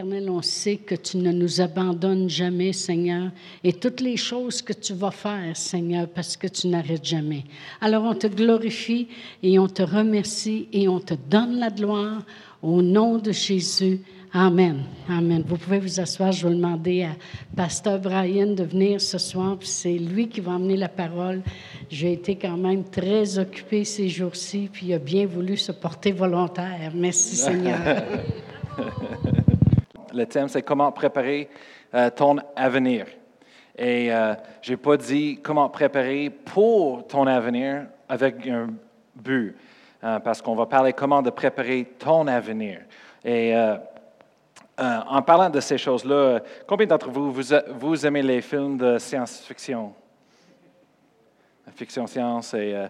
éternel, 0.00 0.30
on 0.30 0.40
sait 0.40 0.76
que 0.76 0.94
tu 0.94 1.18
ne 1.18 1.30
nous 1.30 1.60
abandonnes 1.60 2.30
jamais, 2.30 2.72
Seigneur, 2.72 3.30
et 3.62 3.74
toutes 3.74 4.00
les 4.00 4.16
choses 4.16 4.62
que 4.62 4.72
tu 4.72 4.94
vas 4.94 5.10
faire, 5.10 5.54
Seigneur, 5.54 6.08
parce 6.08 6.38
que 6.38 6.46
tu 6.46 6.68
n'arrêtes 6.68 7.04
jamais. 7.04 7.44
Alors 7.82 8.04
on 8.04 8.14
te 8.14 8.26
glorifie 8.26 9.08
et 9.42 9.58
on 9.58 9.68
te 9.68 9.82
remercie 9.82 10.68
et 10.72 10.88
on 10.88 11.00
te 11.00 11.12
donne 11.28 11.58
la 11.58 11.68
gloire 11.68 12.22
au 12.62 12.80
nom 12.80 13.18
de 13.18 13.30
Jésus. 13.30 14.00
Amen. 14.32 14.84
Amen. 15.06 15.44
Vous 15.46 15.58
pouvez 15.58 15.80
vous 15.80 16.00
asseoir. 16.00 16.32
Je 16.32 16.48
vais 16.48 16.54
demander 16.54 17.02
à 17.02 17.10
Pasteur 17.54 18.00
Brian 18.00 18.54
de 18.54 18.62
venir 18.62 19.02
ce 19.02 19.18
soir, 19.18 19.58
c'est 19.60 19.98
lui 19.98 20.28
qui 20.28 20.40
va 20.40 20.52
emmener 20.52 20.78
la 20.78 20.88
parole. 20.88 21.42
J'ai 21.90 22.12
été 22.12 22.36
quand 22.36 22.56
même 22.56 22.84
très 22.84 23.38
occupé 23.38 23.84
ces 23.84 24.08
jours-ci, 24.08 24.70
puis 24.72 24.86
il 24.86 24.94
a 24.94 24.98
bien 24.98 25.26
voulu 25.26 25.58
se 25.58 25.72
porter 25.72 26.12
volontaire. 26.12 26.92
Merci 26.94 27.36
Seigneur. 27.36 28.02
Le 30.12 30.26
thème, 30.26 30.48
c'est 30.48 30.62
comment 30.62 30.90
préparer 30.92 31.48
euh, 31.94 32.10
ton 32.10 32.36
avenir. 32.56 33.06
Et 33.76 34.12
euh, 34.12 34.34
je 34.62 34.72
n'ai 34.72 34.76
pas 34.76 34.96
dit 34.96 35.40
comment 35.42 35.68
préparer 35.68 36.30
pour 36.30 37.06
ton 37.06 37.26
avenir 37.26 37.86
avec 38.08 38.46
un 38.46 38.68
but, 39.14 39.56
euh, 40.02 40.18
parce 40.20 40.42
qu'on 40.42 40.54
va 40.54 40.66
parler 40.66 40.92
comment 40.92 41.22
de 41.22 41.30
préparer 41.30 41.84
ton 41.98 42.26
avenir. 42.26 42.80
Et 43.24 43.54
en 44.78 45.20
parlant 45.20 45.50
de 45.50 45.60
ces 45.60 45.76
choses-là, 45.76 46.40
combien 46.66 46.86
d'entre 46.86 47.10
vous, 47.10 47.30
vous, 47.32 48.06
aimez 48.06 48.22
les 48.22 48.40
films 48.40 48.78
de 48.78 48.96
science-fiction? 48.96 49.92
Fiction-science 51.76 52.54
et... 52.54 52.86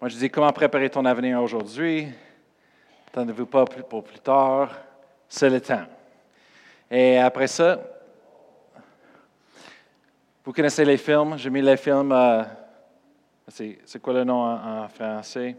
Moi, 0.00 0.08
je 0.08 0.16
dis 0.16 0.30
comment 0.30 0.50
préparer 0.50 0.88
ton 0.88 1.04
avenir 1.04 1.42
aujourd'hui. 1.42 2.08
Attendez-vous 3.12 3.46
pas 3.46 3.64
pour 3.64 4.04
plus 4.04 4.20
tard. 4.20 4.70
C'est 5.28 5.50
le 5.50 5.60
temps. 5.60 5.82
Et 6.88 7.18
après 7.18 7.48
ça, 7.48 7.80
vous 10.44 10.52
connaissez 10.52 10.84
les 10.84 10.96
films? 10.96 11.36
J'ai 11.36 11.50
mis 11.50 11.60
les 11.60 11.76
films. 11.76 12.14
c'est 13.48 14.00
quoi 14.00 14.12
le 14.12 14.22
nom 14.22 14.42
en 14.44 14.88
français? 14.88 15.56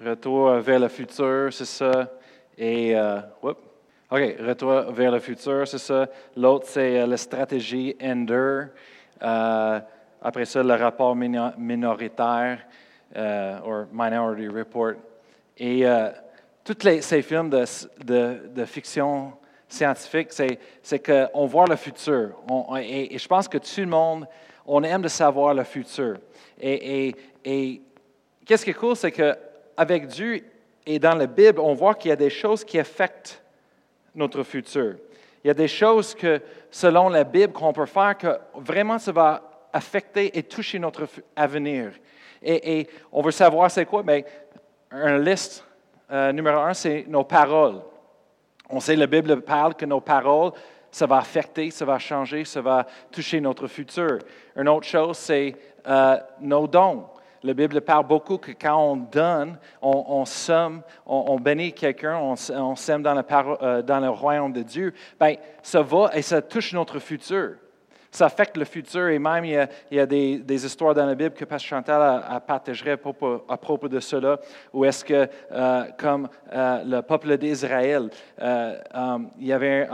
Retour 0.00 0.50
vers 0.60 0.78
le 0.78 0.86
futur, 0.86 1.52
c'est 1.52 1.64
ça. 1.64 2.08
Et, 2.56 2.96
euh, 2.96 3.18
OK, 3.42 3.56
Retour 4.38 4.92
vers 4.92 5.10
le 5.10 5.18
futur, 5.18 5.66
c'est 5.66 5.78
ça. 5.78 6.06
L'autre, 6.36 6.66
c'est 6.68 7.00
euh, 7.00 7.06
la 7.08 7.16
stratégie 7.16 7.96
Ender. 8.00 8.66
Euh, 9.20 9.80
après 10.22 10.44
ça, 10.44 10.62
le 10.62 10.74
rapport 10.74 11.16
minoritaire, 11.16 12.60
ou 13.16 13.84
Minority 13.92 14.46
Report. 14.46 14.94
Et 15.58 15.84
tous 16.64 16.76
ces 17.00 17.22
films 17.22 17.50
de, 17.50 18.64
fiction 18.64 19.32
scientifique, 19.68 20.28
c'est 20.82 20.98
qu'on 20.98 21.46
voit 21.46 21.66
le 21.66 21.76
futur. 21.76 22.36
et, 22.80 23.18
je 23.18 23.28
pense 23.28 23.48
que 23.48 23.58
tout 23.58 23.80
le 23.80 23.86
monde, 23.86 24.26
on 24.66 24.82
aime 24.82 25.02
de 25.02 25.08
savoir 25.08 25.54
le 25.54 25.64
futur. 25.64 26.18
Et, 26.60 27.14
qu'est-ce 28.44 28.64
qui 28.64 28.70
est 28.70 28.74
cool, 28.74 28.96
c'est 28.96 29.12
qu'avec 29.12 30.06
Dieu, 30.06 30.44
et 30.86 30.98
dans 30.98 31.14
la 31.14 31.26
Bible, 31.26 31.60
on 31.60 31.74
voit 31.74 31.94
qu'il 31.94 32.08
y 32.10 32.12
a 32.12 32.16
des 32.16 32.30
choses 32.30 32.64
qui 32.64 32.78
affectent 32.78 33.42
notre 34.14 34.42
futur. 34.42 34.96
Il 35.44 35.48
y 35.48 35.50
a 35.50 35.54
des 35.54 35.68
choses 35.68 36.14
que, 36.14 36.40
selon 36.70 37.08
la 37.08 37.24
Bible, 37.24 37.52
qu'on 37.52 37.72
peut 37.72 37.86
faire 37.86 38.16
que 38.16 38.38
vraiment 38.54 38.98
ça 38.98 39.12
va 39.12 39.68
affecter 39.72 40.36
et 40.36 40.42
toucher 40.42 40.78
notre 40.78 41.06
avenir. 41.36 41.92
Et, 42.42 42.86
on 43.12 43.22
veut 43.22 43.32
savoir 43.32 43.70
c'est 43.70 43.84
quoi? 43.84 44.02
Un 44.90 45.18
liste 45.18 45.64
euh, 46.10 46.32
numéro 46.32 46.58
un, 46.58 46.74
c'est 46.74 47.04
nos 47.08 47.24
paroles. 47.24 47.80
On 48.70 48.80
sait, 48.80 48.96
la 48.96 49.06
Bible 49.06 49.40
parle 49.42 49.74
que 49.74 49.86
nos 49.86 50.00
paroles, 50.00 50.52
ça 50.90 51.06
va 51.06 51.18
affecter, 51.18 51.70
ça 51.70 51.84
va 51.84 51.98
changer, 51.98 52.44
ça 52.44 52.60
va 52.60 52.86
toucher 53.10 53.40
notre 53.40 53.66
futur. 53.66 54.18
Une 54.56 54.68
autre 54.68 54.86
chose, 54.86 55.16
c'est 55.16 55.54
euh, 55.86 56.16
nos 56.40 56.66
dons. 56.66 57.06
La 57.42 57.54
Bible 57.54 57.80
parle 57.82 58.06
beaucoup 58.06 58.38
que 58.38 58.52
quand 58.52 58.76
on 58.76 58.96
donne, 58.96 59.58
on, 59.80 60.04
on 60.08 60.24
somme, 60.24 60.82
on, 61.06 61.38
bénit 61.38 61.72
quelqu'un, 61.72 62.18
on, 62.18 62.74
sème 62.74 63.02
dans, 63.02 63.16
euh, 63.62 63.82
dans, 63.82 64.00
le 64.00 64.08
royaume 64.08 64.52
de 64.52 64.62
Dieu, 64.62 64.92
bien, 65.20 65.36
ça 65.62 65.82
va 65.82 66.10
et 66.14 66.22
ça 66.22 66.42
touche 66.42 66.72
notre 66.72 66.98
futur. 66.98 67.54
Ça 68.10 68.26
affecte 68.26 68.56
le 68.56 68.64
futur 68.64 69.08
et 69.08 69.18
même 69.18 69.44
il 69.44 69.68
y 69.90 70.00
a, 70.00 70.06
des, 70.06 70.66
histoires 70.66 70.94
dans 70.94 71.06
la 71.06 71.14
Bible 71.14 71.34
que 71.34 71.44
Pasteur 71.44 71.78
Chantal 71.78 72.22
a, 72.26 72.40
partagerait 72.40 72.92
à 72.92 73.56
propos, 73.56 73.88
de 73.88 74.00
cela, 74.00 74.38
où 74.72 74.84
est-ce 74.84 75.04
que, 75.04 75.28
euh, 75.52 75.84
comme 75.98 76.28
euh, 76.52 76.82
le 76.84 77.00
peuple 77.02 77.36
d'Israël, 77.36 78.08
um, 78.40 79.30
il 79.38 79.46
y 79.46 79.52
avait 79.52 79.86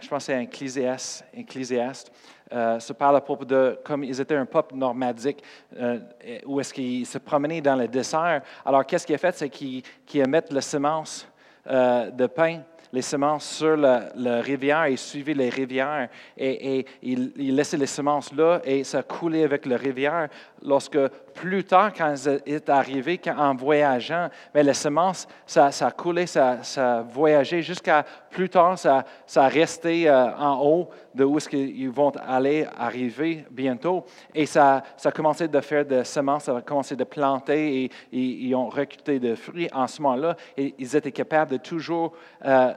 je 0.00 0.08
pense 0.08 0.24
c'est 0.24 0.34
un 0.34 0.40
ecclésiaste, 0.40 2.12
euh, 2.52 2.78
se 2.78 2.92
parle 2.92 3.16
à 3.16 3.20
propos 3.20 3.44
de 3.44 3.78
comme 3.82 4.04
ils 4.04 4.20
étaient 4.20 4.36
un 4.36 4.46
peuple 4.46 4.76
nomadique, 4.76 5.42
euh, 5.76 5.98
où 6.46 6.60
est-ce 6.60 6.72
qu'ils 6.72 7.06
se 7.06 7.18
promenaient 7.18 7.60
dans 7.60 7.74
le 7.74 7.88
dessert. 7.88 8.42
Alors, 8.64 8.84
qu'est-ce 8.84 9.06
qu'il 9.06 9.14
a 9.14 9.18
fait? 9.18 9.34
C'est 9.34 9.48
qu'il 9.48 9.82
qu 10.06 10.18
mis 10.18 10.38
la 10.50 10.60
semence 10.60 11.26
euh, 11.66 12.10
de 12.10 12.26
pain 12.26 12.60
les 12.94 13.02
semences 13.02 13.56
sur 13.56 13.76
la, 13.76 14.40
rivière, 14.40 14.86
il 14.86 14.98
suivait 14.98 15.34
les 15.34 15.48
rivières 15.48 16.08
et, 16.38 16.86
il, 17.02 17.56
laissait 17.56 17.76
les 17.76 17.86
semences 17.86 18.32
là 18.32 18.60
et 18.64 18.84
ça 18.84 19.02
coulait 19.02 19.42
avec 19.42 19.66
la 19.66 19.76
rivière. 19.76 20.28
Lorsque 20.66 20.98
plus 21.34 21.62
tard, 21.64 21.92
quand 21.92 22.14
il 22.46 22.54
est 22.54 22.68
arrivé, 22.70 23.20
en 23.36 23.54
voyageant, 23.54 24.28
mais 24.54 24.62
les 24.62 24.72
semences, 24.72 25.28
ça, 25.44 25.70
ça 25.70 25.90
coulait, 25.90 26.26
ça, 26.26 26.62
ça 26.62 27.02
voyageait 27.02 27.60
jusqu'à 27.60 28.02
plus 28.30 28.48
tard, 28.48 28.78
ça, 28.78 29.04
ça 29.26 29.48
euh, 29.48 30.30
en 30.38 30.64
haut 30.64 30.88
de 31.14 31.22
où 31.22 31.36
est-ce 31.36 31.50
qu'ils 31.50 31.90
vont 31.90 32.10
aller 32.26 32.66
arriver 32.78 33.44
bientôt. 33.50 34.04
Et 34.34 34.46
ça, 34.46 34.82
ça 34.96 35.10
a 35.10 35.12
commencé 35.12 35.48
de 35.48 35.60
faire 35.60 35.84
des 35.84 36.04
semences, 36.04 36.44
ça 36.44 36.56
a 36.56 36.62
commencé 36.62 36.96
de 36.96 37.04
planter 37.04 37.84
et, 37.84 37.90
ils 38.12 38.54
ont 38.54 38.68
recruté 38.68 39.18
des 39.18 39.36
fruits 39.36 39.68
en 39.72 39.86
ce 39.86 40.00
moment-là. 40.00 40.34
Et 40.56 40.74
ils 40.78 40.96
étaient 40.96 41.12
capables 41.12 41.50
de 41.50 41.56
toujours 41.58 42.14
euh, 42.44 42.72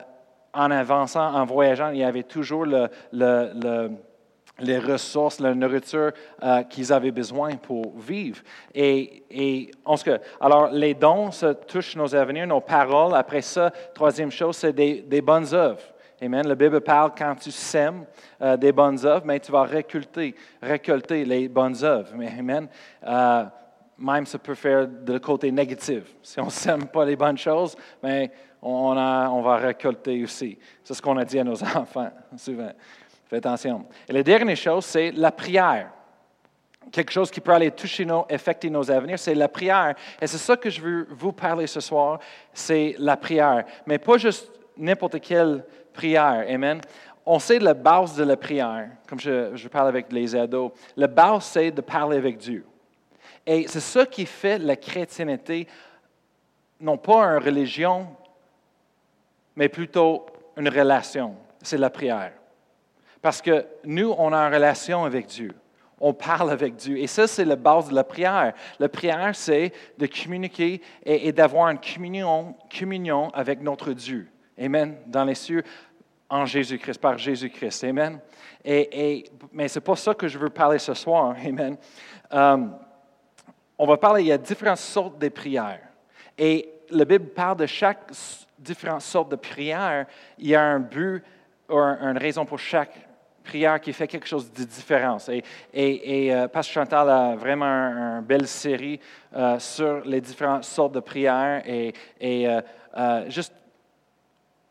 en 0.53 0.71
avançant, 0.71 1.33
en 1.33 1.45
voyageant, 1.45 1.89
il 1.89 1.99
y 1.99 2.03
avait 2.03 2.23
toujours 2.23 2.65
les 4.59 4.79
ressources, 4.79 5.39
la 5.39 5.53
nourriture 5.53 6.11
euh, 6.43 6.63
qu'ils 6.63 6.91
avaient 6.91 7.11
besoin 7.11 7.55
pour 7.55 7.97
vivre. 7.97 8.41
Et, 8.73 9.23
et 9.29 9.71
alors, 10.39 10.69
les 10.71 10.93
dons, 10.93 11.31
ça 11.31 11.53
touche 11.53 11.95
nos 11.95 12.13
avenirs, 12.15 12.47
nos 12.47 12.61
paroles. 12.61 13.15
Après 13.15 13.41
ça, 13.41 13.71
troisième 13.93 14.31
chose, 14.31 14.57
c'est 14.57 14.73
des, 14.73 15.21
bonnes 15.21 15.53
œuvres. 15.53 15.81
Amen. 16.21 16.47
La 16.47 16.55
Bible 16.55 16.81
parle 16.81 17.11
quand 17.15 17.35
tu 17.35 17.51
sèmes 17.51 18.05
euh, 18.41 18.57
des 18.57 18.71
bonnes 18.71 19.05
œuvres, 19.05 19.25
mais 19.25 19.39
tu 19.39 19.51
vas 19.51 19.63
récolter, 19.63 20.33
récolter 20.61 21.25
les 21.25 21.47
bonnes 21.47 21.83
œuvres. 21.83 22.13
Amen. 22.13 22.67
Euh, 23.05 23.43
même 23.99 24.25
ça 24.25 24.39
peut 24.39 24.55
faire 24.55 24.87
de 24.87 25.17
côté 25.17 25.51
négatif. 25.51 26.03
Si 26.21 26.39
on 26.39 26.45
ne 26.45 26.51
sème 26.51 26.87
pas 26.87 27.05
les 27.05 27.15
bonnes 27.15 27.37
choses, 27.37 27.75
mais 28.01 28.31
on, 28.61 28.95
on 28.95 29.41
va 29.41 29.57
récolter 29.57 30.23
aussi. 30.23 30.57
C'est 30.83 30.93
ce 30.93 31.01
qu'on 31.01 31.17
a 31.17 31.25
dit 31.25 31.39
à 31.39 31.43
nos 31.43 31.61
enfants 31.75 32.11
souvent. 32.35 32.71
Faites 33.29 33.45
attention. 33.45 33.85
Et 34.07 34.13
la 34.13 34.23
dernière 34.23 34.55
chose, 34.55 34.85
c'est 34.85 35.11
la 35.11 35.31
prière. 35.31 35.91
Quelque 36.91 37.11
chose 37.11 37.29
qui 37.29 37.41
peut 37.41 37.51
aller 37.51 37.71
toucher 37.71 38.05
nos, 38.05 38.25
affecter 38.29 38.69
nos 38.69 38.89
avenirs, 38.89 39.19
c'est 39.19 39.35
la 39.35 39.49
prière. 39.49 39.95
Et 40.21 40.27
c'est 40.27 40.37
ça 40.37 40.55
que 40.55 40.69
je 40.69 40.79
veux 40.79 41.07
vous 41.11 41.33
parler 41.33 41.67
ce 41.67 41.81
soir, 41.81 42.19
c'est 42.53 42.95
la 42.97 43.17
prière. 43.17 43.65
Mais 43.85 43.97
pas 43.97 44.17
juste 44.17 44.49
n'importe 44.77 45.19
quelle 45.19 45.65
prière. 45.91 46.45
Amen. 46.47 46.79
On 47.25 47.39
sait 47.39 47.59
la 47.59 47.73
base 47.73 48.15
de 48.15 48.23
la 48.23 48.37
prière, 48.37 48.87
comme 49.09 49.19
je, 49.19 49.53
je 49.53 49.67
parle 49.67 49.89
avec 49.89 50.09
les 50.13 50.33
ados. 50.33 50.71
La 50.95 51.07
base, 51.07 51.43
c'est 51.43 51.71
de 51.71 51.81
parler 51.81 52.15
avec 52.15 52.37
Dieu. 52.37 52.65
Et 53.45 53.67
c'est 53.67 53.81
ça 53.81 54.05
qui 54.05 54.25
fait 54.25 54.57
la 54.57 54.77
chrétienté, 54.77 55.67
non 56.79 56.97
pas 56.97 57.25
une 57.25 57.43
religion, 57.43 58.07
mais 59.57 59.67
plutôt 59.67 60.25
une 60.55 60.69
relation. 60.69 61.35
C'est 61.61 61.77
la 61.77 61.89
prière. 61.89 62.31
Parce 63.27 63.41
que 63.41 63.65
nous, 63.83 64.15
on 64.17 64.31
a 64.31 64.37
une 64.37 64.53
relation 64.53 65.03
avec 65.03 65.25
Dieu. 65.25 65.53
On 65.99 66.13
parle 66.13 66.49
avec 66.49 66.77
Dieu. 66.77 66.97
Et 66.97 67.07
ça, 67.07 67.27
c'est 67.27 67.43
la 67.43 67.57
base 67.57 67.89
de 67.89 67.93
la 67.93 68.05
prière. 68.05 68.53
La 68.79 68.87
prière, 68.87 69.31
c'est 69.35 69.73
de 69.97 70.07
communiquer 70.07 70.81
et, 71.03 71.33
d'avoir 71.33 71.67
une 71.67 71.77
communion, 71.77 72.55
communion 72.73 73.29
avec 73.31 73.61
notre 73.61 73.91
Dieu. 73.91 74.29
Amen. 74.57 74.95
Dans 75.07 75.25
les 75.25 75.35
cieux, 75.35 75.61
en 76.29 76.45
Jésus-Christ, 76.45 77.01
par 77.01 77.17
Jésus-Christ. 77.17 77.83
Amen. 77.83 78.21
Et, 78.63 79.25
mais 79.51 79.67
ce 79.67 79.79
n'est 79.79 79.83
pas 79.83 79.97
ça 79.97 80.13
que 80.13 80.29
je 80.29 80.37
veux 80.39 80.49
parler 80.49 80.79
ce 80.79 80.93
soir. 80.93 81.35
Amen. 81.45 81.75
Euh, 82.31 82.57
on 83.77 83.85
va 83.85 83.97
parler, 83.97 84.21
il 84.21 84.27
y 84.27 84.31
a 84.31 84.37
différentes 84.37 84.77
sortes 84.77 85.19
de 85.19 85.27
prières. 85.27 85.81
Et 86.37 86.69
la 86.89 87.03
Bible 87.03 87.25
parle 87.25 87.57
de 87.57 87.65
chaque 87.65 88.09
différentes 88.57 89.01
sortes 89.01 89.31
de 89.31 89.35
prières, 89.35 90.05
il 90.37 90.47
y 90.47 90.55
a 90.55 90.63
un 90.63 90.79
but 90.79 91.21
une 91.69 92.17
raison 92.17 92.45
pour 92.45 92.59
chaque 92.59 93.06
prière 93.47 93.79
qui 93.79 93.93
fait 93.93 94.07
quelque 94.07 94.27
chose 94.27 94.51
de 94.51 94.63
différent. 94.63 95.17
Et, 95.29 95.43
et, 95.73 96.33
euh, 96.33 96.47
Pasteur 96.47 96.83
Chantal 96.83 97.09
a 97.09 97.35
vraiment 97.35 97.65
une 97.65 98.21
belle 98.21 98.47
série 98.47 98.99
euh, 99.35 99.57
sur 99.59 100.01
les 100.05 100.21
différentes 100.21 100.65
sortes 100.65 100.93
de 100.93 100.99
prières 100.99 101.63
et, 101.65 101.93
et 102.19 102.47
euh, 102.47 103.29
juste 103.29 103.53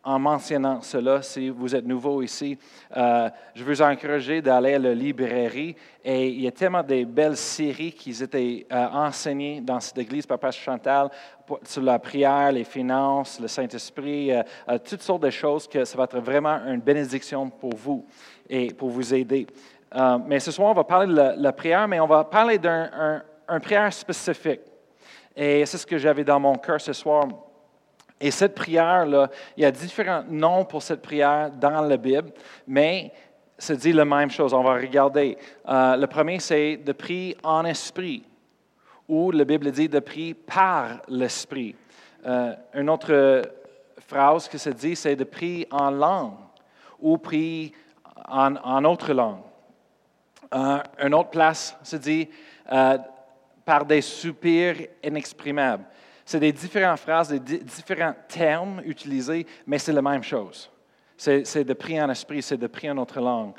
en 0.07 0.21
mentionnant 0.21 0.81
cela, 0.83 1.21
si 1.21 1.51
vous 1.51 1.75
êtes 1.75 1.85
nouveau 1.85 2.23
ici, 2.23 2.57
euh, 2.97 3.29
je 3.57 3.65
vous 3.65 3.83
encourager 3.83 4.41
d'aller 4.41 4.75
à 4.75 4.79
la 4.79 4.95
librairie. 4.95 5.75
Et 6.05 6.29
il 6.29 6.43
y 6.43 6.47
a 6.47 6.53
tellement 6.53 6.85
de 6.85 7.03
belles 7.03 7.37
séries 7.37 7.93
qui 7.93 8.23
étaient 8.23 8.65
euh, 8.73 8.87
enseignées 8.93 9.61
dans 9.61 9.81
cette 9.81 9.99
église 9.99 10.25
par 10.25 10.39
Pasteur 10.39 10.63
Chantal 10.63 11.11
sur 11.65 11.83
la 11.83 11.99
prière, 11.99 12.53
les 12.53 12.63
finances, 12.63 13.41
le 13.41 13.49
Saint-Esprit, 13.49 14.31
euh, 14.31 14.43
toutes 14.89 15.03
sortes 15.03 15.25
de 15.25 15.31
choses 15.31 15.67
que 15.67 15.85
ça 15.85 15.99
va 15.99 16.05
être 16.05 16.21
vraiment 16.21 16.61
une 16.69 16.81
bénédiction 16.81 17.51
pour 17.51 17.75
vous 17.75 18.07
et 18.49 18.73
pour 18.73 18.91
vous 18.91 19.13
aider. 19.13 19.49
mais 20.25 20.39
ce 20.39 20.53
soir, 20.53 20.71
on 20.71 20.75
va 20.75 20.85
parler 20.85 21.13
de 21.13 21.43
la, 21.43 21.53
prière, 21.53 21.89
mais 21.89 21.99
on 21.99 22.07
va 22.07 22.23
parler 22.23 22.59
d'un 22.59 23.23
prière 23.61 23.93
spécifique. 23.93 24.61
Et 25.35 25.67
c'est 25.67 25.79
ce 25.79 25.87
que 25.87 25.99
j'avais 25.99 26.23
dans 26.23 26.39
mon 26.39 26.55
cœur 26.55 26.81
ce 26.81 26.93
soir. 26.93 27.27
Et 28.21 28.31
cette 28.31 28.55
prière-là, 28.55 29.31
il 29.57 29.63
y 29.63 29.67
a 29.67 29.71
différents 29.71 30.25
noms 30.29 30.65
pour 30.65 30.83
cette 30.83 31.03
prière 31.03 31.51
dans 31.51 31.83
la 31.83 31.97
Bible, 31.97 32.31
mais 32.67 33.13
ça 33.59 33.75
dit 33.75 33.93
la 33.93 34.05
même 34.05 34.31
chose. 34.31 34.55
On 34.55 34.63
va 34.63 34.75
regarder. 34.75 35.37
Euh, 35.69 35.97
le 35.97 36.07
premier, 36.07 36.41
c'est 36.41 36.79
de 36.79 36.93
prier 36.93 37.37
en 37.43 37.65
esprit, 37.65 38.25
ou 39.09 39.31
la 39.31 39.45
Bible 39.45 39.71
dit 39.71 39.89
de 39.89 40.01
prier 40.01 40.35
par 40.35 41.03
l'esprit. 41.09 41.75
Euh, 42.27 42.55
une 42.75 42.89
autre 42.89 43.43
phrase 44.07 44.49
que 44.49 44.59
ça 44.59 44.73
dit, 44.73 44.97
c'est 44.97 45.17
de 45.17 45.25
prier 45.25 45.69
en 45.71 45.91
langue, 45.91 46.37
ou 46.99 47.19
prier 47.19 47.73
en, 48.29 48.85
autre 48.85 49.13
langue. 49.13 49.41
Euh, 50.55 50.79
une 51.03 51.15
autre 51.15 51.31
place 51.31 51.77
se 51.83 51.97
dit 51.97 52.29
par 53.65 53.85
des 53.85 54.01
soupirs 54.01 54.77
inexprimables. 55.03 55.85
C'est 56.27 56.41
des 56.41 56.53
différentes 56.53 56.99
phrases, 56.99 57.29
des 57.29 57.59
différents 57.61 58.15
termes 58.27 58.83
utilisés, 58.85 59.47
mais 59.65 59.79
c'est 59.79 59.93
la 59.93 60.03
même 60.03 60.25
chose. 60.25 60.69
C'est 61.17 61.65
de 61.65 61.73
prier 61.73 62.03
en 62.03 62.11
esprit, 62.11 62.43
c'est 62.43 62.57
de 62.57 62.67
prier 62.67 62.91
en 62.91 62.97
notre 62.97 63.21
langue. 63.21 63.55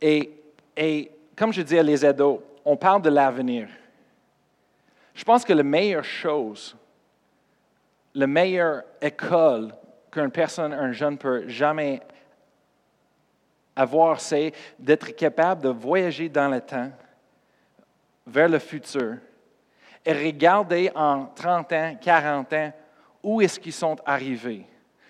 Et, 0.00 0.30
et 0.76 1.10
comme 1.34 1.50
je 1.50 1.62
dis 1.62 1.78
à 1.78 1.82
les 1.82 2.04
ados, 2.04 2.40
on 2.62 2.76
parle 2.76 3.00
de 3.00 3.08
l'avenir. 3.08 3.68
Je 5.14 5.24
pense 5.24 5.46
que 5.46 5.54
la 5.54 5.62
meilleure 5.62 6.04
chose, 6.04 6.76
la 8.14 8.26
meilleure 8.26 8.82
école 9.00 9.74
qu'une 10.12 10.30
personne, 10.30 10.74
un 10.74 10.92
jeune 10.92 11.16
peut 11.16 11.48
jamais 11.48 12.02
avoir, 13.74 14.20
c'est 14.20 14.52
d'être 14.78 15.10
capable 15.12 15.62
de 15.62 15.70
voyager 15.70 16.28
dans 16.28 16.48
le 16.48 16.60
temps, 16.60 16.90
vers 18.26 18.48
le 18.48 18.58
futur, 18.58 19.16
et 20.04 20.12
regarder 20.12 20.90
en 20.94 21.26
30 21.26 21.72
ans, 21.72 21.96
40 22.00 22.52
ans, 22.52 22.72
où 23.22 23.40
est-ce 23.40 23.60
qu'ils 23.60 23.72
sont 23.72 23.96
arrivés? 24.04 24.66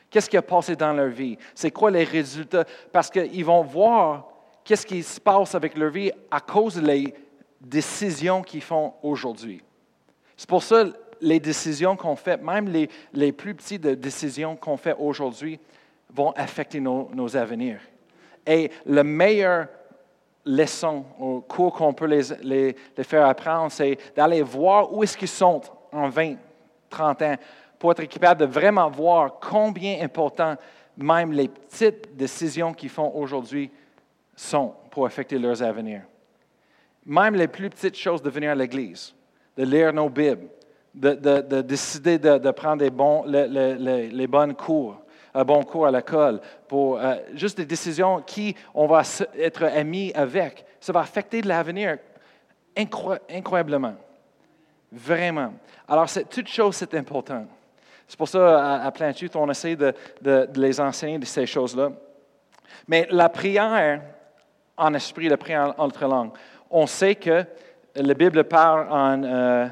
Qu'est-ce 0.08 0.28
qui 0.28 0.36
a 0.36 0.42
passé 0.42 0.74
dans 0.74 0.92
leur 0.92 1.08
vie? 1.08 1.38
C'est 1.54 1.70
quoi 1.70 1.90
les 1.90 2.04
résultats? 2.04 2.64
Parce 2.92 3.10
qu'ils 3.10 3.44
vont 3.44 3.62
voir 3.62 4.26
qu'est-ce 4.64 4.86
qui 4.86 5.02
se 5.02 5.20
passe 5.20 5.54
avec 5.54 5.76
leur 5.76 5.90
vie 5.90 6.10
à 6.30 6.40
cause 6.40 6.76
des 6.76 7.14
décisions 7.60 8.42
qu'ils 8.42 8.62
font 8.62 8.94
aujourd'hui. 9.02 9.62
C'est 10.36 10.48
pour 10.48 10.62
ça 10.62 10.84
que 10.84 10.94
les 11.20 11.38
décisions 11.38 11.96
qu'on 11.96 12.16
fait, 12.16 12.42
même 12.42 12.68
les, 12.68 12.88
les 13.12 13.30
plus 13.30 13.54
petites 13.54 13.82
décisions 13.82 14.56
qu'on 14.56 14.76
fait 14.76 14.96
aujourd'hui, 14.98 15.60
vont 16.12 16.32
affecter 16.32 16.80
nos, 16.80 17.10
nos 17.14 17.36
avenirs. 17.36 17.80
Et 18.46 18.70
le 18.86 19.04
meilleur 19.04 19.68
leçons, 20.50 21.04
au 21.18 21.40
cours 21.40 21.72
qu'on 21.72 21.92
peut 21.92 22.06
les, 22.06 22.76
faire 23.02 23.26
apprendre, 23.26 23.70
c'est 23.70 23.98
d'aller 24.14 24.42
voir 24.42 24.92
où 24.92 25.02
est-ce 25.02 25.16
qu'ils 25.16 25.28
sont 25.28 25.60
en 25.92 26.08
20, 26.08 26.36
30 26.88 27.22
ans 27.22 27.36
pour 27.78 27.92
être 27.92 28.04
capable 28.04 28.40
de 28.40 28.46
vraiment 28.46 28.90
voir 28.90 29.38
combien 29.40 30.02
important 30.02 30.56
même 30.96 31.32
les 31.32 31.48
petites 31.48 32.14
décisions 32.14 32.74
qu'ils 32.74 32.90
font 32.90 33.10
aujourd'hui 33.14 33.70
sont 34.36 34.74
pour 34.90 35.06
affecter 35.06 35.38
leurs 35.38 35.62
avenirs. 35.62 36.02
Même 37.06 37.34
les 37.34 37.48
plus 37.48 37.70
petites 37.70 37.96
choses 37.96 38.22
de 38.22 38.28
venir 38.28 38.50
à 38.50 38.54
l'Église, 38.54 39.14
de 39.56 39.64
lire 39.64 39.92
nos 39.92 40.10
Bibles, 40.10 40.48
de, 40.94 41.60
décider 41.62 42.18
de, 42.18 42.50
prendre 42.50 42.82
les, 42.82 42.90
bons, 42.90 43.24
les 43.24 44.26
bonnes 44.26 44.54
cours, 44.54 45.00
un 45.34 45.44
bon 45.44 45.62
cours 45.62 45.86
à 45.86 45.90
l'école, 45.90 46.40
pour 46.68 46.98
euh, 46.98 47.16
juste 47.34 47.56
des 47.56 47.66
décisions 47.66 48.22
qui 48.22 48.54
on 48.74 48.86
va 48.86 49.02
être 49.38 49.64
amis 49.64 50.12
avec. 50.14 50.64
Ça 50.80 50.92
va 50.92 51.00
affecter 51.00 51.42
l'avenir 51.42 51.98
incroyablement. 52.76 53.94
Vraiment. 54.92 55.54
Alors, 55.86 56.08
toute 56.28 56.48
chose, 56.48 56.76
c'est 56.76 56.94
important. 56.94 57.46
C'est 58.06 58.18
pour 58.18 58.28
ça, 58.28 58.82
à, 58.82 58.86
à 58.86 58.90
Plein 58.90 59.12
on 59.34 59.50
essaie 59.50 59.76
de, 59.76 59.94
les 60.54 60.80
enseigner 60.80 61.18
de 61.18 61.24
ces 61.24 61.46
choses-là. 61.46 61.92
Mais 62.88 63.06
la 63.10 63.28
prière 63.28 64.02
en 64.76 64.94
esprit, 64.94 65.28
la 65.28 65.36
prière 65.36 65.74
en 65.78 65.86
autre 65.86 66.04
langue, 66.06 66.32
on 66.70 66.86
sait 66.86 67.14
que 67.14 67.44
la 67.94 68.14
Bible 68.14 68.44
parle 68.44 68.88
en 68.90 69.22
euh, 69.22 69.66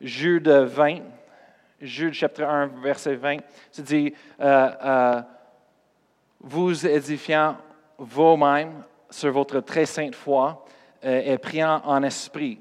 Jude 0.00 0.48
20, 0.48 0.98
Jude 1.80 2.14
chapitre 2.14 2.44
1, 2.44 2.66
verset 2.82 3.16
20, 3.16 3.38
ça 3.70 3.82
dit, 3.82 4.12
euh, 4.40 4.70
euh, 4.84 5.22
vous 6.40 6.86
édifiant 6.86 7.56
vous-même 7.98 8.84
sur 9.10 9.32
votre 9.32 9.60
très 9.60 9.86
sainte 9.86 10.14
foi 10.14 10.64
euh, 11.04 11.22
et 11.24 11.38
priant 11.38 11.80
en 11.84 12.02
esprit, 12.02 12.60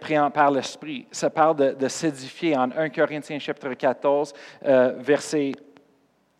priant 0.00 0.30
par 0.30 0.50
l'esprit. 0.50 1.06
Ça 1.10 1.30
parle 1.30 1.76
de, 1.76 1.88
s'édifier 1.88 2.56
en 2.56 2.70
1 2.70 2.90
Corinthiens 2.90 3.38
chapitre 3.38 3.74
14, 3.74 4.32
verset 4.98 5.52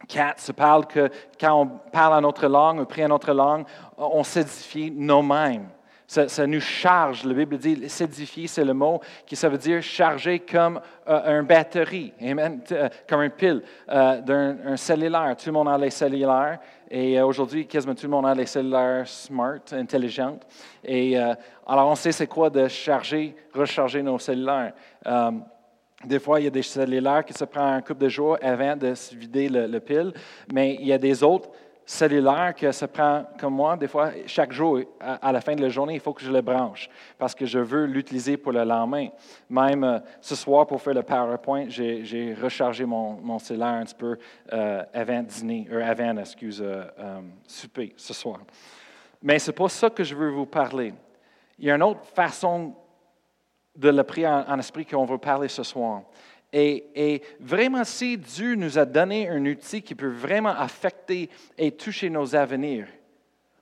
4, 0.08 0.40
ça 0.40 0.52
parle 0.52 0.86
que 0.86 1.08
quand 1.40 1.62
on 1.62 1.66
parle 1.66 2.14
en 2.14 2.20
notre 2.20 2.46
langue, 2.46 2.80
on 2.80 2.84
prie 2.84 3.04
en 3.04 3.08
notre 3.08 3.32
langue, 3.32 3.64
on 3.96 4.24
s'édifie 4.24 4.90
nous-mêmes. 4.90 5.68
Ça, 6.06 6.46
nous 6.46 6.60
charge. 6.60 7.24
La 7.24 7.32
Bible 7.32 7.56
dit 7.56 7.88
s'édifier, 7.88 8.46
c'est 8.46 8.64
le 8.64 8.74
mot 8.74 9.00
qui 9.24 9.34
ça 9.34 9.48
veut 9.48 9.56
dire 9.56 9.82
charger 9.82 10.40
comme 10.40 10.80
euh, 11.08 11.40
une 11.40 11.46
batterie, 11.46 12.12
euh, 12.20 12.88
comme 13.08 13.22
une 13.22 13.30
pile 13.30 13.62
euh, 13.88 14.20
d'un 14.20 14.76
cellulaire. 14.76 15.34
Tout 15.36 15.46
le 15.46 15.52
monde 15.52 15.68
a 15.68 15.78
les 15.78 15.90
cellulaires 15.90 16.58
et 16.90 17.20
aujourd'hui, 17.22 17.66
quasiment 17.66 17.94
tout 17.94 18.04
le 18.04 18.10
monde 18.10 18.26
a 18.26 18.34
les 18.34 18.44
cellulaires 18.44 19.08
smart, 19.08 19.62
intelligentes. 19.72 20.46
Et 20.84 21.16
alors, 21.16 21.88
on 21.88 21.94
sait 21.94 22.12
c'est 22.12 22.26
quoi 22.26 22.50
de 22.50 22.68
charger, 22.68 23.34
recharger 23.54 24.02
nos 24.02 24.18
cellulaires. 24.18 24.74
Des 26.04 26.18
fois, 26.18 26.40
il 26.40 26.44
y 26.44 26.46
a 26.48 26.50
des 26.50 26.62
cellulaires 26.62 27.24
qui 27.24 27.32
se 27.32 27.44
prennent 27.44 27.74
un 27.74 27.80
couple 27.80 28.02
de 28.02 28.08
jours 28.08 28.36
avant 28.42 28.76
de 28.76 28.94
se 28.94 29.14
vider 29.14 29.48
le, 29.48 29.66
le 29.66 29.80
pile, 29.80 30.12
mais 30.52 30.76
il 30.80 30.86
y 30.86 30.92
a 30.92 30.98
des 30.98 31.22
autres 31.22 31.48
cellulaire 31.84 32.54
que 32.54 32.70
ça 32.72 32.88
prend, 32.88 33.24
comme 33.38 33.54
moi, 33.54 33.76
des 33.76 33.88
fois, 33.88 34.10
chaque 34.26 34.52
jour, 34.52 34.80
à, 35.00 35.32
la 35.32 35.40
fin 35.40 35.54
de 35.54 35.62
la 35.62 35.68
journée, 35.68 35.94
il 35.94 36.00
faut 36.00 36.12
que 36.12 36.22
je 36.22 36.30
le 36.30 36.40
branche 36.40 36.88
parce 37.18 37.34
que 37.34 37.46
je 37.46 37.58
veux 37.58 37.86
l'utiliser 37.86 38.36
pour 38.36 38.52
le 38.52 38.64
lendemain. 38.64 39.08
Même 39.50 39.84
euh, 39.84 39.98
ce 40.20 40.34
soir, 40.34 40.66
pour 40.66 40.80
faire 40.80 40.94
le 40.94 41.02
PowerPoint, 41.02 41.66
j'ai 41.68 42.36
rechargé 42.40 42.84
mon, 42.84 43.38
cellulaire 43.38 43.68
un 43.68 43.84
petit 43.84 43.94
peu 43.94 44.16
euh, 44.52 44.82
avant 44.92 45.22
dîner, 45.22 45.68
euh, 45.70 45.84
avant, 45.84 46.16
excuse, 46.18 46.64
souper 47.46 47.92
ce 47.96 48.14
soir. 48.14 48.40
Mais 49.22 49.38
ce 49.38 49.50
n'est 49.50 49.54
pas 49.54 49.68
ça 49.68 49.90
que 49.90 50.04
je 50.04 50.14
veux 50.14 50.30
vous 50.30 50.46
parler. 50.46 50.94
Il 51.58 51.66
y 51.66 51.70
a 51.70 51.76
une 51.76 51.82
autre 51.82 52.04
façon 52.14 52.74
de 53.76 53.88
le 53.88 54.02
prier 54.02 54.26
en 54.26 54.58
esprit 54.58 54.84
qu'on 54.84 55.04
veut 55.04 55.18
parler 55.18 55.48
ce 55.48 55.62
soir. 55.62 56.02
Et, 56.52 57.22
vraiment, 57.40 57.82
si 57.84 58.18
Dieu 58.18 58.54
nous 58.54 58.78
a 58.78 58.84
donné 58.84 59.28
un 59.28 59.44
outil 59.46 59.80
qui 59.80 59.94
peut 59.94 60.10
vraiment 60.10 60.50
affecter 60.50 61.30
et 61.56 61.72
toucher 61.72 62.10
nos 62.10 62.36
avenirs, 62.36 62.88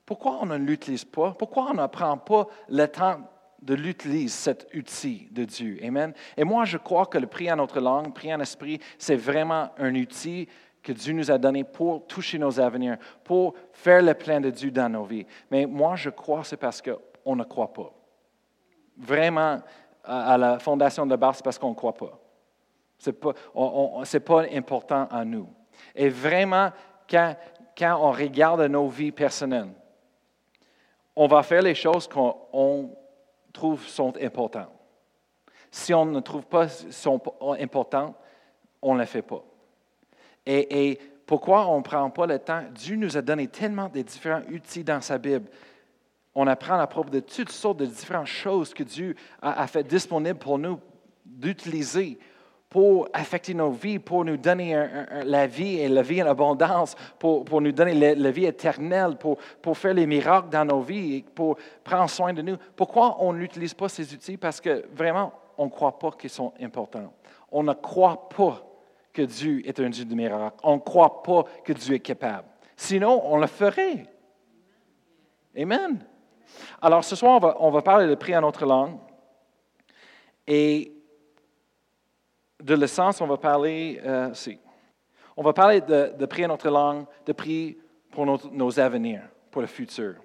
pourquoi 0.05 0.39
on 0.43 0.47
ne 0.47 0.57
l'utilise 0.57 1.05
pas? 1.05 1.33
Pourquoi 1.39 1.71
on 1.71 1.75
ne 1.75 1.87
prend 1.87 2.19
pas 2.19 2.49
le 2.69 2.87
temps 2.87 3.21
de 3.63 3.75
l'utiliser, 3.75 4.29
cet 4.29 4.75
outil 4.75 5.29
de 5.31 5.45
Dieu? 5.45 5.79
Amen. 5.85 6.13
Et 6.37 6.43
moi, 6.43 6.65
je 6.65 6.79
crois 6.79 7.07
que 7.07 7.19
le 7.19 7.29
prier 7.29 7.53
en 7.53 7.57
notre 7.57 7.79
langue, 7.79 8.13
prier 8.13 8.35
en 8.35 8.41
esprit, 8.41 8.81
c'est 8.99 9.15
vraiment 9.15 9.71
un 9.79 9.95
outil 9.95 10.49
que 10.83 10.93
Dieu 10.93 11.13
nous 11.13 11.31
a 11.31 11.39
donné 11.39 11.63
pour 11.63 12.09
toucher 12.09 12.39
nos 12.39 12.59
avenirs, 12.59 12.97
pour 13.23 13.55
faire 13.73 14.03
le 14.03 14.15
plein 14.15 14.41
de 14.41 14.51
Dieu 14.51 14.73
dans 14.73 14.89
nos 14.89 15.05
vies. 15.05 15.27
Mais 15.49 15.65
moi, 15.65 15.95
je 15.95 16.11
crois 16.11 16.41
que 16.41 16.49
c'est 16.49 16.57
parce 16.57 16.83
qu'on 16.83 17.37
ne 17.37 17.45
croit 17.45 17.73
pas. 17.73 17.93
Vraiment, 18.97 19.61
à 20.03 20.37
la 20.37 20.59
fondation 20.59 21.07
de 21.07 21.15
base, 21.15 21.37
c'est 21.37 21.45
parce 21.45 21.59
qu'on 21.59 21.71
ne 21.71 21.75
croit 21.75 21.95
pas. 21.95 22.19
Ce 23.01 23.09
n'est 23.09 23.17
pas, 23.17 23.33
pas, 24.27 24.45
important 24.53 25.09
à 25.11 25.25
nous. 25.25 25.49
Et 25.95 26.11
vraiment, 26.11 26.71
quand, 27.09 27.35
quand 27.77 27.99
on 27.99 28.11
regarde 28.11 28.61
nos 28.63 28.89
vies 28.89 29.11
personnelles, 29.11 29.71
on 31.17 31.27
va 31.27 31.43
faire 31.43 31.63
les 31.63 31.75
choses 31.75 32.07
qu'on 32.07 32.95
trouve 33.53 33.87
sont 33.87 34.13
importantes. 34.23 34.71
Si 35.71 35.95
on 35.95 36.05
ne 36.05 36.21
trouve 36.21 36.45
pas 36.45 36.69
sont 36.69 37.21
importantes, 37.59 38.15
on 38.83 38.95
ne 38.95 39.01
les 39.01 39.07
fait 39.07 39.23
pas. 39.23 39.43
Et, 40.45 40.99
pourquoi 41.27 41.69
on 41.69 41.79
ne 41.79 41.83
prend 41.83 42.11
pas 42.11 42.27
le 42.27 42.41
temps? 42.41 42.65
Dieu 42.75 42.97
nous 42.97 43.17
a 43.17 43.23
donné 43.23 43.47
tellement 43.47 43.89
de 43.89 44.03
différents 44.03 44.43
outils 44.53 44.83
dans 44.83 45.01
sa 45.01 45.17
Bible. 45.17 45.49
On 46.35 46.47
apprend 46.49 46.75
à 46.79 46.87
propos 46.89 47.11
de 47.11 47.21
toutes 47.21 47.53
sortes 47.53 47.77
de 47.79 47.87
différentes 47.87 48.27
choses 48.27 48.75
que 48.75 48.83
Dieu 48.83 49.15
a, 49.41 49.63
a 49.63 49.67
fait 49.69 49.85
disponibles 49.85 50.41
pour 50.41 50.59
nous 50.59 50.81
d'utiliser 51.25 52.19
pour 52.71 53.09
affecter 53.13 53.53
nos 53.53 53.73
vies, 53.73 53.99
pour 53.99 54.25
nous 54.25 54.37
donner 54.37 54.81
la 55.25 55.49
vie 55.49 55.81
et 55.81 55.89
la 55.89 56.03
vie 56.03 56.23
en 56.23 56.29
abondance, 56.29 56.95
pour, 57.19 57.45
pour 57.45 57.61
nous 57.61 57.73
donner 57.73 58.15
la, 58.15 58.31
vie 58.31 58.47
éternelle, 58.47 59.17
pour, 59.17 59.39
pour 59.61 59.77
faire 59.77 59.93
les 59.93 60.07
miracles 60.07 60.51
dans 60.51 60.65
nos 60.65 60.81
vies, 60.81 61.25
pour 61.35 61.57
prendre 61.83 62.09
soin 62.09 62.33
de 62.33 62.43
nous. 62.43 62.57
Pourquoi 62.77 63.17
on 63.19 63.33
n'utilise 63.33 63.75
pas 63.75 63.89
ces 63.89 64.15
outils? 64.15 64.37
Parce 64.37 64.61
que 64.61 64.85
vraiment, 64.95 65.33
on 65.59 65.65
ne 65.65 65.71
croit 65.71 65.99
pas 65.99 66.13
qu'ils 66.13 66.31
sont 66.31 66.53
importants. 66.63 67.13
On 67.51 67.65
ne 67.65 67.73
croit 67.73 68.29
pas 68.29 68.65
que 69.13 69.23
Dieu 69.23 69.67
est 69.67 69.81
un 69.81 69.91
Dieu 69.91 70.05
de 70.05 70.15
miracles. 70.15 70.57
On 70.63 70.77
ne 70.77 70.81
croit 70.81 71.25
pas 71.25 71.43
que 71.65 71.73
Dieu 71.73 71.97
est 71.97 72.01
capable. 72.01 72.47
Sinon, 72.77 73.21
on 73.25 73.37
le 73.39 73.49
ferait. 73.49 74.07
Amen. 75.59 76.07
Alors, 76.81 77.03
ce 77.03 77.17
soir, 77.17 77.35
on 77.35 77.41
va, 77.41 77.57
on 77.59 77.71
va 77.73 77.83
parler 77.83 78.07
de 78.07 78.15
prier 78.15 78.37
en 78.37 78.43
notre 78.43 78.65
langue. 78.65 78.97
Et 80.47 81.00
de 82.61 82.75
l'essence, 82.75 83.21
on 83.21 83.27
va 83.27 83.37
parler, 83.37 84.01
euh, 84.05 84.33
on 85.37 85.43
va 85.43 85.53
parler 85.53 85.81
de, 85.81 86.13
de, 86.19 86.27
prier 86.27 86.47
notre 86.47 86.69
langue, 86.69 87.07
de 87.25 87.33
prier 87.33 87.79
pour 88.11 88.27
nos, 88.27 88.81
avenirs, 88.81 89.23
pour 89.51 89.63
le 89.63 89.67
futur. 89.67 90.17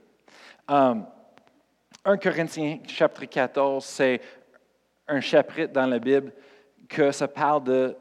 1 0.68 1.06
euh, 2.08 2.18
Corinthiens 2.18 2.80
chapitre 2.88 3.26
14, 3.26 3.84
c'est 3.84 4.22
un 5.08 5.22
chapitre 5.22 5.72
dans 5.74 5.86
la 5.86 6.00
Bible 6.00 6.34
que 6.88 7.12
ça 7.12 7.28
parle 7.28 7.64
de, 7.64 7.96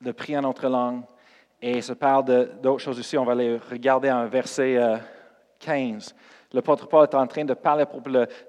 de 0.00 0.12
prier 0.12 0.40
notre 0.40 0.68
langue 0.68 1.02
et 1.60 1.82
ça 1.82 1.94
parle 1.94 2.24
d'autres 2.62 2.82
choses 2.82 2.98
aussi. 2.98 3.18
On 3.18 3.24
va 3.24 3.34
les 3.34 3.56
regarder 3.56 4.10
en 4.10 4.26
verset 4.26 4.78
15. 5.58 6.14
Euh, 6.52 6.56
L'apôtre 6.56 6.88
Paul 6.88 7.04
est 7.04 7.14
en 7.14 7.26
train 7.26 7.44
de 7.44 7.54
parler, 7.54 7.84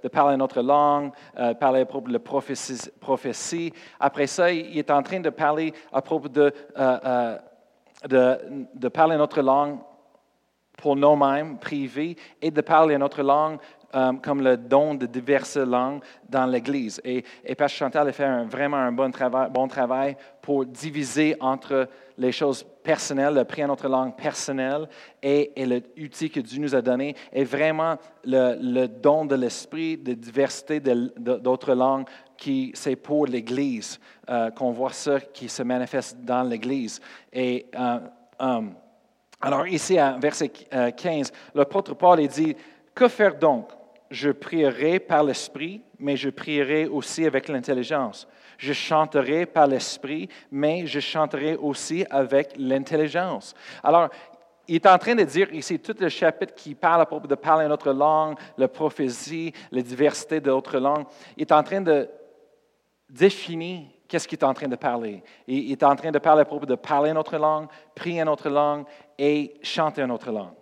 de 0.04 0.08
parler 0.08 0.38
notre 0.38 0.62
langue, 0.62 1.12
euh, 1.38 1.54
parler 1.54 1.82
à 1.82 1.86
propos 1.86 2.08
de 2.08 2.14
la 2.14 2.20
prophétie, 2.20 3.74
Après 4.00 4.28
ça, 4.28 4.52
il 4.52 4.78
est 4.78 4.92
en 4.92 5.04
train 5.04 5.20
de 5.20 5.30
parler 5.30 5.74
à 5.92 6.02
propos 6.02 6.30
de, 6.30 6.54
euh, 6.78 7.38
euh, 8.12 8.90
parler 8.90 9.18
notre 9.18 9.42
langue 9.42 9.80
pour 10.78 10.96
nous-mêmes, 10.96 11.60
privés, 11.60 12.16
et 12.42 12.50
de 12.50 12.62
parler 12.62 12.98
notre 12.98 13.22
langue 13.22 13.60
comme 14.24 14.42
le 14.42 14.56
don 14.56 14.96
de 14.96 15.06
diverses 15.06 15.58
langues 15.58 16.02
dans 16.30 16.46
l'Église. 16.46 17.02
Et, 17.04 17.26
et 17.44 17.68
Chantal 17.68 18.08
a 18.08 18.12
fait 18.14 18.46
vraiment 18.46 18.78
un 18.78 18.94
bon 18.94 19.12
travail, 19.12 19.50
bon 19.52 19.68
travail 19.68 20.16
pour 20.42 20.66
diviser 20.66 21.36
entre 21.42 21.90
les 22.18 22.32
choses 22.32 22.66
personnelles, 22.84 23.34
le 23.34 23.44
prix 23.44 23.62
à 23.62 23.68
notre 23.68 23.88
langue 23.88 24.16
personnelle 24.16 24.88
et, 25.22 25.52
et 25.56 25.66
l'outil 25.66 26.30
que 26.30 26.40
Dieu 26.40 26.62
nous 26.62 26.76
a 26.76 26.82
donné, 26.82 27.16
et 27.32 27.44
vraiment 27.44 27.98
le, 28.24 28.88
don 28.88 29.26
de 29.26 29.36
l'esprit, 29.36 29.98
de 29.98 30.14
diversité 30.14 30.80
d'autres 30.80 31.74
langues 31.74 32.08
qui 32.38 32.72
c'est 32.74 32.96
pour 32.96 33.28
l'Église, 33.28 34.00
euh, 34.30 34.50
qu'on 34.52 34.72
voit 34.72 34.94
ça 34.94 35.20
qui 35.20 35.48
se 35.48 35.64
manifeste 35.64 36.18
dans 36.22 36.44
l'Église. 36.44 37.00
Et 37.32 37.68
euh, 37.76 38.00
alors 39.42 39.68
ici, 39.68 39.98
à 39.98 40.18
verset 40.20 40.50
15, 40.50 41.32
l'apôtre 41.56 41.94
Paul 41.94 42.26
dit, 42.28 42.56
que 42.94 43.08
faire 43.08 43.36
donc? 43.36 43.70
Je 44.10 44.30
prierai 44.30 45.00
par 45.00 45.24
l'Esprit, 45.24 45.82
mais 45.98 46.18
je 46.18 46.30
prierai 46.30 46.86
aussi 46.86 47.26
avec 47.26 47.48
l'intelligence. 47.48 48.28
Je 48.62 48.74
chanterai 48.74 49.48
par 49.48 49.66
l'Esprit, 49.66 50.30
mais 50.52 50.86
je 50.86 51.00
chanterai 51.00 51.56
aussi 51.56 52.06
avec 52.12 52.54
l'intelligence. 52.58 53.56
Alors, 53.84 54.10
il 54.68 54.76
est 54.76 54.86
en 54.86 55.00
train 55.00 55.16
de 55.16 55.24
dire 55.24 55.52
ici 55.52 55.80
tout 55.80 55.96
le 56.00 56.10
chapitre 56.10 56.54
qui 56.54 56.76
parle 56.76 57.02
à 57.02 57.08
propos 57.08 57.28
de 57.28 57.34
parler 57.34 57.66
une 57.66 57.72
autre 57.72 57.92
langue, 57.92 58.38
la 58.60 58.68
prophétie, 58.68 59.52
la 59.72 59.82
diversité 59.82 60.40
d'autres 60.40 60.78
langues. 60.78 61.08
Il 61.36 61.42
est 61.42 61.52
en 61.52 61.64
train 61.64 61.82
de 61.82 62.08
définir 63.10 63.88
qu'est-ce 64.08 64.28
qu'il 64.28 64.38
est 64.38 64.44
en 64.44 64.54
train 64.54 64.68
de 64.68 64.76
parler. 64.76 65.24
Il 65.48 65.72
est 65.72 65.84
en 65.84 65.96
train 65.96 66.12
de 66.12 66.20
parler 66.20 66.42
à 66.44 66.46
propos 66.46 66.68
de 66.68 66.76
parler 66.76 67.10
une 67.10 67.18
autre 67.18 67.38
langue, 67.38 67.68
prier 67.96 68.22
une 68.22 68.30
autre 68.30 68.48
langue 68.48 68.86
et 69.18 69.56
chanter 69.64 70.04
une 70.04 70.12
autre 70.12 70.32
langue. 70.32 70.54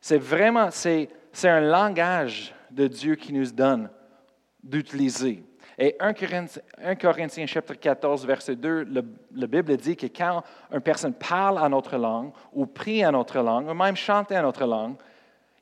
C'est 0.00 0.18
vraiment, 0.18 0.72
c'est 0.72 1.08
c'est 1.32 1.48
un 1.48 1.60
langage 1.60 2.54
de 2.72 2.88
Dieu 2.88 3.14
qui 3.14 3.32
nous 3.32 3.50
donne 3.52 3.88
d'utiliser. 4.62 5.44
Et 5.78 5.96
1 5.98 6.94
Corinthiens, 6.94 7.46
chapitre 7.46 7.80
14, 7.80 8.26
verset 8.26 8.56
2, 8.56 8.86
la 9.34 9.46
Bible 9.46 9.76
dit 9.76 9.96
que 9.96 10.06
quand 10.06 10.42
une 10.72 10.80
personne 10.80 11.14
parle 11.14 11.58
en 11.58 11.68
notre 11.68 11.96
langue, 11.96 12.32
ou 12.52 12.66
prie 12.66 13.04
en 13.04 13.12
notre 13.12 13.40
langue, 13.40 13.68
ou 13.68 13.74
même 13.74 13.96
chante 13.96 14.30
en 14.32 14.42
notre 14.42 14.66
langue, 14.66 14.96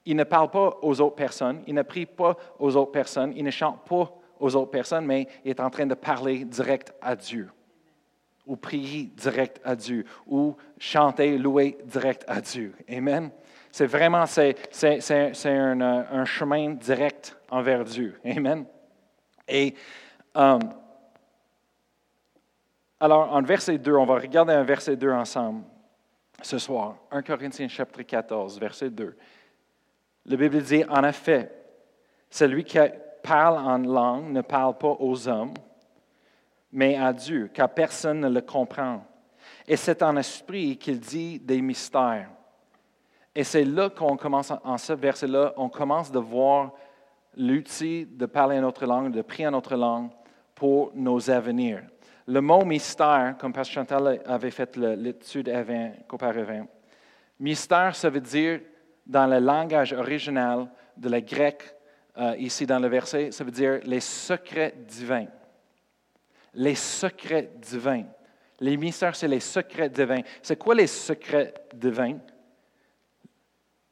il 0.04 0.16
ne 0.16 0.24
parle 0.24 0.50
pas 0.50 0.78
aux 0.82 1.00
autres 1.00 1.14
personnes, 1.14 1.62
il 1.66 1.74
ne 1.74 1.82
prie 1.82 2.06
pas 2.06 2.36
aux 2.58 2.76
autres 2.76 2.92
personnes, 2.92 3.32
il 3.36 3.44
ne 3.44 3.50
chante 3.50 3.84
pas 3.88 4.12
aux 4.38 4.56
autres 4.56 4.70
personnes, 4.70 5.06
mais 5.06 5.28
il 5.44 5.50
est 5.50 5.60
en 5.60 5.70
train 5.70 5.86
de 5.86 5.94
parler 5.94 6.44
direct 6.44 6.92
à 7.00 7.14
Dieu, 7.14 7.48
ou 8.46 8.56
prier 8.56 9.10
direct 9.16 9.60
à 9.64 9.76
Dieu, 9.76 10.04
ou 10.26 10.56
chanter, 10.78 11.38
louer 11.38 11.78
direct 11.84 12.24
à 12.26 12.40
Dieu. 12.40 12.74
Amen. 12.90 13.30
C'est 13.70 13.86
vraiment 13.86 14.26
c'est, 14.26 14.56
un, 15.46 15.80
un, 15.80 16.24
chemin 16.26 16.70
direct 16.70 17.38
envers 17.48 17.84
Dieu. 17.84 18.18
Amen. 18.24 18.66
Et 19.48 19.74
um, 20.34 20.60
alors, 23.02 23.32
en 23.32 23.42
verset 23.42 23.78
2, 23.78 23.96
on 23.96 24.04
va 24.04 24.14
regarder 24.14 24.52
un 24.52 24.62
verset 24.62 24.94
2 24.94 25.10
ensemble 25.10 25.64
ce 26.40 26.56
soir. 26.56 26.94
1 27.10 27.22
Corinthiens 27.22 27.66
chapitre 27.66 28.02
14, 28.02 28.60
verset 28.60 28.90
2. 28.90 29.16
La 30.26 30.36
Bible 30.36 30.62
dit, 30.62 30.84
en 30.88 31.02
effet, 31.02 31.50
celui 32.30 32.62
qui 32.62 32.78
parle 33.24 33.58
en 33.58 33.78
langue 33.78 34.30
ne 34.30 34.40
parle 34.40 34.78
pas 34.78 34.96
aux 35.00 35.26
hommes, 35.26 35.54
mais 36.70 36.96
à 36.96 37.12
Dieu, 37.12 37.50
car 37.52 37.68
personne 37.68 38.20
ne 38.20 38.28
le 38.28 38.40
comprend. 38.40 39.04
Et 39.66 39.76
c'est 39.76 40.00
en 40.04 40.16
esprit 40.16 40.76
qu'il 40.76 41.00
dit 41.00 41.40
des 41.40 41.60
mystères. 41.60 42.30
Et 43.34 43.42
c'est 43.42 43.64
là 43.64 43.90
qu'on 43.90 44.16
commence, 44.16 44.52
en 44.62 44.78
ce 44.78 44.92
verset-là, 44.92 45.54
on 45.56 45.68
commence 45.68 46.12
de 46.12 46.20
voir 46.20 46.70
l'outil 47.36 48.06
de 48.06 48.26
parler 48.26 48.56
une 48.56 48.64
autre 48.64 48.86
langue, 48.86 49.12
de 49.12 49.22
prier 49.22 49.46
en 49.46 49.54
autre 49.54 49.76
langue 49.76 50.10
pour 50.54 50.92
nos 50.94 51.30
avenirs. 51.30 51.82
Le 52.26 52.40
mot 52.40 52.64
mystère, 52.64 53.36
comme 53.38 53.52
Pasteur 53.52 53.84
Chantal 53.84 54.22
avait 54.26 54.50
fait 54.50 54.76
l'étude 54.76 55.48
avant, 55.48 55.92
auparavant, 56.10 56.66
mystère, 57.40 57.94
ça 57.96 58.10
veut 58.10 58.20
dire, 58.20 58.60
dans 59.06 59.26
le 59.26 59.40
langage 59.40 59.92
original 59.92 60.68
de 60.96 61.08
la 61.08 61.20
grecque, 61.20 61.74
euh, 62.16 62.36
ici 62.38 62.66
dans 62.66 62.78
le 62.78 62.88
verset, 62.88 63.32
ça 63.32 63.42
veut 63.42 63.50
dire 63.50 63.80
les 63.84 64.00
secrets 64.00 64.74
divins. 64.86 65.26
Les 66.54 66.74
secrets 66.74 67.50
divins. 67.56 68.04
Les 68.60 68.76
mystères, 68.76 69.16
c'est 69.16 69.26
les 69.26 69.40
secrets 69.40 69.88
divins. 69.88 70.20
C'est 70.42 70.58
quoi 70.58 70.74
les 70.74 70.86
secrets 70.86 71.54
divins? 71.74 72.18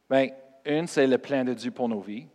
Bien, 0.08 0.28
une, 0.64 0.86
c'est 0.86 1.06
le 1.06 1.18
plan 1.18 1.44
de 1.44 1.54
Dieu 1.54 1.70
pour 1.70 1.88
nos 1.88 2.00
vies. 2.00 2.26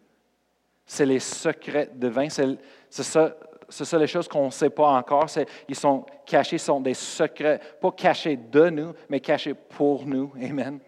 C'est 0.85 1.05
les 1.05 1.19
secrets 1.19 1.89
divins. 1.93 2.29
C'est, 2.29 2.57
ça, 2.89 3.35
ça 3.69 3.97
les 3.97 4.07
choses 4.07 4.27
qu'on 4.27 4.45
ne 4.45 4.51
sait 4.51 4.69
pas 4.69 4.89
encore. 4.89 5.27
ils 5.67 5.75
sont 5.75 6.05
cachés, 6.25 6.57
sont 6.57 6.79
des 6.79 6.93
secrets, 6.93 7.59
pas 7.81 7.91
cachés 7.91 8.37
de 8.37 8.69
nous, 8.69 8.93
mais 9.09 9.19
cachés 9.19 9.53
pour 9.53 10.05
nous. 10.05 10.31
Amen. 10.41 10.79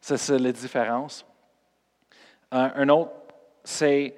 C'est 0.00 0.16
ça 0.16 0.38
la 0.38 0.52
différence. 0.52 1.26
Un, 2.50 2.88
autre, 2.88 3.10
c'est 3.64 4.14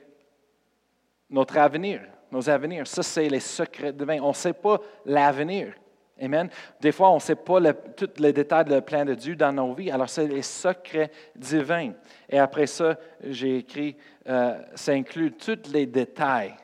notre 1.30 1.56
avenir, 1.56 2.02
nos 2.30 2.48
avenirs. 2.48 2.87
Ça, 2.87 3.02
c'est 3.02 3.28
les 3.28 3.40
secrets 3.40 3.92
divins. 3.92 4.20
On 4.20 4.28
ne 4.28 4.34
sait 4.34 4.52
pas 4.52 4.78
l'avenir. 5.06 5.75
Amen. 6.20 6.48
Des 6.80 6.90
fois, 6.90 7.10
on 7.10 7.16
ne 7.16 7.20
sait 7.20 7.37
pas 7.37 7.60
tous 7.96 8.20
les 8.20 8.32
détails 8.32 8.64
du 8.64 8.82
plan 8.82 9.04
de 9.04 9.14
Dieu 9.14 9.37
dans 9.37 9.52
nos 9.52 9.72
vies. 9.72 9.90
Alors, 9.90 10.08
c'est 10.08 10.26
les 10.26 10.42
secrets 10.42 11.10
divins. 11.37 11.92
Et 12.28 12.38
après 12.38 12.66
ça, 12.66 12.96
j'ai 13.22 13.58
écrit, 13.58 13.96
euh, 14.28 14.60
ça 14.75 14.92
inclut 14.92 15.32
tous 15.32 15.70
les 15.72 15.87
détails 15.87 16.54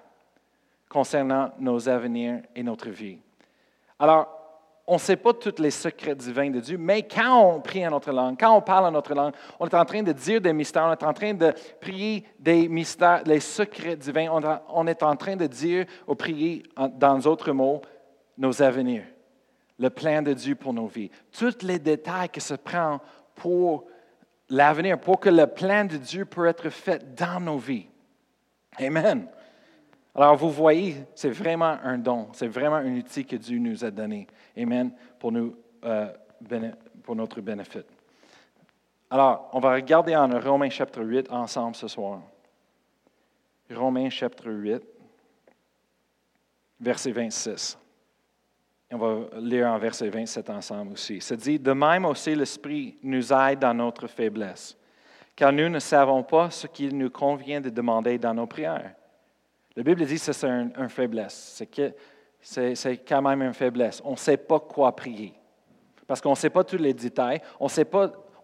concernant 0.88 1.52
nos 1.58 1.88
avenirs 1.88 2.42
et 2.54 2.62
notre 2.62 2.90
vie. 2.90 3.18
Alors, 3.98 4.28
on 4.86 4.94
ne 4.94 4.98
sait 4.98 5.16
pas 5.16 5.32
tous 5.32 5.62
les 5.62 5.70
secrets 5.70 6.14
divins 6.14 6.50
de 6.50 6.60
Dieu, 6.60 6.76
mais 6.76 7.04
quand 7.04 7.54
on 7.54 7.60
prie 7.60 7.86
en 7.86 7.90
notre 7.90 8.12
langue, 8.12 8.36
quand 8.38 8.54
on 8.54 8.60
parle 8.60 8.86
en 8.86 8.90
notre 8.90 9.14
langue, 9.14 9.32
on 9.58 9.66
est 9.66 9.74
en 9.74 9.84
train 9.84 10.02
de 10.02 10.12
dire 10.12 10.40
des 10.40 10.52
mystères, 10.52 10.84
on 10.84 10.92
est 10.92 11.02
en 11.02 11.14
train 11.14 11.32
de 11.32 11.54
prier 11.80 12.24
des 12.38 12.68
mystères, 12.68 13.22
les 13.24 13.40
secrets 13.40 13.96
divins, 13.96 14.28
on 14.68 14.86
est 14.86 15.02
en 15.02 15.16
train 15.16 15.36
de 15.36 15.46
dire 15.46 15.86
ou 16.06 16.14
prier 16.14 16.64
dans 16.98 17.18
d'autres 17.18 17.52
mots 17.52 17.80
nos 18.36 18.60
avenirs 18.60 19.04
le 19.78 19.90
plan 19.90 20.22
de 20.22 20.32
Dieu 20.32 20.54
pour 20.54 20.72
nos 20.72 20.86
vies. 20.86 21.10
Tous 21.32 21.62
les 21.62 21.78
détails 21.78 22.28
que 22.28 22.40
se 22.40 22.54
prend 22.54 23.00
pour 23.34 23.86
l'avenir, 24.48 25.00
pour 25.00 25.18
que 25.18 25.28
le 25.28 25.46
plan 25.46 25.84
de 25.84 25.96
Dieu 25.96 26.24
puisse 26.24 26.46
être 26.46 26.70
fait 26.70 27.14
dans 27.14 27.40
nos 27.40 27.58
vies. 27.58 27.86
Amen. 28.78 29.26
Alors, 30.14 30.36
vous 30.36 30.50
voyez, 30.50 31.04
c'est 31.14 31.30
vraiment 31.30 31.76
un 31.82 31.98
don, 31.98 32.28
c'est 32.32 32.46
vraiment 32.46 32.76
un 32.76 32.96
outil 32.96 33.24
que 33.24 33.36
Dieu 33.36 33.58
nous 33.58 33.84
a 33.84 33.90
donné. 33.90 34.26
Amen. 34.56 34.92
Pour, 35.18 35.32
nous, 35.32 35.56
euh, 35.84 36.12
pour 37.02 37.16
notre 37.16 37.40
bénéfice. 37.40 37.82
Alors, 39.10 39.50
on 39.52 39.60
va 39.60 39.74
regarder 39.74 40.14
en 40.14 40.28
Romains 40.40 40.70
chapitre 40.70 41.02
8 41.02 41.30
ensemble 41.30 41.74
ce 41.74 41.88
soir. 41.88 42.20
Romains 43.70 44.10
chapitre 44.10 44.50
8, 44.50 44.82
verset 46.80 47.12
26. 47.12 47.78
On 48.94 48.98
va 48.98 49.40
lire 49.40 49.66
en 49.66 49.76
verset 49.76 50.08
27 50.08 50.50
ensemble 50.50 50.92
aussi. 50.92 51.20
Ça 51.20 51.34
dit, 51.34 51.58
de 51.58 51.72
même 51.72 52.04
aussi 52.04 52.32
l'Esprit 52.32 52.96
nous 53.02 53.32
aide 53.32 53.58
dans 53.58 53.74
notre 53.74 54.06
faiblesse, 54.06 54.78
car 55.34 55.52
nous 55.52 55.68
ne 55.68 55.80
savons 55.80 56.22
pas 56.22 56.48
ce 56.50 56.68
qu'il 56.68 56.96
nous 56.96 57.10
convient 57.10 57.60
de 57.60 57.70
demander 57.70 58.18
dans 58.18 58.32
nos 58.32 58.46
prières. 58.46 58.94
La 59.74 59.82
Bible 59.82 60.06
dit 60.06 60.14
que 60.14 60.32
c'est 60.32 60.46
une 60.46 60.88
faiblesse. 60.88 61.60
C'est 62.40 62.98
quand 62.98 63.20
même 63.20 63.42
une 63.42 63.52
faiblesse. 63.52 64.00
On 64.04 64.12
ne 64.12 64.16
sait 64.16 64.36
pas 64.36 64.60
quoi 64.60 64.94
prier. 64.94 65.34
Parce 66.06 66.20
qu'on 66.20 66.30
ne 66.30 66.36
sait 66.36 66.50
pas 66.50 66.62
tous 66.62 66.76
les 66.76 66.94
détails. 66.94 67.40
On, 67.58 67.64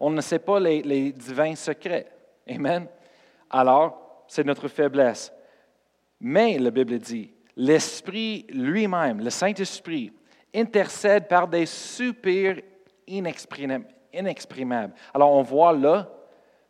ne 0.09 0.21
sait 0.21 0.39
pas 0.39 0.59
les 0.59 1.13
divins 1.13 1.55
secrets. 1.55 2.11
Amen. 2.49 2.87
Alors, 3.49 4.25
c'est 4.27 4.45
notre 4.45 4.67
faiblesse. 4.67 5.31
Mais 6.19 6.59
la 6.59 6.71
Bible 6.71 6.99
dit, 6.99 7.31
l'Esprit 7.55 8.45
lui-même, 8.49 9.21
le 9.21 9.29
Saint-Esprit, 9.29 10.11
intercède 10.53 11.27
par 11.27 11.47
des 11.47 11.65
soupirs 11.65 12.61
inexprimables. 13.07 13.85
Alors, 15.13 15.31
on 15.31 15.41
voit 15.41 15.73
là 15.73 16.09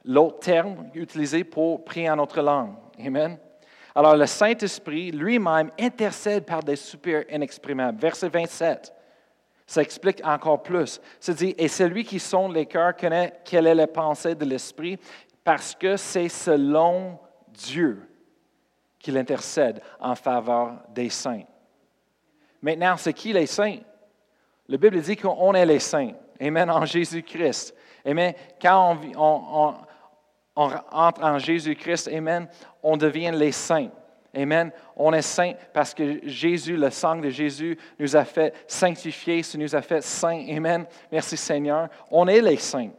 l'autre 0.03 0.39
terme 0.39 0.89
utilisé 0.93 1.43
pour 1.43 1.83
prier 1.83 2.09
en 2.09 2.15
notre 2.15 2.41
langue. 2.41 2.73
Amen. 2.99 3.37
Alors, 3.93 4.15
le 4.15 4.25
Saint-Esprit 4.25 5.11
lui-même 5.11 5.71
intercède 5.79 6.45
par 6.45 6.63
des 6.63 6.75
soupirs 6.75 7.25
inexprimables. 7.29 7.99
Verset 7.99 8.29
27. 8.29 8.93
Ça 9.67 9.81
explique 9.81 10.21
encore 10.25 10.63
plus. 10.63 10.99
Ça 11.19 11.33
dit, 11.33 11.55
et 11.57 11.67
celui 11.67 12.03
qui 12.03 12.19
sonde 12.19 12.53
les 12.53 12.65
cœurs 12.65 12.95
connaît 12.95 13.39
quelle 13.45 13.67
est 13.67 13.75
la 13.75 13.87
pensée 13.87 14.35
de 14.35 14.45
l'Esprit, 14.45 14.99
parce 15.43 15.75
que 15.75 15.97
c'est 15.97 16.29
selon 16.29 17.17
Dieu 17.47 18.07
qu'il 18.99 19.17
intercède 19.17 19.81
en 19.99 20.15
faveur 20.15 20.73
des 20.89 21.09
saints. 21.09 21.43
Maintenant, 22.61 22.95
c'est 22.97 23.13
qui 23.13 23.33
les 23.33 23.47
saints? 23.47 23.79
La 24.67 24.77
Bible 24.77 25.01
dit 25.01 25.17
qu'on 25.17 25.53
est 25.53 25.65
les 25.65 25.79
saints. 25.79 26.13
Amen, 26.39 26.69
en 26.69 26.85
Jésus-Christ. 26.85 27.75
Amen. 28.05 28.33
Quand 28.61 28.97
on, 29.15 29.75
entre 30.55 31.23
en 31.23 31.39
Jésus-Christ, 31.39 32.07
Amen, 32.07 32.47
on 32.81 32.97
devient 32.97 33.31
les 33.33 33.51
saints. 33.51 33.89
Amen. 34.33 34.71
On 34.95 35.11
est 35.11 35.21
saints 35.21 35.53
parce 35.73 35.93
que 35.93 36.25
Jésus, 36.27 36.77
le 36.77 36.89
sang 36.89 37.17
de 37.17 37.29
Jésus, 37.29 37.77
nous 37.99 38.15
a 38.15 38.23
fait 38.23 38.53
sanctifier, 38.65 39.41
nous 39.55 39.75
a 39.75 39.81
fait 39.81 40.01
saints. 40.01 40.45
Amen. 40.49 40.85
Merci 41.11 41.35
Seigneur. 41.35 41.89
On 42.09 42.27
est 42.27 42.41
les 42.41 42.57
saints. 42.57 42.91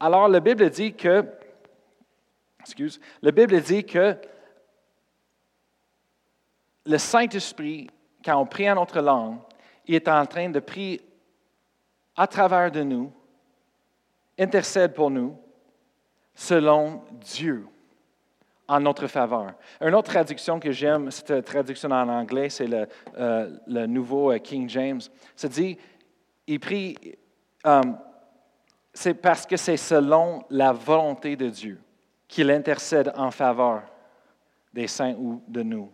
Alors, 0.00 0.28
la 0.28 0.40
Bible 0.40 0.70
dit 0.70 0.94
que, 0.94 1.24
excuse, 2.60 3.00
la 3.20 3.32
Bible 3.32 3.60
dit 3.60 3.84
que 3.84 4.16
le 6.86 6.96
Saint-Esprit, 6.96 7.88
quand 8.24 8.36
on 8.36 8.46
prie 8.46 8.70
en 8.70 8.74
notre 8.74 9.00
langue, 9.00 9.38
il 9.86 9.94
est 9.94 10.08
en 10.08 10.26
train 10.26 10.50
de 10.50 10.60
prier 10.60 11.00
à 12.16 12.26
travers 12.26 12.70
de 12.70 12.82
nous, 12.82 13.12
intercède 14.38 14.92
pour 14.92 15.10
nous, 15.10 15.36
selon 16.34 17.02
Dieu, 17.12 17.66
en 18.66 18.80
notre 18.80 19.06
faveur. 19.06 19.54
Une 19.80 19.94
autre 19.94 20.10
traduction 20.10 20.60
que 20.60 20.70
j'aime, 20.70 21.10
cette 21.10 21.44
traduction 21.44 21.90
en 21.90 22.08
anglais, 22.08 22.50
c'est 22.50 22.66
le, 22.66 22.86
euh, 23.16 23.86
nouveau 23.86 24.32
euh, 24.32 24.38
King 24.38 24.68
James. 24.68 25.00
Ça 25.34 25.48
dit, 25.48 25.78
il 26.46 26.60
prie, 26.60 26.96
euh, 27.66 27.82
c'est 28.92 29.14
parce 29.14 29.46
que 29.46 29.56
c'est 29.56 29.76
selon 29.76 30.44
la 30.50 30.72
volonté 30.72 31.34
de 31.34 31.48
Dieu 31.48 31.80
qu'il 32.26 32.50
intercède 32.50 33.12
en 33.16 33.30
faveur 33.30 33.82
des 34.72 34.86
saints 34.86 35.14
ou 35.18 35.42
de 35.48 35.62
nous. 35.62 35.90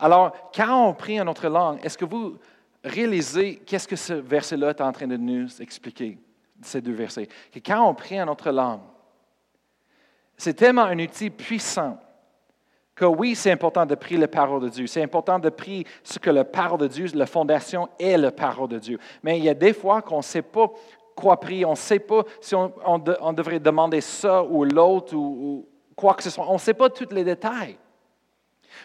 Alors, 0.00 0.32
quand 0.54 0.88
on 0.88 0.94
prie 0.94 1.20
en 1.20 1.24
notre 1.24 1.48
langue, 1.48 1.78
est-ce 1.84 1.98
que 1.98 2.04
vous 2.04 2.38
réalisez 2.82 3.56
qu'est-ce 3.66 3.86
que 3.86 3.96
ce 3.96 4.14
verset-là 4.14 4.70
est 4.70 4.80
en 4.80 4.92
train 4.92 5.06
de 5.06 5.16
nous 5.16 5.60
expliquer, 5.60 6.18
ces 6.62 6.80
deux 6.80 6.94
versets? 6.94 7.28
Quand 7.64 7.86
on 7.86 7.94
prie 7.94 8.20
en 8.20 8.26
notre 8.26 8.50
langue, 8.50 8.80
c'est 10.36 10.54
tellement 10.54 10.84
un 10.84 10.98
outil 10.98 11.28
puissant 11.28 11.98
que 12.94 13.04
oui, 13.04 13.34
c'est 13.34 13.50
important 13.50 13.86
de 13.86 13.94
prier 13.94 14.18
la 14.18 14.28
parole 14.28 14.62
de 14.62 14.68
Dieu. 14.68 14.86
C'est 14.86 15.02
important 15.02 15.38
de 15.38 15.48
prier 15.48 15.86
ce 16.02 16.18
que 16.18 16.30
la 16.30 16.44
parole 16.44 16.80
de 16.80 16.86
Dieu, 16.86 17.06
la 17.14 17.26
fondation 17.26 17.88
est 17.98 18.16
la 18.16 18.30
parole 18.30 18.68
de 18.68 18.78
Dieu. 18.78 18.98
Mais 19.22 19.38
il 19.38 19.44
y 19.44 19.48
a 19.48 19.54
des 19.54 19.72
fois 19.72 20.02
qu'on 20.02 20.18
ne 20.18 20.22
sait 20.22 20.42
pas 20.42 20.70
quoi 21.14 21.38
prier, 21.38 21.64
on 21.64 21.72
ne 21.72 21.76
sait 21.76 21.98
pas 21.98 22.24
si 22.40 22.54
on, 22.54 23.32
devrait 23.32 23.60
demander 23.60 24.00
ça 24.00 24.42
ou 24.42 24.64
l'autre 24.64 25.14
ou, 25.14 25.66
quoi 25.94 26.14
que 26.14 26.22
ce 26.22 26.30
soit. 26.30 26.46
On 26.48 26.54
ne 26.54 26.58
sait 26.58 26.74
pas 26.74 26.88
tous 26.88 27.12
les 27.12 27.24
détails. 27.24 27.76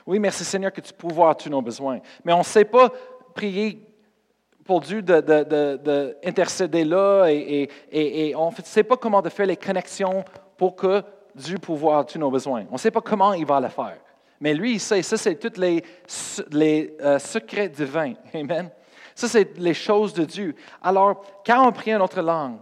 Oui, 0.05 0.19
merci 0.19 0.43
Seigneur 0.43 0.71
que 0.71 0.81
tu 0.81 0.93
pourvois 0.93 1.35
tous 1.35 1.49
nos 1.49 1.61
besoins. 1.61 1.99
Mais 2.23 2.33
on 2.33 2.39
ne 2.39 2.43
sait 2.43 2.65
pas 2.65 2.91
prier 3.33 3.81
pour 4.65 4.81
Dieu 4.81 5.01
d'intercéder 5.01 6.83
de, 6.83 6.89
là 6.89 7.27
et, 7.29 8.33
on 8.35 8.49
ne 8.49 8.55
sait 8.63 8.83
pas 8.83 8.97
comment 8.97 9.21
de 9.21 9.29
faire 9.29 9.45
les 9.45 9.57
connexions 9.57 10.25
pour 10.57 10.75
que 10.75 11.03
Dieu 11.35 11.59
pourvoie 11.59 12.03
tous 12.03 12.17
nos 12.17 12.31
besoins. 12.31 12.65
On 12.69 12.73
ne 12.73 12.79
sait 12.79 12.91
pas 12.91 13.01
comment 13.01 13.33
il 13.33 13.45
va 13.45 13.59
le 13.59 13.69
faire. 13.69 13.97
Mais 14.39 14.53
lui, 14.53 14.73
il 14.73 14.79
sait, 14.79 15.01
ça 15.01 15.17
c'est 15.17 15.35
tous 15.35 15.59
les, 15.59 15.83
les 16.51 16.97
euh, 17.01 17.19
secrets 17.19 17.69
divins. 17.69 18.13
Amen. 18.33 18.69
Ça 19.13 19.27
c'est 19.27 19.57
les 19.57 19.73
choses 19.73 20.13
de 20.13 20.25
Dieu. 20.25 20.55
Alors, 20.81 21.23
quand 21.45 21.65
on 21.65 21.71
prie 21.71 21.95
en 21.95 21.99
notre 21.99 22.21
langue, 22.21 22.57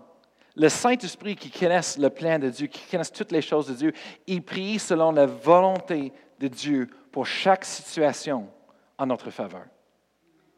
le 0.56 0.70
Saint-Esprit 0.70 1.36
qui 1.36 1.50
connaît 1.50 1.82
le 1.98 2.10
plan 2.10 2.38
de 2.38 2.50
Dieu, 2.50 2.68
qui 2.68 2.82
connaît 2.90 3.06
toutes 3.06 3.32
les 3.32 3.42
choses 3.42 3.68
de 3.68 3.74
Dieu, 3.74 3.94
il 4.28 4.44
prie 4.44 4.78
selon 4.78 5.12
la 5.12 5.26
volonté 5.26 6.12
de 6.40 6.48
Dieu 6.48 6.90
pour 7.14 7.28
chaque 7.28 7.64
situation 7.64 8.50
en 8.98 9.06
notre 9.06 9.30
faveur. 9.30 9.66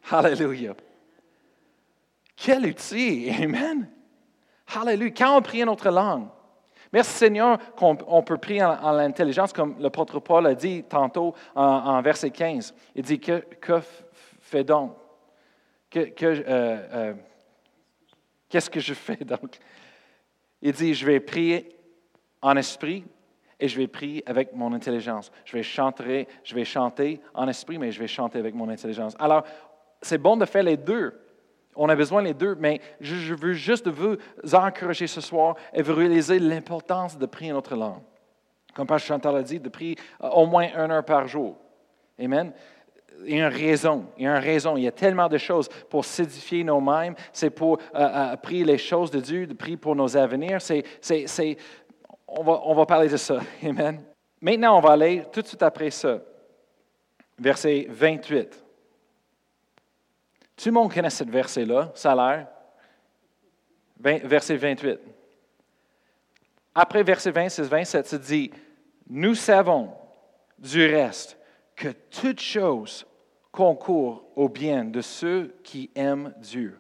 Alléluia. 0.10 0.74
Quel 2.34 2.65
outil, 2.65 3.30
Amen. 3.44 3.89
Alléluia. 4.74 5.12
Quand 5.12 5.38
on 5.38 5.41
prie 5.41 5.63
en 5.63 5.65
notre 5.65 5.89
langue, 5.89 6.30
merci 6.94 7.12
Seigneur 7.12 7.60
qu'on 7.76 8.24
peut 8.24 8.38
prier 8.38 8.63
en, 8.63 8.94
l'intelligence, 8.94 9.52
comme 9.52 9.76
l'apôtre 9.80 10.22
Paul 10.22 10.48
a 10.48 10.56
dit 10.56 10.84
tantôt 10.84 11.36
en, 11.56 12.02
verset 12.02 12.32
15. 12.32 12.74
Il 12.96 13.04
dit 13.04 13.20
Que, 13.20 13.39
que 13.60 13.82
fait 14.39 14.63
donc? 14.63 14.96
Euh, 15.94 16.08
euh, 16.48 17.13
Qu'est-ce 18.48 18.70
que 18.70 18.80
je 18.80 18.94
fais 18.94 19.18
donc? 19.18 19.60
Il 20.62 20.72
dit 20.72 20.94
Je 20.94 21.06
vais 21.06 21.20
prier 21.20 21.76
en 22.41 22.56
esprit, 22.56 23.04
et 23.60 23.68
je 23.68 23.78
vais 23.78 23.88
prier 23.88 24.24
avec 24.26 24.54
mon 24.54 24.74
intelligence. 24.74 25.32
Je 25.46 25.56
vais 25.56 25.63
chanter, 25.63 26.28
je 26.44 26.56
vais 26.56 26.65
chanter 26.65 27.22
en 27.34 27.48
esprit, 27.48 27.78
mais 27.78 27.91
je 27.91 28.00
vais 28.00 28.08
chanter 28.08 28.39
avec 28.39 28.54
mon 28.54 28.70
intelligence. 28.70 29.15
Alors, 29.20 29.44
c'est 30.02 30.18
bon 30.18 30.38
de 30.38 30.46
faire 30.46 30.63
les 30.63 30.78
deux. 30.78 31.13
On 31.76 31.89
a 31.89 31.96
besoin 31.96 32.24
des 32.24 32.34
deux, 32.34 32.56
mais 32.56 32.80
je, 33.02 33.34
veux 33.34 33.54
juste 33.54 33.88
vous 33.88 34.18
encourager 34.54 35.08
ce 35.08 35.20
soir 35.20 35.56
et 35.74 35.82
vous 35.82 35.94
réaliser 35.94 36.39
l'importance 36.39 37.18
de 37.18 37.26
prier 37.26 37.52
notre 37.52 37.76
langue. 37.76 38.02
Comme 38.74 38.88
Pasteur 38.88 39.15
Chantal 39.15 39.38
a 39.38 39.44
dit, 39.44 39.60
de 39.60 39.70
prier 39.70 39.98
euh, 40.22 40.30
au 40.30 40.46
moins 40.46 40.68
une 40.74 40.91
heure 40.91 41.06
par 41.06 41.28
jour. 41.28 41.58
Amen. 42.20 42.54
Il 43.26 43.38
y 43.38 43.41
a 43.41 43.48
une 43.48 43.54
raison. 43.54 44.06
Il 44.18 44.24
y 44.24 44.28
a 44.28 44.36
une 44.36 44.44
raison. 44.44 44.76
Il 44.76 44.84
y 44.84 44.88
a 44.88 44.91
tellement 44.91 45.30
de 45.30 45.38
choses 45.38 45.70
pour 45.89 46.04
s'édifier 46.04 46.63
nous-mêmes. 46.63 47.15
C'est 47.32 47.50
pour 47.50 47.78
euh, 47.78 48.00
euh, 48.00 48.36
prier 48.36 48.65
les 48.65 48.78
choses 48.78 49.12
de 49.12 49.20
Dieu, 49.20 49.48
de 49.48 49.54
prier 49.54 49.78
pour 49.78 49.96
nos 49.96 50.18
avenirs. 50.18 50.62
C'est, 50.62 51.58
on 52.36 52.74
va, 52.74 52.86
parler 52.86 53.10
de 53.10 53.17
ça. 53.17 53.39
Amen. 53.63 54.04
Maintenant, 54.41 54.78
on 54.78 54.82
va 54.82 54.91
aller 54.91 55.24
tout 55.32 55.41
de 55.41 55.48
suite 55.48 55.63
après 55.63 55.89
ça. 55.89 56.19
Verset 57.38 57.88
28. 57.89 58.63
Tout 60.56 60.69
le 60.69 60.71
monde 60.71 60.93
connaît 60.93 61.10
ce 61.10 61.24
verset-là, 61.24 61.91
ça 61.95 62.13
a 62.13 62.15
l'air. 62.15 62.48
Verset 64.00 64.56
28. 64.56 65.00
Après 66.74 67.04
verset 67.04 67.32
26, 67.32 67.69
27, 67.69 68.06
ça 68.06 68.17
dit 68.17 68.52
Nous 69.10 69.36
savons 69.36 69.91
du 70.58 70.86
reste 70.86 71.38
que 71.76 71.89
toute 71.89 72.39
chose 72.39 73.06
concourt 73.52 74.26
au 74.36 74.50
bien 74.50 74.84
de 74.84 75.02
ceux 75.02 75.56
qui 75.63 75.89
aiment 75.95 76.34
Dieu 76.38 76.80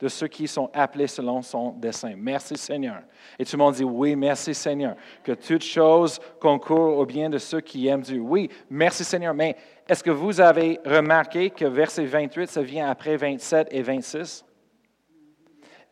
de 0.00 0.08
ceux 0.08 0.28
qui 0.28 0.46
sont 0.46 0.70
appelés 0.72 1.08
selon 1.08 1.42
son 1.42 1.72
dessein. 1.72 2.14
Merci 2.16 2.56
Seigneur. 2.56 3.02
Et 3.38 3.44
tout 3.44 3.56
le 3.56 3.64
monde 3.64 3.74
dit 3.74 3.84
oui, 3.84 4.14
merci 4.14 4.54
Seigneur. 4.54 4.94
Que 5.24 5.32
toute 5.32 5.64
chose 5.64 6.20
concourt 6.40 6.98
au 6.98 7.06
bien 7.06 7.28
de 7.28 7.38
ceux 7.38 7.60
qui 7.60 7.86
aiment 7.88 8.02
Dieu. 8.02 8.20
Oui, 8.20 8.48
merci 8.70 9.04
Seigneur. 9.04 9.34
Mais 9.34 9.56
est-ce 9.88 10.04
que 10.04 10.10
vous 10.10 10.40
avez 10.40 10.78
remarqué 10.84 11.50
que 11.50 11.64
verset 11.64 12.04
28, 12.04 12.48
ça 12.48 12.62
vient 12.62 12.88
après 12.88 13.16
27 13.16 13.68
et 13.70 13.82
26? 13.82 14.44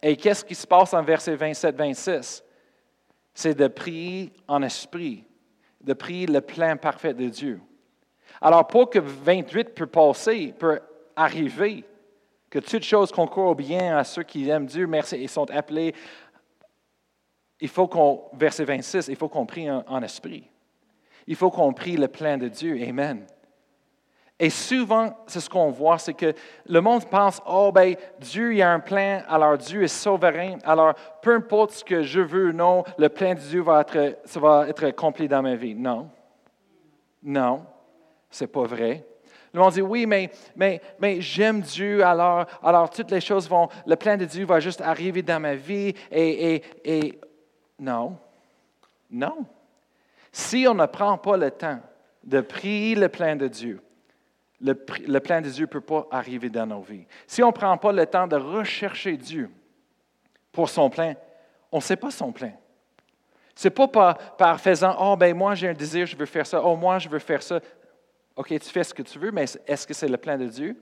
Et 0.02 0.16
qu'est-ce 0.16 0.44
qui 0.44 0.54
se 0.54 0.66
passe 0.66 0.94
en 0.94 1.02
verset 1.02 1.34
27-26? 1.34 2.42
C'est 3.34 3.54
de 3.54 3.66
prier 3.66 4.32
en 4.46 4.62
esprit, 4.62 5.24
de 5.80 5.94
prier 5.94 6.26
le 6.26 6.40
plein 6.40 6.76
parfait 6.76 7.14
de 7.14 7.28
Dieu. 7.28 7.60
Alors, 8.40 8.66
pour 8.66 8.90
que 8.90 8.98
28 8.98 9.74
peut 9.74 9.86
passer, 9.86 10.54
peut 10.56 10.80
arriver, 11.16 11.84
que 12.56 12.70
toutes 12.70 12.84
choses 12.84 13.12
concourent 13.12 13.54
bien 13.54 13.98
à 13.98 14.04
ceux 14.04 14.22
qui 14.22 14.48
aiment 14.48 14.64
Dieu, 14.64 14.86
merci, 14.86 15.16
et 15.16 15.28
sont 15.28 15.50
appelés. 15.50 15.94
Il 17.60 17.68
faut 17.68 17.86
qu'on, 17.86 18.30
verset 18.32 18.64
26, 18.64 19.08
il 19.08 19.16
faut 19.16 19.28
qu'on 19.28 19.44
prie 19.44 19.70
en, 19.70 20.02
esprit. 20.02 20.48
Il 21.26 21.36
faut 21.36 21.50
qu'on 21.50 21.74
prie 21.74 21.98
le 21.98 22.08
plein 22.08 22.38
de 22.38 22.48
Dieu. 22.48 22.78
Amen. 22.82 23.26
Et 24.38 24.48
souvent, 24.48 25.14
c'est 25.26 25.40
ce 25.40 25.50
qu'on 25.50 25.70
voit, 25.70 25.98
c'est 25.98 26.14
que 26.14 26.32
le 26.66 26.80
monde 26.80 27.04
pense, 27.10 27.42
oh 27.46 27.72
ben, 27.72 27.94
Dieu, 28.20 28.52
il 28.52 28.58
y 28.58 28.62
a 28.62 28.70
un 28.70 28.80
plan, 28.80 29.22
alors 29.28 29.58
Dieu 29.58 29.82
est 29.82 29.88
souverain, 29.88 30.56
alors 30.64 30.94
peu 31.20 31.34
importe 31.34 31.72
ce 31.72 31.84
que 31.84 32.02
je 32.02 32.20
veux 32.20 32.50
ou 32.50 32.52
non, 32.52 32.84
le 32.96 33.08
plan 33.10 33.34
de 33.34 33.40
Dieu 33.40 33.60
va 33.60 33.82
être, 33.82 34.18
ça 34.24 34.40
va 34.40 34.66
être 34.68 34.84
accompli 34.84 35.28
dans 35.28 35.42
ma 35.42 35.56
vie. 35.56 35.74
Non. 35.74 36.08
Non, 37.22 37.66
c'est 38.30 38.46
pas 38.46 38.64
vrai. 38.64 39.04
Le 39.56 39.62
monde 39.62 39.72
dit, 39.72 39.80
oui, 39.80 40.04
mais, 40.04 40.30
mais, 40.54 40.82
mais 40.98 41.22
j'aime 41.22 41.62
Dieu, 41.62 42.04
alors, 42.04 42.44
alors 42.62 42.90
toutes 42.90 43.10
les 43.10 43.22
choses 43.22 43.48
vont, 43.48 43.70
le 43.86 43.96
plan 43.96 44.18
de 44.18 44.26
Dieu 44.26 44.44
va 44.44 44.60
juste 44.60 44.82
arriver 44.82 45.22
dans 45.22 45.40
ma 45.40 45.54
vie, 45.54 45.94
et, 46.10 46.56
et, 46.56 46.62
et 46.84 47.20
non, 47.78 48.18
non. 49.10 49.46
Si 50.30 50.66
on 50.68 50.74
ne 50.74 50.84
prend 50.84 51.16
pas 51.16 51.38
le 51.38 51.50
temps 51.50 51.80
de 52.22 52.42
prier 52.42 52.96
le 52.96 53.08
plan 53.08 53.34
de 53.34 53.48
Dieu, 53.48 53.80
le, 54.60 54.74
plan 54.74 55.40
de 55.40 55.48
Dieu 55.48 55.64
ne 55.64 55.70
peut 55.70 55.80
pas 55.80 56.06
arriver 56.10 56.50
dans 56.50 56.66
nos 56.66 56.82
vies. 56.82 57.06
Si 57.26 57.42
on 57.42 57.46
ne 57.46 57.52
prend 57.52 57.78
pas 57.78 57.92
le 57.92 58.04
temps 58.04 58.26
de 58.26 58.36
rechercher 58.36 59.16
Dieu 59.16 59.50
pour 60.52 60.68
son 60.68 60.90
plan, 60.90 61.14
on 61.72 61.78
ne 61.78 61.82
sait 61.82 61.96
pas 61.96 62.10
son 62.10 62.30
plan. 62.30 62.52
Ce 63.54 63.68
n'est 63.68 63.74
pas 63.74 63.88
par, 63.88 64.18
par, 64.36 64.60
faisant 64.60 64.94
Oh, 65.00 65.16
ben 65.16 65.34
moi 65.34 65.54
j'ai 65.54 65.68
un 65.68 65.72
désir, 65.72 66.04
je 66.04 66.14
veux 66.14 66.26
faire 66.26 66.46
ça. 66.46 66.62
Oh, 66.62 66.76
moi 66.76 66.98
je 66.98 67.08
veux 67.08 67.18
faire 67.18 67.42
ça. 67.42 67.58
OK, 68.36 68.48
tu 68.48 68.70
fais 68.70 68.84
ce 68.84 68.94
que 68.94 69.02
tu 69.02 69.18
veux, 69.18 69.32
mais 69.32 69.44
est-ce 69.66 69.86
que 69.86 69.94
c'est 69.94 70.08
le 70.08 70.16
plan 70.16 70.36
de 70.36 70.46
Dieu? 70.46 70.76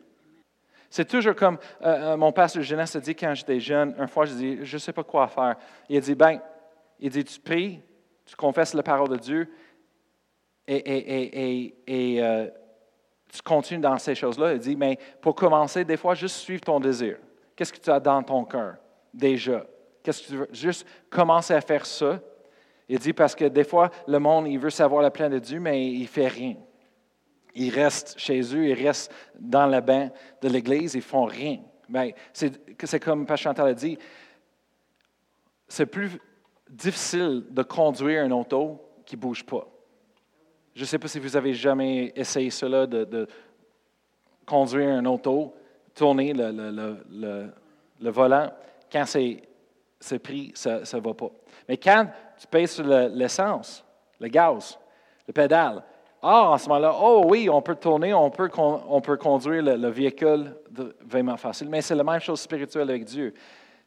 C'est 0.90 1.06
toujours 1.06 1.34
comme 1.34 1.58
euh, 1.82 2.12
euh, 2.12 2.16
mon 2.16 2.32
pasteur 2.32 2.62
jeunesse 2.62 2.94
a 2.96 3.00
dit 3.00 3.14
quand 3.14 3.34
j'étais 3.34 3.58
jeune, 3.58 3.94
une 3.98 4.08
fois, 4.08 4.26
je 4.26 4.34
dis 4.34 4.58
Je 4.64 4.76
ne 4.76 4.78
sais 4.78 4.92
pas 4.92 5.02
quoi 5.02 5.26
faire. 5.28 5.56
Il 5.88 5.96
a 5.96 6.00
dit 6.00 6.14
Ben, 6.14 6.40
il 7.00 7.10
dit 7.10 7.24
Tu 7.24 7.40
pries, 7.40 7.80
tu 8.26 8.36
confesses 8.36 8.74
la 8.74 8.82
parole 8.82 9.08
de 9.08 9.16
Dieu 9.16 9.48
et, 10.66 10.76
et, 10.76 11.64
et, 11.64 11.74
et 11.86 12.22
euh, 12.22 12.48
tu 13.32 13.42
continues 13.42 13.80
dans 13.80 13.98
ces 13.98 14.14
choses-là. 14.14 14.54
Il 14.54 14.58
dit, 14.58 14.76
mais 14.76 14.98
pour 15.20 15.34
commencer, 15.34 15.84
des 15.84 15.96
fois, 15.96 16.14
juste 16.14 16.36
suivre 16.36 16.62
ton 16.62 16.80
désir. 16.80 17.16
Qu'est-ce 17.56 17.72
que 17.72 17.80
tu 17.80 17.90
as 17.90 18.00
dans 18.00 18.22
ton 18.22 18.44
cœur? 18.44 18.76
Déjà? 19.12 19.66
Qu'est-ce 20.02 20.22
que 20.22 20.26
tu 20.26 20.36
veux? 20.36 20.48
Juste 20.52 20.86
commencer 21.10 21.54
à 21.54 21.60
faire 21.60 21.84
ça. 21.84 22.20
Il 22.88 22.98
dit 22.98 23.12
parce 23.12 23.34
que 23.34 23.46
des 23.46 23.64
fois, 23.64 23.90
le 24.06 24.18
monde, 24.18 24.46
il 24.48 24.58
veut 24.58 24.70
savoir 24.70 25.02
le 25.02 25.10
plan 25.10 25.28
de 25.28 25.38
Dieu, 25.38 25.58
mais 25.58 25.84
il 25.86 26.02
ne 26.02 26.06
fait 26.06 26.28
rien. 26.28 26.54
Ils 27.54 27.70
restent 27.70 28.18
chez 28.18 28.40
eux, 28.54 28.66
ils 28.66 28.86
restent 28.86 29.12
dans 29.38 29.66
le 29.66 29.80
bain 29.80 30.10
de 30.40 30.48
l'Église, 30.48 30.94
ils 30.94 30.98
ne 30.98 31.02
font 31.02 31.24
rien. 31.24 31.58
c'est 32.32 33.00
comme 33.00 33.26
Pasteur 33.26 33.52
Chantal 33.52 33.68
a 33.68 33.74
dit, 33.74 33.98
c'est 35.68 35.86
plus 35.86 36.18
difficile 36.68 37.44
de 37.50 37.62
conduire 37.62 38.24
un 38.24 38.30
auto 38.30 38.80
qui 39.04 39.16
ne 39.16 39.20
bouge 39.20 39.44
pas. 39.44 39.66
Je 40.74 40.80
ne 40.80 40.86
sais 40.86 40.98
pas 40.98 41.08
si 41.08 41.18
vous 41.18 41.36
avez 41.36 41.54
jamais 41.54 42.12
essayé 42.16 42.50
cela, 42.50 42.86
de, 42.86 43.28
conduire 44.44 44.90
un 44.90 45.04
auto, 45.04 45.54
tourner 45.94 46.32
le, 46.34 48.10
volant. 48.10 48.52
Quand 48.90 49.04
c'est 49.06 50.18
pris, 50.18 50.52
ça 50.54 50.80
ne 50.80 51.00
va 51.00 51.14
pas. 51.14 51.30
Mais 51.68 51.76
quand 51.76 52.08
tu 52.38 52.46
payes 52.48 52.68
sur 52.68 52.84
l'essence, 52.84 53.84
le, 54.18 54.28
gaz, 54.28 54.78
le 55.26 55.32
pédale, 55.32 55.82
ah, 56.26 56.52
en 56.52 56.58
ce 56.58 56.68
moment-là, 56.70 56.96
oh 56.98 57.24
oui, 57.26 57.50
on 57.50 57.60
peut 57.60 57.74
tourner, 57.74 58.14
on 58.14 58.30
peut, 58.30 58.48
on 58.56 59.00
peut 59.02 59.18
conduire 59.18 59.62
le, 59.62 59.88
véhicule 59.88 60.56
vraiment 61.06 61.36
facile. 61.36 61.68
Mais 61.68 61.82
c'est 61.82 61.94
la 61.94 62.02
même 62.02 62.18
chose 62.18 62.40
spirituelle 62.40 62.88
avec 62.88 63.04
Dieu. 63.04 63.34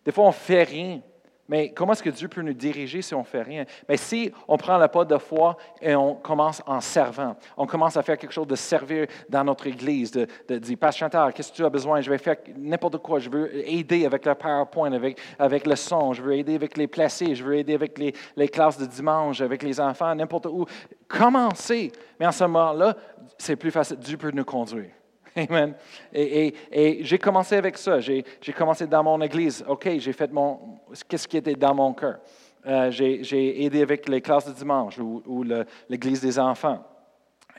Des 0.05 0.11
fois, 0.11 0.25
on 0.25 0.27
ne 0.27 0.33
fait 0.33 0.61
rien 0.61 1.01
mais 1.47 1.71
comment 1.71 1.93
est-ce 1.93 2.03
que 2.03 2.09
Dieu 2.09 2.27
peut 2.27 2.41
nous 2.41 2.53
diriger 2.53 3.01
si 3.01 3.13
on 3.15 3.19
ne 3.19 3.25
fait 3.25 3.41
rien? 3.41 3.65
Mais 3.87 3.97
si 3.97 4.31
on 4.47 4.57
prend 4.57 4.77
le 4.77 4.87
pas 4.87 5.05
de 5.05 5.17
foi 5.17 5.55
et 5.81 5.95
on 5.95 6.15
commence 6.15 6.61
en 6.65 6.81
servant, 6.81 7.35
on 7.55 7.65
commence 7.65 7.95
à 7.95 8.03
faire 8.03 8.17
quelque 8.17 8.33
chose 8.33 8.47
de 8.47 8.55
servir 8.55 9.07
dans 9.29 9.43
notre 9.43 9.67
Église, 9.67 10.11
de, 10.11 10.57
dire, 10.57 10.77
Pasteur 10.77 11.07
Chantal, 11.07 11.33
qu'est-ce 11.33 11.51
que 11.51 11.57
tu 11.57 11.65
as 11.65 11.69
besoin? 11.69 12.01
Je 12.01 12.09
vais 12.09 12.17
faire 12.17 12.35
n'importe 12.57 12.97
quoi. 12.97 13.19
Je 13.19 13.29
veux 13.29 13.55
aider 13.69 14.05
avec 14.05 14.25
le 14.25 14.35
PowerPoint, 14.35 14.91
avec, 14.91 15.19
avec 15.39 15.65
le 15.65 15.75
son. 15.75 16.13
Je 16.13 16.21
veux 16.21 16.35
aider 16.35 16.55
avec 16.55 16.75
les 16.75 16.87
placés. 16.87 17.35
Je 17.35 17.43
veux 17.43 17.55
aider 17.55 17.75
avec 17.75 17.97
les, 17.97 18.13
les 18.35 18.49
classes 18.49 18.77
de 18.77 18.85
dimanche, 18.85 19.39
avec 19.41 19.63
les 19.63 19.79
enfants, 19.79 20.13
n'importe 20.15 20.47
où. 20.47 20.65
Commencez. 21.07 21.91
Mais 22.19 22.27
en 22.27 22.31
ce 22.31 22.43
moment-là, 22.43 22.95
c'est 23.37 23.55
plus 23.55 23.71
facile. 23.71 23.97
Dieu 23.97 24.17
peut 24.17 24.31
nous 24.31 24.45
conduire. 24.45 24.91
Amen. 25.49 25.75
Et, 26.13 26.53
j'ai 27.01 27.17
commencé 27.17 27.55
avec 27.55 27.77
ça. 27.77 27.99
J'ai 27.99 28.23
commencé 28.57 28.87
dans 28.87 29.03
mon 29.03 29.21
église. 29.21 29.63
OK, 29.67 29.87
j'ai 29.99 30.13
fait 30.13 30.31
mon. 30.31 30.79
Qu'est-ce 31.07 31.27
qui 31.27 31.37
était 31.37 31.53
dans 31.53 31.75
mon 31.75 31.93
cœur? 31.93 32.19
Euh, 32.65 32.89
j'ai 32.91 33.63
aidé 33.63 33.81
avec 33.81 34.09
les 34.09 34.19
classes 34.19 34.47
de 34.47 34.53
dimanche 34.53 34.97
ou 34.99 35.45
l'église 35.89 36.21
des 36.21 36.39
enfants. 36.39 36.83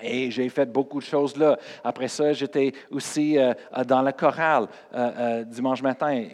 Et 0.03 0.31
j'ai 0.31 0.49
fait 0.49 0.67
beaucoup 0.67 0.99
de 0.99 1.05
choses 1.05 1.37
là. 1.37 1.59
Après 1.85 2.09
ça, 2.09 2.33
j'étais 2.33 2.73
aussi 2.91 3.39
euh, 3.39 3.53
dans 3.87 4.03
la 4.03 4.13
chorale 4.13 4.67
euh, 4.95 5.11
euh, 5.19 5.45
dimanche 5.45 5.83
matin, 5.83 6.25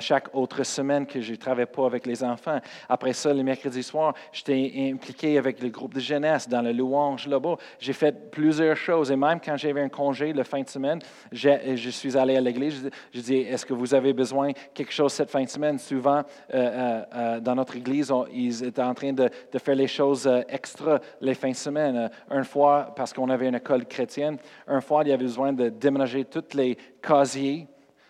chaque 0.00 0.34
autre 0.34 0.62
semaine 0.64 1.06
que 1.06 1.20
je 1.20 1.32
ne 1.32 1.36
travaillais 1.36 1.66
pas 1.66 1.86
avec 1.86 2.06
les 2.06 2.22
enfants. 2.22 2.58
Après 2.88 3.12
ça, 3.12 3.32
le 3.32 3.42
mercredi 3.42 3.82
soir, 3.82 4.14
j'étais 4.32 4.90
impliqué 4.92 5.38
avec 5.38 5.62
le 5.62 5.68
groupe 5.68 5.94
de 5.94 6.00
jeunesse 6.00 6.48
dans 6.48 6.62
le 6.62 6.72
louange 6.72 7.26
là-bas. 7.26 7.56
J'ai 7.78 7.92
fait 7.92 8.30
plusieurs 8.30 8.76
choses. 8.76 9.10
Et 9.10 9.16
même 9.16 9.40
quand 9.40 9.56
j'avais 9.56 9.82
un 9.82 9.88
congé 9.88 10.32
le 10.32 10.42
fin 10.42 10.62
de 10.62 10.68
semaine, 10.68 11.00
je 11.30 11.90
suis 11.90 12.16
allé 12.16 12.36
à 12.36 12.40
l'église. 12.40 12.90
Je, 13.12 13.20
dis, 13.20 13.36
est-ce 13.36 13.66
que 13.66 13.74
vous 13.74 13.94
avez 13.94 14.12
besoin 14.12 14.48
de 14.48 14.54
quelque 14.74 14.92
chose 14.92 15.12
cette 15.12 15.30
fin 15.30 15.42
de 15.42 15.48
semaine? 15.48 15.78
Souvent, 15.78 16.22
dans 16.52 17.54
notre 17.54 17.76
église, 17.76 18.12
ils 18.32 18.64
étaient 18.64 18.82
en 18.82 18.94
train 18.94 19.12
de, 19.12 19.28
de, 19.52 19.58
faire 19.58 19.74
les 19.74 19.86
choses 19.86 20.28
extra 20.48 21.00
les 21.20 21.34
fins 21.34 21.50
de 21.50 21.56
semaine. 21.56 22.10
une 22.30 22.44
fois, 22.44 22.92
parce 22.96 23.11
qu'on 23.12 23.30
avait 23.30 23.48
une 23.48 23.54
école 23.54 23.86
chrétienne, 23.86 24.38
un 24.66 24.80
fois, 24.80 25.02
il 25.04 25.08
y 25.08 25.12
avait 25.12 25.22
besoin 25.22 25.52
de 25.52 25.68
déménager 25.68 26.24
tous 26.24 26.56
les 26.56 26.76
casiers 27.02 27.66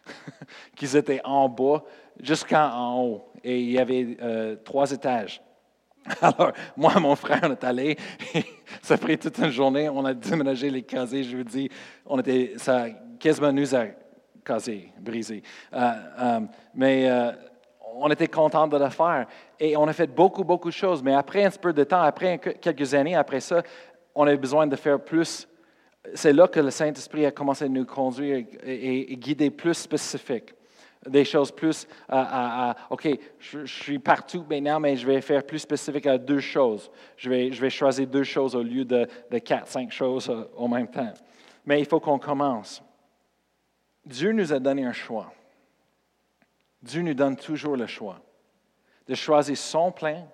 qui 0.77 0.97
étaient 0.97 1.21
en 1.25 1.49
bas 1.49 1.83
jusqu'en 2.21 3.01
haut. 3.01 3.33
Et 3.45 3.61
il 3.61 3.71
y 3.71 3.79
avait 3.79 4.17
euh, 4.23 4.57
trois 4.65 4.91
étages. 4.91 5.43
Alors, 6.21 6.53
moi, 6.77 6.99
mon 6.99 7.15
frère, 7.15 7.41
on 7.45 7.53
est 7.53 7.65
allé, 7.65 7.97
ça 8.83 8.95
a 8.95 8.99
pris 8.99 9.19
toute 9.19 9.39
une 9.39 9.51
journée, 9.51 9.89
on 9.89 10.05
a 10.05 10.15
déménagé 10.15 10.69
les 10.69 10.83
casiers, 10.83 11.23
je 11.23 11.37
vous 11.37 11.45
dis, 11.45 11.69
on 12.05 12.19
était, 12.19 12.55
ça 12.57 12.87
quasiment 13.21 13.53
nous 13.53 13.75
a 13.75 13.87
casiers, 14.45 14.93
brisés. 14.99 15.43
Euh, 15.73 15.93
euh, 16.19 16.41
mais 16.75 17.09
on 17.95 18.11
était 18.11 18.29
content 18.29 18.67
de 18.67 18.77
le 18.77 18.89
faire. 18.89 19.27
Et 19.59 19.77
on 19.77 19.87
a 19.87 19.93
fait 19.93 20.07
beaucoup, 20.07 20.45
beaucoup 20.45 20.69
de 20.69 20.75
choses. 20.75 21.03
Mais 21.03 21.15
après 21.15 21.45
un 21.45 21.51
peu 21.51 21.73
de 21.73 21.85
temps, 21.85 22.03
après 22.03 22.39
quelques 22.39 22.95
années 22.95 23.15
après 23.15 23.41
ça, 23.41 23.63
on 24.15 24.27
a 24.27 24.37
besoin 24.37 24.67
de 24.67 24.77
faire 24.77 25.01
plus. 25.01 25.49
C'est 26.15 26.33
là 26.33 26.49
que 26.49 26.61
le 26.61 26.71
Saint-Esprit 26.71 27.27
a 27.27 27.31
commencé 27.31 27.65
à 27.65 27.69
nous 27.69 27.87
conduire 27.87 28.45
et, 28.65 29.17
guider 29.17 29.51
plus 29.51 29.75
spécifique. 29.75 30.55
Des 31.07 31.25
choses 31.25 31.51
plus 31.51 31.87
à, 32.09 32.77
OK, 32.91 33.09
je, 33.39 33.65
suis 33.65 33.99
partout 33.99 34.45
maintenant, 34.49 34.79
mais 34.79 34.97
je 34.97 35.07
vais 35.07 35.21
faire 35.21 35.45
plus 35.45 35.59
spécifique 35.59 36.07
à 36.07 36.17
deux 36.17 36.39
choses. 36.39 36.91
Je 37.17 37.29
vais, 37.29 37.71
choisir 37.71 38.07
deux 38.07 38.23
choses 38.23 38.55
au 38.55 38.63
lieu 38.63 38.85
de, 38.85 39.07
quatre, 39.39 39.69
cinq 39.69 39.91
choses 39.91 40.33
au 40.57 40.69
même 40.69 40.89
temps. 40.89 41.13
Mais 41.67 41.81
il 41.81 41.87
faut 41.87 42.01
qu'on 42.01 42.19
commence. 42.19 42.83
Dieu 44.05 44.33
nous 44.33 44.53
a 44.53 44.59
donné 44.59 44.85
un 44.85 44.93
choix. 44.93 45.33
Dieu 46.83 47.03
nous 47.03 47.15
donne 47.15 47.37
toujours 47.37 47.77
le 47.77 47.87
choix 47.87 48.21
de 49.07 49.15
choisir 49.15 49.57
son 49.57 49.91
plan 49.93 50.29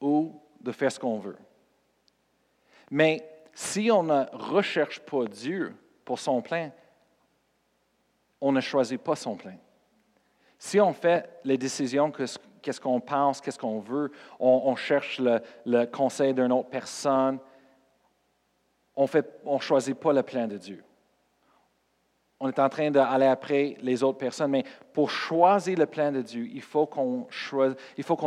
ou 0.00 0.40
de 0.60 0.72
faire 0.72 0.92
ce 0.92 0.98
qu'on 0.98 1.18
veut. 1.18 1.36
Mais 2.90 3.28
si 3.54 3.90
on 3.90 4.02
ne 4.02 4.24
recherche 4.32 5.00
pas 5.00 5.24
Dieu 5.26 5.74
pour 6.04 6.18
son 6.18 6.40
plein, 6.40 6.70
on 8.40 8.52
ne 8.52 8.60
choisit 8.60 9.00
pas 9.00 9.16
son 9.16 9.36
plein. 9.36 9.56
Si 10.58 10.80
on 10.80 10.92
fait 10.92 11.28
les 11.44 11.58
décisions, 11.58 12.10
qu'est-ce 12.10 12.80
qu'on 12.80 13.00
pense, 13.00 13.40
qu'est-ce 13.40 13.58
qu'on 13.58 13.80
veut, 13.80 14.10
on, 14.40 14.74
cherche 14.76 15.20
le, 15.20 15.84
conseil 15.86 16.34
d'une 16.34 16.52
autre 16.52 16.68
personne, 16.68 17.38
on 18.96 19.06
ne 19.06 19.60
choisit 19.60 19.96
pas 19.96 20.12
le 20.12 20.22
plein 20.22 20.48
de 20.48 20.56
Dieu. 20.56 20.82
On 22.40 22.48
est 22.48 22.58
en 22.58 22.68
train 22.68 22.90
d'aller 22.90 23.26
après 23.26 23.76
les 23.80 24.02
autres 24.02 24.18
personnes, 24.18 24.52
mais 24.52 24.64
pour 24.92 25.10
choisir 25.10 25.78
le 25.78 25.86
plein 25.86 26.12
de 26.12 26.22
Dieu, 26.22 26.48
il 26.52 26.62
faut 26.62 26.86
qu'on 26.86 27.26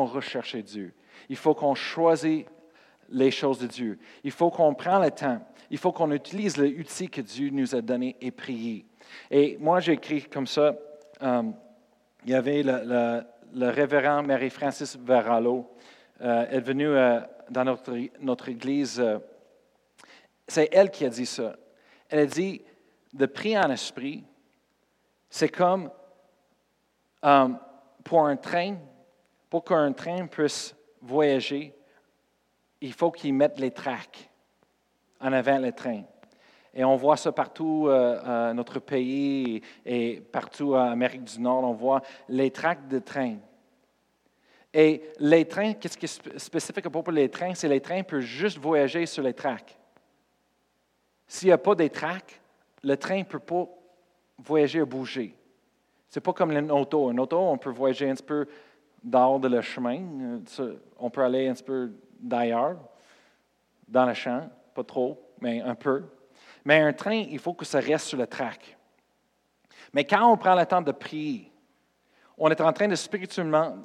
recherche 0.06 0.56
Dieu. 0.58 0.94
Il 1.30 1.38
faut 1.38 1.54
qu'on 1.54 1.76
choisisse 1.76 2.46
les 3.12 3.32
choses 3.32 3.60
de 3.60 3.68
Dieu. 3.68 4.00
Il 4.24 4.32
faut 4.32 4.50
qu'on 4.50 4.74
prenne 4.74 5.02
le 5.02 5.12
temps. 5.12 5.40
Il 5.70 5.78
faut 5.78 5.92
qu'on 5.92 6.12
utilise 6.12 6.58
l'outil 6.58 7.10
que 7.10 7.22
Dieu 7.22 7.50
nous 7.52 7.76
a 7.76 7.82
donné 7.82 8.16
et 8.20 8.32
prier. 8.32 8.86
Et 9.30 9.58
moi, 9.60 9.80
j'ai 9.80 9.94
écrit 9.94 10.24
comme 10.24 10.48
ça. 10.48 10.76
Euh, 11.22 11.44
il 12.26 12.32
y 12.32 12.34
avait 12.34 12.64
le, 12.64 13.70
révérend 13.70 14.24
Marie-Francis. 14.24 14.98
Euh, 15.10 15.86
elle 16.20 16.58
est 16.58 16.60
venue 16.60 16.88
euh, 16.88 17.20
dans 17.50 17.64
notre, 17.64 17.94
notre 18.20 18.50
église. 18.50 19.02
c'est 20.48 20.70
elle 20.72 20.92
qui 20.92 21.06
a 21.06 21.10
dit 21.10 21.26
ça. 21.26 21.56
Elle 22.10 22.20
a 22.20 22.26
dit 22.26 22.62
de 23.14 23.26
prier 23.26 23.58
en 23.58 23.72
esprit, 23.72 24.24
c'est 25.30 25.50
comme 25.50 25.90
pour 28.04 28.26
un 28.26 28.36
train, 28.36 28.78
pour 29.50 29.64
qu'un 29.64 29.92
train 29.94 30.28
puisse 30.28 30.76
voyager, 31.02 31.74
il 32.82 32.94
faut 32.94 33.12
qu'ils 33.12 33.34
mettent 33.34 33.60
les 33.60 33.72
tracks 33.72 34.30
en 35.20 35.32
avant 35.32 35.60
le 35.60 35.72
train. 35.72 36.02
Et 36.74 36.84
on 36.84 36.96
voit 36.96 37.18
ça 37.18 37.32
partout 37.32 37.88
dans 37.88 38.54
notre 38.56 38.80
pays 38.80 39.62
et 39.86 40.22
partout 40.22 40.74
en 40.74 40.92
Amérique 40.92 41.24
du 41.24 41.40
Nord. 41.40 41.64
On 41.64 41.74
voit 41.74 42.02
les 42.30 42.50
tracts 42.50 42.88
de 42.88 43.00
train. 43.00 43.36
Et 44.74 45.04
les 45.20 45.46
trains, 45.46 45.74
qu'est-ce 45.74 45.98
qui 45.98 46.06
est 46.06 46.40
spécifique 46.40 46.86
à 46.86 46.90
propos 46.90 47.12
des 47.12 47.30
trains? 47.30 47.54
C'est 47.56 47.68
les 47.68 47.82
trains 47.82 48.04
peuvent 48.04 48.22
juste 48.22 48.58
voyager 48.58 49.06
sur 49.06 49.22
les 49.22 49.34
tracks. 49.34 49.78
S'il 51.28 51.50
n'y 51.50 51.54
a 51.54 51.58
pas 51.58 51.76
des 51.76 51.90
tracks, 51.90 52.40
le 52.82 52.96
train 52.96 53.20
ne 53.20 53.24
peut 53.24 53.40
pas 53.40 53.68
voyager 54.38 54.80
et 54.80 54.86
bouger. 54.86 55.36
Ce 56.10 56.20
n'est 56.20 56.24
pas 56.24 56.34
comme 56.34 56.52
une 56.52 56.72
auto. 56.72 57.12
Une 57.12 57.20
auto, 57.20 57.38
on 57.38 57.58
peut 57.58 57.70
voyager 57.70 58.10
un 58.10 58.16
petit 58.16 58.24
peu 58.24 58.48
dehors 59.04 59.42
de 59.42 59.50
le 59.50 59.62
chemin. 59.62 60.40
On 60.98 61.10
peut 61.10 61.24
aller 61.24 61.50
un 61.50 61.54
petit 61.54 61.64
peu 61.64 61.92
d'ailleurs, 62.22 62.78
dans 63.88 64.06
le 64.06 64.14
champ, 64.14 64.50
pas 64.74 64.84
trop, 64.84 65.20
mais 65.42 65.62
un 65.62 65.76
peu. 65.76 66.04
Mais 66.64 66.80
un 66.80 66.94
train, 66.94 67.16
il 67.16 67.40
faut 67.40 67.54
que 67.54 67.66
ça 67.66 67.80
reste 67.80 68.08
sur 68.08 68.18
le 68.18 68.28
track. 68.28 68.78
Mais 69.94 70.06
quand 70.06 70.32
on 70.32 70.38
prend 70.38 70.56
le 70.56 70.66
temps 70.66 70.82
de 70.82 70.92
prier, 70.92 71.52
on 72.38 72.50
est 72.50 72.62
en 72.62 72.72
train 72.72 72.88
de 72.88 72.96
spirituellement 72.96 73.78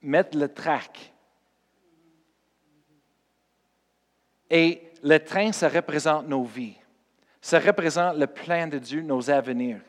mettre 0.00 0.36
le 0.36 0.48
track. 0.48 1.12
Et 4.50 4.92
le 5.02 5.18
train, 5.18 5.50
ça 5.52 5.68
représente 5.68 6.28
nos 6.28 6.44
vies. 6.44 6.76
Ça 7.40 7.58
représente 7.58 8.16
le 8.16 8.26
plan 8.26 8.68
de 8.68 8.78
Dieu, 8.78 9.02
nos 9.02 9.30
avenirs. 9.30 9.80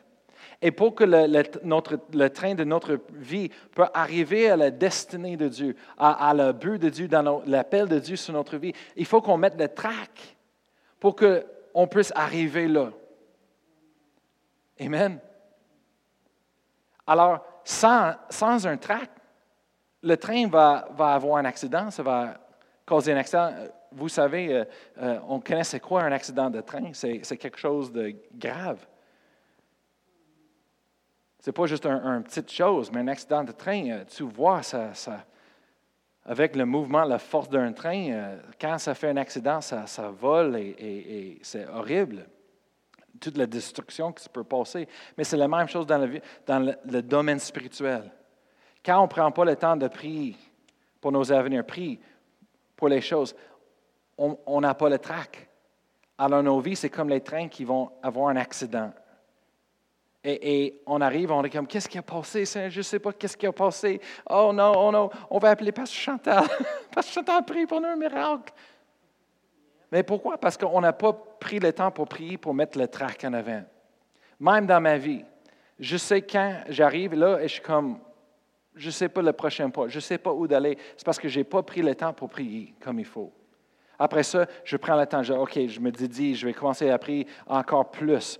Et 0.62 0.70
pour 0.70 0.94
que 0.94 1.04
le, 1.04 2.28
train 2.28 2.54
de 2.54 2.64
notre 2.64 2.98
vie 3.12 3.50
peut 3.74 3.86
arriver 3.92 4.50
à 4.50 4.56
la 4.56 4.70
destinée 4.70 5.36
de 5.36 5.48
Dieu, 5.48 5.76
à, 5.98 6.30
à 6.30 6.52
but 6.52 6.78
de 6.78 6.88
Dieu, 6.88 7.08
dans 7.08 7.42
l'appel 7.46 7.88
de 7.88 7.98
Dieu 7.98 8.16
sur 8.16 8.32
notre 8.32 8.56
vie, 8.56 8.72
il 8.96 9.06
faut 9.06 9.20
qu'on 9.20 9.36
mette 9.36 9.58
le 9.58 9.68
track 9.68 10.36
pour 11.00 11.16
qu'on 11.16 11.86
puisse 11.86 12.12
arriver 12.14 12.68
là. 12.68 12.90
Amen. 14.80 15.20
Alors, 17.06 17.44
sans, 17.64 18.66
un 18.66 18.76
track, 18.76 19.10
le 20.02 20.16
train 20.16 20.46
va, 20.48 20.88
avoir 20.98 21.38
un 21.38 21.44
accident, 21.44 21.90
ça 21.90 22.02
va 22.02 22.34
causer 22.86 23.12
un 23.12 23.16
accident. 23.16 23.52
Vous 23.92 24.08
savez, 24.08 24.52
euh, 24.52 24.64
euh, 25.00 25.18
on 25.28 25.40
connaît 25.40 25.64
c'est 25.64 25.80
quoi 25.80 26.02
un 26.02 26.12
accident 26.12 26.50
de 26.50 26.60
train, 26.60 26.92
c'est 26.92 27.36
quelque 27.36 27.58
chose 27.58 27.92
de 27.92 28.14
grave. 28.34 28.84
Ce 31.44 31.50
n'est 31.50 31.52
pas 31.52 31.66
juste 31.66 31.84
une 31.84 31.92
un 31.92 32.22
petite 32.22 32.50
chose, 32.50 32.90
mais 32.90 33.00
un 33.00 33.08
accident 33.08 33.44
de 33.44 33.52
train, 33.52 33.90
euh, 33.90 34.04
tu 34.06 34.22
vois, 34.22 34.62
ça, 34.62 34.94
avec 36.24 36.56
le 36.56 36.64
mouvement, 36.64 37.04
la 37.04 37.18
force 37.18 37.50
d'un 37.50 37.70
train, 37.74 38.38
quand 38.58 38.78
ça 38.78 38.94
fait 38.94 39.10
un 39.10 39.18
accident, 39.18 39.60
ça, 39.60 39.84
vole 40.18 40.56
et, 40.56 41.38
c'est 41.42 41.68
horrible 41.68 42.26
toute 43.20 43.36
la 43.36 43.44
destruction 43.44 44.10
qui 44.10 44.24
se 44.24 44.28
peut 44.30 44.42
passer. 44.42 44.88
Mais 45.18 45.24
c'est 45.24 45.36
la 45.36 45.46
même 45.46 45.68
chose 45.68 45.86
dans 45.86 45.98
le 46.58 47.02
domaine 47.02 47.38
spirituel. 47.38 48.10
Quand 48.82 49.00
on 49.00 49.02
ne 49.02 49.08
prend 49.08 49.30
pas 49.30 49.44
le 49.44 49.56
temps 49.56 49.76
de 49.76 49.88
prier 49.88 50.36
pour 50.98 51.12
nos 51.12 51.30
avenirs, 51.30 51.66
prier 51.66 52.00
pour 52.74 52.88
les 52.88 53.02
choses, 53.02 53.36
on 54.16 54.60
n'a 54.62 54.72
pas 54.72 54.88
le 54.88 54.98
trac. 54.98 55.46
Alors 56.16 56.42
nos 56.42 56.58
vies, 56.60 56.76
c'est 56.76 56.88
comme 56.88 57.10
les 57.10 57.20
trains 57.20 57.48
qui 57.48 57.64
vont 57.64 57.90
avoir 58.02 58.28
un 58.28 58.36
accident. 58.36 58.94
Et, 60.26 60.80
on 60.86 61.02
arrive, 61.02 61.30
on 61.30 61.44
est 61.44 61.50
comme, 61.50 61.66
qu'est-ce 61.66 61.88
qui 61.88 61.98
a 61.98 62.02
passé? 62.02 62.46
Je 62.46 62.78
ne 62.78 62.82
sais 62.82 62.98
pas 62.98 63.12
qu'est-ce 63.12 63.36
qui 63.36 63.46
a 63.46 63.52
passé. 63.52 64.00
Oh 64.30 64.52
non, 64.54 64.72
oh 64.74 64.90
non, 64.90 65.10
on 65.28 65.38
va 65.38 65.50
appeler 65.50 65.70
Pasteur 65.70 66.00
Chantal. 66.00 66.44
Pasteur 66.90 67.24
Chantal, 67.24 67.44
prie 67.44 67.66
pour 67.66 67.80
nous 67.80 67.88
un 67.88 67.96
miracle. 67.96 68.54
Mais 69.92 70.02
pourquoi? 70.02 70.38
Parce 70.38 70.56
qu'on 70.56 70.80
n'a 70.80 70.94
pas 70.94 71.12
pris 71.12 71.58
le 71.58 71.72
temps 71.74 71.90
pour 71.90 72.08
prier, 72.08 72.38
pour 72.38 72.54
mettre 72.54 72.78
le 72.78 72.88
trac 72.88 73.22
en 73.24 73.34
avant. 73.34 73.62
Même 74.40 74.66
dans 74.66 74.80
ma 74.80 74.96
vie, 74.96 75.24
je 75.78 75.96
sais 75.98 76.22
quand 76.22 76.62
j'arrive 76.68 77.14
là 77.14 77.38
et 77.40 77.48
je 77.48 77.54
suis 77.54 77.62
comme, 77.62 78.00
je 78.74 78.86
ne 78.86 78.92
sais 78.92 79.10
pas 79.10 79.20
le 79.20 79.32
prochain 79.32 79.68
pas, 79.68 79.88
je 79.88 79.96
ne 79.96 80.00
sais 80.00 80.18
pas 80.18 80.32
où 80.32 80.46
d'aller. 80.46 80.78
C'est 80.96 81.04
parce 81.04 81.18
que 81.18 81.28
je 81.28 81.38
n'ai 81.38 81.44
pas 81.44 81.62
pris 81.62 81.82
le 81.82 81.94
temps 81.94 82.14
pour 82.14 82.30
prier 82.30 82.74
comme 82.80 82.98
il 82.98 83.04
faut. 83.04 83.30
Après 83.98 84.22
ça, 84.22 84.46
je 84.64 84.76
prends 84.76 84.96
le 84.96 85.06
temps, 85.06 85.22
je, 85.22 85.32
OK, 85.32 85.58
je 85.66 85.80
me 85.80 85.90
dis, 85.90 86.34
je 86.34 86.46
vais 86.46 86.52
commencer 86.52 86.90
à 86.90 86.98
prier 86.98 87.26
encore 87.46 87.90
plus 87.90 88.38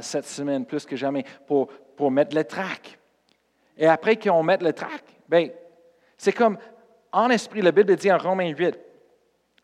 cette 0.00 0.26
semaine, 0.26 0.64
plus 0.64 0.86
que 0.86 0.96
jamais, 0.96 1.24
pour, 1.46 1.68
mettre 2.10 2.34
le 2.34 2.44
trac. 2.44 2.98
Et 3.76 3.86
après 3.86 4.16
qu'on 4.16 4.42
mette 4.42 4.62
le 4.62 4.72
trac, 4.72 5.02
ben, 5.28 5.50
c'est 6.16 6.32
comme 6.32 6.58
en 7.12 7.30
esprit, 7.30 7.62
la 7.62 7.72
Bible 7.72 7.94
dit 7.96 8.10
en 8.10 8.18
Romains 8.18 8.48
8, 8.50 8.78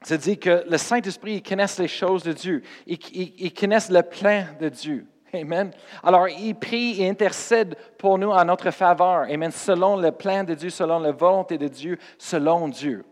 c'est 0.03 0.19
dit 0.19 0.39
que 0.39 0.65
le 0.69 0.79
Saint-Esprit, 0.79 1.43
connaît 1.43 1.67
les 1.79 1.89
choses 1.89 2.23
de 2.23 2.33
Dieu, 2.33 2.63
il, 2.87 2.99
il, 3.13 3.53
connaît 3.53 3.79
le 3.91 4.03
plan 4.03 4.45
de 4.59 4.69
Dieu. 4.69 5.07
Amen. 5.33 5.71
Alors, 6.03 6.29
il 6.29 6.55
prie 6.55 7.03
et 7.03 7.09
intercède 7.09 7.77
pour 7.99 8.19
nous 8.19 8.31
en 8.31 8.45
notre 8.45 8.71
faveur. 8.71 9.27
Amen. 9.31 9.51
Selon 9.51 9.97
le 9.97 10.11
plan 10.11 10.43
de 10.43 10.55
Dieu, 10.55 10.71
selon 10.71 10.99
la 10.99 11.13
volonté 11.13 11.59
de 11.59 11.69
Dieu, 11.69 11.99
selon 12.19 12.69
Dieu. 12.69 13.05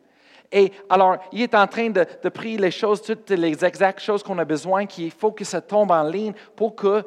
Et 0.51 0.73
alors, 0.89 1.19
il 1.33 1.43
est 1.43 1.55
en 1.55 1.67
train 1.67 1.91
de, 1.91 2.29
prier 2.29 2.59
les 2.59 2.71
choses, 2.71 3.03
toutes 3.03 3.31
les 3.31 3.65
exactes 3.65 4.01
choses 4.01 4.23
qu'on 4.23 4.39
a 4.39 4.45
besoin, 4.45 4.87
qu'il 4.87 5.11
faut 5.11 5.33
que 5.33 5.45
ça 5.45 5.61
tombe 5.61 5.91
en 5.91 6.03
ligne 6.03 6.33
pour 6.57 6.75
que 6.75 7.05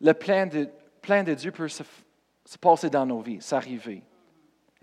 le 0.00 0.12
plan 0.12 0.46
de, 0.46 0.68
plan 1.00 1.22
de 1.22 1.34
Dieu 1.34 1.52
puisse 1.52 1.74
se, 1.74 1.84
se 2.44 2.58
passer 2.58 2.90
dans 2.90 3.06
nos 3.06 3.20
vies, 3.20 3.40
s'arriver. 3.40 4.02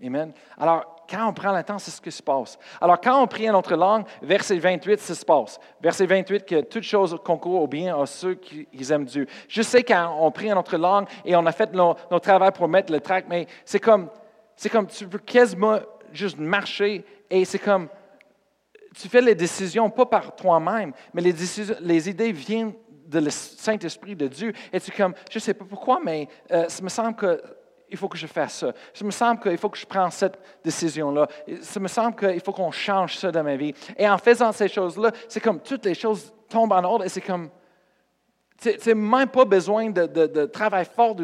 Amen. 0.02 0.32
Alors, 0.58 0.94
quand 1.08 1.28
on 1.28 1.32
prend 1.32 1.54
le 1.54 1.62
temps, 1.62 1.78
c'est 1.78 1.90
ce 1.90 2.00
qui 2.00 2.10
se 2.10 2.22
passe. 2.22 2.58
Alors, 2.80 3.00
quand 3.00 3.22
on 3.22 3.26
prie 3.26 3.48
en 3.48 3.52
notre 3.52 3.76
langue, 3.76 4.04
verset 4.22 4.58
28, 4.58 4.98
c'est 4.98 5.06
ce 5.06 5.12
qui 5.12 5.20
se 5.20 5.24
passe. 5.24 5.60
Verset 5.80 6.06
28, 6.06 6.44
que 6.44 6.60
toute 6.62 6.82
chose 6.82 7.16
concourt 7.24 7.62
au 7.62 7.66
bien 7.66 7.98
à 8.00 8.06
ceux 8.06 8.34
qui 8.34 8.66
aiment 8.90 9.04
Dieu. 9.04 9.26
Je 9.48 9.62
sais 9.62 9.82
quand 9.82 10.16
on 10.18 10.30
prie 10.30 10.50
en 10.50 10.56
notre 10.56 10.76
langue 10.76 11.06
et 11.24 11.36
on 11.36 11.46
a 11.46 11.52
fait 11.52 11.72
notre 11.72 12.18
travail 12.20 12.52
pour 12.52 12.68
mettre 12.68 12.92
le 12.92 13.00
trac, 13.00 13.26
mais 13.28 13.46
c'est 13.64 13.80
comme, 13.80 14.08
c'est 14.56 14.68
comme 14.68 14.86
tu 14.86 15.06
peux 15.06 15.18
quasiment 15.18 15.78
juste 16.12 16.38
marcher 16.38 17.04
et 17.34 17.44
c'est 17.44 17.58
comme, 17.58 17.88
tu 18.94 19.08
fais 19.08 19.20
les 19.20 19.34
décisions 19.34 19.90
pas 19.90 20.06
par 20.06 20.36
toi-même, 20.36 20.92
mais 21.12 21.20
les, 21.20 21.32
décisions, 21.32 21.74
les 21.80 22.08
idées 22.08 22.30
viennent 22.30 22.74
de 23.06 23.28
Saint-Esprit 23.28 24.14
de 24.14 24.28
Dieu. 24.28 24.52
Et 24.72 24.78
tu 24.78 24.92
es 24.92 24.94
comme, 24.94 25.14
je 25.28 25.38
ne 25.38 25.40
sais 25.40 25.54
pas 25.54 25.64
pourquoi, 25.64 25.98
mais 26.02 26.28
euh, 26.52 26.68
ça 26.68 26.80
me 26.80 26.88
semble 26.88 27.16
que 27.16 27.42
il 27.90 27.96
faut 27.96 28.08
que 28.08 28.16
je 28.16 28.28
fasse 28.28 28.58
ça. 28.58 28.72
Ça 28.92 29.04
me 29.04 29.10
semble 29.10 29.40
qu'il 29.40 29.58
faut 29.58 29.68
que 29.68 29.78
je 29.78 29.86
prenne 29.86 30.12
cette 30.12 30.38
décision-là. 30.64 31.28
Ça 31.60 31.80
me 31.80 31.88
semble 31.88 32.14
qu'il 32.14 32.40
faut 32.40 32.52
qu'on 32.52 32.70
change 32.70 33.18
ça 33.18 33.32
dans 33.32 33.42
ma 33.42 33.56
vie. 33.56 33.74
Et 33.96 34.08
en 34.08 34.16
faisant 34.16 34.52
ces 34.52 34.68
choses-là, 34.68 35.10
c'est 35.28 35.40
comme 35.40 35.60
toutes 35.60 35.84
les 35.84 35.94
choses 35.94 36.32
tombent 36.48 36.72
en 36.72 36.84
ordre 36.84 37.04
et 37.04 37.08
c'est 37.08 37.20
comme. 37.20 37.50
Tu 38.60 38.70
n'as 38.86 38.94
même 38.94 39.28
pas 39.28 39.44
besoin 39.44 39.90
de, 39.90 40.06
de, 40.06 40.46
travail 40.46 40.86
fort 40.86 41.16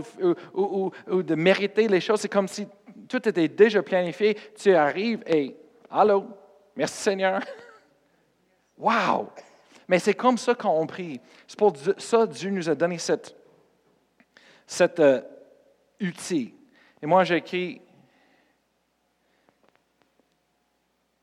ou, 0.52 0.90
ou, 1.08 1.22
de 1.22 1.34
mériter 1.36 1.86
les 1.86 2.00
choses. 2.00 2.20
C'est 2.20 2.28
comme 2.28 2.48
si 2.48 2.66
tout 3.08 3.28
était 3.28 3.48
déjà 3.48 3.82
planifié. 3.82 4.36
Tu 4.56 4.74
arrives 4.74 5.22
et 5.26 5.56
Allô, 5.90 6.28
merci 6.76 6.96
Seigneur. 6.96 7.42
Wow! 8.78 9.30
Mais 9.86 9.98
c'est 9.98 10.14
comme 10.14 10.38
ça 10.38 10.54
qu'on 10.54 10.86
prie. 10.86 11.20
C'est 11.46 11.58
pour 11.58 11.76
ça 11.98 12.26
que 12.26 12.32
Dieu 12.32 12.48
nous 12.48 12.66
a 12.66 12.74
donné 12.74 12.96
cette, 12.96 13.36
cette 14.66 15.00
euh, 15.00 15.20
outil. 16.00 16.54
Et 17.02 17.04
moi, 17.04 17.24
j'écris 17.24 17.82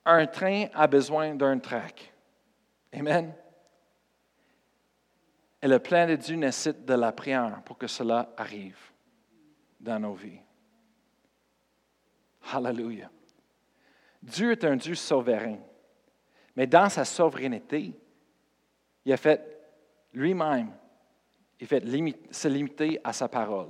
un 0.05 0.27
train 0.27 0.67
a 0.73 0.85
besoin 0.85 1.33
d'un 1.33 1.57
track. 1.57 2.13
Amen. 2.93 3.33
Et 5.61 5.67
le 5.67 5.79
plan 5.79 6.07
de 6.07 6.15
Dieu 6.15 6.35
nécessite 6.35 6.85
de 6.85 6.93
la 6.93 7.11
prière 7.11 7.61
pour 7.65 7.77
que 7.77 7.87
cela 7.87 8.33
arrive 8.37 8.77
dans 9.79 9.99
nos 9.99 10.13
vies. 10.13 10.39
Hallelujah. 12.53 13.09
Dieu 14.21 14.51
est 14.51 14.63
un 14.63 14.75
Dieu 14.75 14.95
souverain. 14.95 15.57
Mais 16.55 16.67
dans 16.67 16.89
sa 16.89 17.05
souveraineté, 17.05 17.93
il 19.05 19.13
a 19.13 19.17
fait 19.17 19.41
lui-même, 20.13 20.71
il 21.59 21.67
fait 21.67 21.83
se 22.31 22.47
limiter 22.47 22.99
à 23.03 23.13
sa 23.13 23.27
parole. 23.27 23.69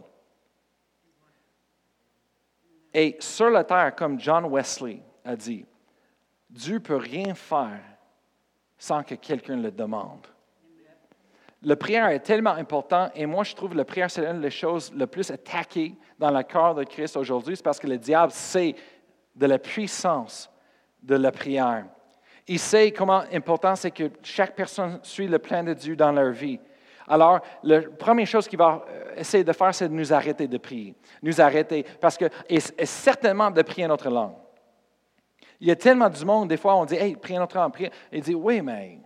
Et 2.93 3.17
sur 3.19 3.49
la 3.49 3.63
terre, 3.63 3.93
comme 3.95 4.19
John 4.19 4.45
Wesley 4.45 5.01
a 5.23 5.35
dit, 5.35 5.65
Dieu 6.49 6.75
ne 6.75 6.79
peut 6.79 6.95
rien 6.95 7.35
faire 7.35 7.81
sans 8.77 9.03
que 9.03 9.15
quelqu'un 9.15 9.57
le 9.57 9.71
demande. 9.71 10.25
Le 11.63 11.75
prière 11.75 12.07
est 12.09 12.19
tellement 12.19 12.51
important 12.51 13.09
et 13.15 13.25
moi 13.25 13.43
je 13.43 13.55
trouve 13.55 13.71
que 13.71 13.77
la 13.77 13.85
prière 13.85 14.09
c'est 14.09 14.25
une 14.25 14.41
des 14.41 14.51
choses 14.51 14.93
les 14.95 15.07
plus 15.07 15.29
attaquées 15.31 15.95
dans 16.19 16.29
le 16.29 16.43
cœur 16.43 16.75
de 16.75 16.83
Christ 16.83 17.17
aujourd'hui, 17.17 17.55
c'est 17.55 17.63
parce 17.63 17.79
que 17.79 17.87
le 17.87 17.97
diable 17.97 18.31
sait 18.31 18.75
de 19.37 19.45
la 19.45 19.59
puissance 19.59 20.49
de 21.01 21.15
la 21.15 21.31
prière. 21.31 21.85
Il 22.47 22.59
sait 22.59 22.91
comment 22.91 23.23
important 23.31 23.75
c'est 23.75 23.91
que 23.91 24.09
chaque 24.23 24.55
personne 24.55 24.99
suit 25.03 25.27
le 25.27 25.39
plan 25.39 25.63
de 25.63 25.73
Dieu 25.73 25.95
dans 25.95 26.11
leur 26.11 26.31
vie. 26.31 26.59
Alors, 27.07 27.39
la 27.63 27.81
première 27.81 28.27
chose 28.27 28.47
qu'il 28.47 28.57
va 28.57 28.83
euh, 28.87 29.15
essayer 29.15 29.43
de 29.43 29.53
faire, 29.53 29.73
c'est 29.73 29.87
de 29.87 29.93
nous 29.93 30.11
arrêter 30.11 30.47
de 30.47 30.57
prier. 30.57 30.93
Nous 31.21 31.39
arrêter, 31.39 31.85
parce 32.01 32.17
que, 32.17 32.25
et, 32.49 32.59
certainement 32.59 33.49
de 33.49 33.61
prier 33.61 33.87
notre 33.87 34.09
langue. 34.09 34.35
Il 35.59 35.67
y 35.67 35.71
a 35.71 35.75
tellement 35.75 36.09
du 36.09 36.23
monde, 36.25 36.49
des 36.49 36.57
fois, 36.57 36.75
on 36.75 36.85
dit, 36.85 36.95
hey, 36.95 37.15
priez 37.15 37.39
notre 37.39 37.55
langue, 37.55 37.71
priez. 37.71 37.91
Il 38.11 38.21
dit, 38.21 38.35
oui, 38.35 38.61
mais 38.61 38.99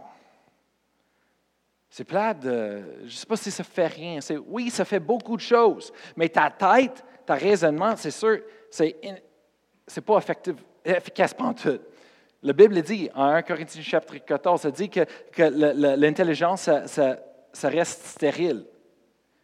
C'est 1.90 2.04
plate 2.04 2.40
de. 2.40 2.82
Je 3.02 3.06
ne 3.06 3.10
sais 3.10 3.26
pas 3.28 3.38
si 3.38 3.52
ça 3.52 3.64
fait 3.64 3.88
rien. 3.88 4.20
Oui, 4.48 4.72
ça 4.72 4.84
fait 4.84 5.00
beaucoup 5.00 5.36
de 5.36 5.42
choses. 5.42 5.94
Mais 6.16 6.28
ta 6.28 6.50
tête, 6.50 7.06
ta 7.26 7.36
raisonnement, 7.36 7.96
c'est 7.96 8.12
sûr, 8.12 8.40
c'est, 8.72 8.98
c'est 9.92 10.02
pas 10.02 10.20
efficace 10.86 11.34
pour 11.34 11.54
tout. 11.54 11.80
La 12.44 12.54
Bible 12.54 12.82
dit, 12.82 13.10
en 13.14 13.26
1 13.26 13.42
Corinthiens 13.42 13.82
chapitre 13.82 14.26
14, 14.26 14.62
ça 14.62 14.72
dit 14.72 14.90
que, 14.90 15.06
l'intelligence, 15.98 16.70
ça, 16.86 17.70
reste 17.70 18.06
stérile. 18.06 18.66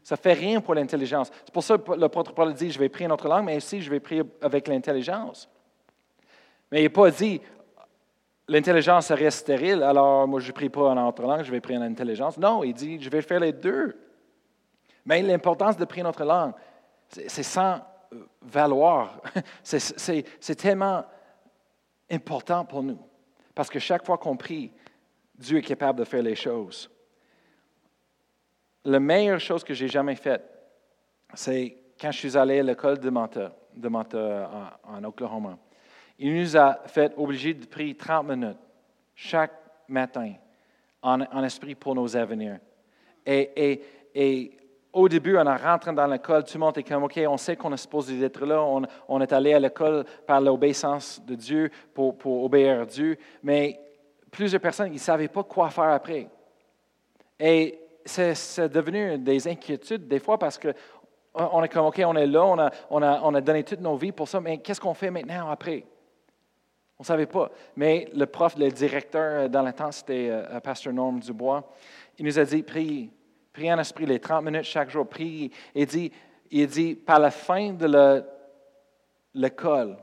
Ça 0.02 0.16
ne 0.16 0.20
fait 0.22 0.34
rien 0.34 0.62
pour 0.62 0.74
l'intelligence. 0.74 1.30
C'est 1.44 1.54
pour 1.54 1.64
ça 1.64 1.78
que 1.78 1.92
l'apôtre 1.92 2.34
Paul 2.34 2.54
dit, 2.54 2.72
je 2.72 2.80
vais 2.80 2.88
prier 2.88 3.10
notre 3.10 3.28
langue, 3.28 3.44
mais 3.44 3.58
aussi 3.58 3.82
je 3.82 3.92
vais 3.92 4.00
prier 4.00 4.24
avec 4.42 4.70
l'intelligence. 4.70 5.50
Mais 6.72 6.80
il 6.80 6.86
n'a 6.86 6.90
pas 6.92 7.12
dit, 7.12 7.42
l'intelligence 8.48 9.12
reste 9.12 9.40
stérile, 9.40 9.84
alors 9.84 10.26
moi 10.30 10.40
je 10.40 10.48
ne 10.48 10.54
prie 10.54 10.70
pas 10.70 10.92
en 10.92 11.08
autre 11.08 11.22
langue, 11.24 11.44
je 11.44 11.52
vais 11.52 11.60
prier 11.60 11.78
en 11.78 11.82
intelligence. 11.82 12.38
Non, 12.38 12.64
il 12.64 12.74
dit, 12.74 13.02
je 13.02 13.10
vais 13.10 13.22
faire 13.22 13.42
les 13.42 13.52
deux. 13.52 14.00
Mais 15.06 15.22
l'importance 15.22 15.76
de 15.76 15.84
prier 15.84 16.04
notre 16.04 16.24
langue, 16.24 16.54
c'est 17.10 17.44
sans 17.44 17.82
valoir. 18.42 19.22
C'est 19.64 20.56
tellement 20.56 21.06
important 22.10 22.66
pour 22.66 22.84
nous. 22.84 23.00
Parce 23.54 23.70
que 23.70 23.80
chaque 23.80 24.06
fois 24.06 24.18
qu'on 24.18 24.38
prie, 24.38 24.72
Dieu 25.36 25.58
est 25.58 25.64
capable 25.64 26.00
de 26.00 26.06
faire 26.06 26.22
les 26.22 26.36
choses. 26.36 26.90
La 28.86 29.00
meilleure 29.00 29.40
chose 29.40 29.64
que 29.64 29.74
j'ai 29.74 29.88
jamais 29.88 30.16
faite, 30.16 30.44
c'est 31.34 31.76
quand 32.00 32.12
je 32.12 32.18
suis 32.20 32.38
allé 32.38 32.60
à 32.60 32.64
l'école 32.64 33.00
de 33.00 33.10
Manta, 33.10 33.54
de 33.76 33.90
en 33.90 35.04
Oklahoma. 35.04 35.58
Il 36.20 36.36
nous 36.36 36.58
a 36.58 36.80
fait 36.88 37.14
obliger 37.18 37.54
de 37.54 37.66
prier 37.66 37.96
30 37.96 38.28
minutes 38.28 38.58
chaque 39.14 39.54
matin 39.88 40.34
en, 41.02 41.44
esprit 41.44 41.76
pour 41.76 41.96
nos 41.96 42.16
avenirs. 42.16 42.60
Et, 43.26 43.82
et, 44.14 44.58
au 44.94 45.08
début, 45.10 45.38
en 45.38 45.58
rentrant 45.58 45.94
dans 45.94 46.08
l'école, 46.08 46.44
tout 46.44 46.54
le 46.56 46.60
monde 46.60 46.78
est 46.78 46.84
comme, 46.84 47.04
OK, 47.04 47.20
on 47.28 47.38
sait 47.38 47.56
qu'on 47.56 47.74
est 47.74 47.78
supposé 47.78 48.22
être 48.24 48.46
là, 48.46 48.64
on, 49.08 49.22
est 49.22 49.34
allé 49.34 49.54
à 49.54 49.60
l'école 49.60 50.06
par 50.26 50.42
l'obéissance 50.42 51.22
de 51.26 51.36
Dieu 51.36 51.70
pour, 51.94 52.16
obéir 52.44 52.82
à 52.82 52.86
Dieu, 52.86 53.18
mais 53.44 53.80
plusieurs 54.32 54.62
personnes, 54.62 54.88
ils 54.88 54.94
ne 54.94 55.00
savaient 55.00 55.28
pas 55.28 55.44
quoi 55.44 55.70
faire 55.70 55.90
après. 55.90 56.28
Et 57.40 57.80
c'est 58.06 58.70
devenu 58.70 59.18
des 59.18 59.48
inquiétudes 59.48 60.08
des 60.08 60.20
fois 60.20 60.38
parce 60.38 60.58
que 60.58 60.74
on 61.34 61.64
est 61.64 61.70
comme, 61.70 61.86
OK, 61.86 62.02
on 62.04 62.16
est 62.16 62.26
là, 62.26 62.46
on 62.46 62.58
a, 62.58 62.72
on 62.90 63.02
a, 63.04 63.22
on 63.24 63.36
a 63.36 63.42
donné 63.42 63.64
toutes 63.64 63.82
nos 63.82 63.96
vies 63.96 64.12
pour 64.12 64.28
ça, 64.28 64.42
mais 64.42 64.58
qu'est-ce 64.58 64.82
qu'on 64.82 64.96
fait 64.96 65.12
maintenant 65.12 65.52
après? 65.52 65.84
On 67.00 67.04
ne 67.04 67.06
savait 67.06 67.28
pas. 67.28 67.52
Mais 67.76 68.10
le 68.16 68.26
prof, 68.26 68.56
le 68.58 68.72
directeur 68.72 69.44
euh, 69.44 69.48
dans 69.48 69.62
le 69.62 69.72
temps, 69.72 69.92
c'était 69.92 70.30
euh, 70.30 70.56
euh, 70.56 70.60
Pasteur 70.60 70.94
Norm 70.94 71.20
Dubois. 71.20 71.72
Il 72.18 72.26
nous 72.26 72.40
a 72.40 72.44
dit, 72.44 72.64
prie, 72.64 73.12
prie 73.58 73.74
en 73.74 73.80
esprit 73.80 74.06
les 74.06 74.20
30 74.20 74.46
minutes 74.46 74.66
chaque 74.66 74.92
jour, 74.92 75.08
prie. 75.08 75.52
Il 75.74 75.88
dit, 75.88 76.12
il 76.52 76.68
dit, 76.68 76.94
par 76.94 77.18
la 77.18 77.32
fin 77.32 77.74
de 77.74 78.24
l'école, 79.34 79.98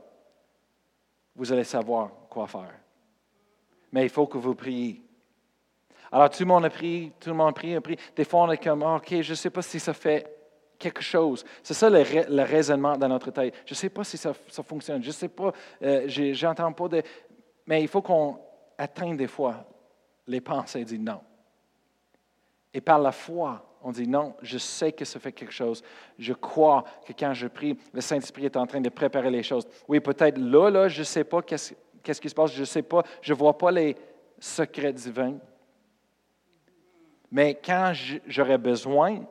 vous 1.33 1.53
allez 1.53 1.63
savoir 1.63 2.11
quoi 2.29 2.47
faire. 2.47 2.73
Mais 3.93 4.03
il 4.03 4.09
faut 4.09 4.27
que 4.27 4.37
vous 4.37 4.55
priez. 4.55 5.01
Alors 6.11 6.29
tout 6.29 6.43
le 6.43 6.47
monde 6.47 6.65
a 6.65 6.69
prié, 6.69 7.13
tout 7.17 7.29
le 7.29 7.35
monde 7.35 7.49
a 7.49 7.53
prié, 7.53 7.75
a 7.77 7.81
prié. 7.81 7.97
Des 8.13 8.25
fois, 8.25 8.41
on 8.41 8.51
est 8.51 8.61
comme, 8.61 8.83
ah, 8.83 8.97
OK, 8.97 9.21
je 9.21 9.31
ne 9.31 9.35
sais 9.35 9.49
pas 9.49 9.61
si 9.61 9.79
ça 9.79 9.93
fait 9.93 10.29
quelque 10.77 11.01
chose. 11.01 11.45
C'est 11.63 11.73
ça 11.73 11.89
le, 11.89 12.43
raisonnement 12.43 12.97
dans 12.97 13.07
notre 13.07 13.31
tête. 13.31 13.53
Je 13.65 13.71
ne 13.71 13.77
sais 13.77 13.89
pas 13.89 14.03
si 14.03 14.17
ça, 14.17 14.33
fonctionne. 14.67 15.01
Je 15.01 15.07
ne 15.07 15.13
sais 15.13 15.29
pas, 15.29 15.53
euh, 15.81 16.03
j'entends 16.33 16.73
pas 16.73 16.89
de... 16.89 17.01
Mais 17.67 17.81
il 17.81 17.87
faut 17.87 18.01
qu'on 18.01 18.37
atteigne 18.77 19.15
des 19.15 19.27
fois 19.27 19.65
les 20.27 20.41
pensées 20.41 20.81
et 20.81 20.85
dire 20.85 20.99
non. 20.99 21.21
Et 22.75 22.81
par 22.81 22.99
la 22.99 23.13
foi, 23.13 23.65
on 23.81 23.91
dit 23.93 24.05
non, 24.05 24.35
je 24.41 24.57
sais 24.57 24.91
que 24.91 25.05
ça 25.05 25.17
fait 25.17 25.31
quelque 25.31 25.53
chose. 25.53 25.81
Je 26.19 26.33
crois 26.33 26.83
que 27.07 27.13
quand 27.17 27.33
je 27.33 27.47
prie, 27.47 27.77
le 27.93 28.01
Saint-Esprit 28.01 28.45
est 28.45 28.57
en 28.57 28.67
train 28.67 28.81
de 28.81 28.89
préparer 28.89 29.31
les 29.31 29.43
choses. 29.43 29.65
Oui, 29.87 30.01
peut-être 30.01 30.37
là, 30.37 30.69
là, 30.69 30.89
je 30.89 30.99
ne 30.99 31.05
sais 31.05 31.23
pas 31.23 31.41
qu'est-ce, 31.41 31.73
qui 32.19 32.29
se 32.29 32.35
passe, 32.35 32.51
je 32.51 32.59
ne 32.59 32.65
sais 32.65 32.81
pas, 32.81 33.01
je 33.21 33.31
ne 33.31 33.37
vois 33.37 33.57
pas 33.57 33.71
les 33.71 33.95
secrets 34.37 34.91
divins. 34.91 35.37
Mais 37.31 37.55
quand 37.63 37.93
j'aurai 38.27 38.57
besoin, 38.57 39.23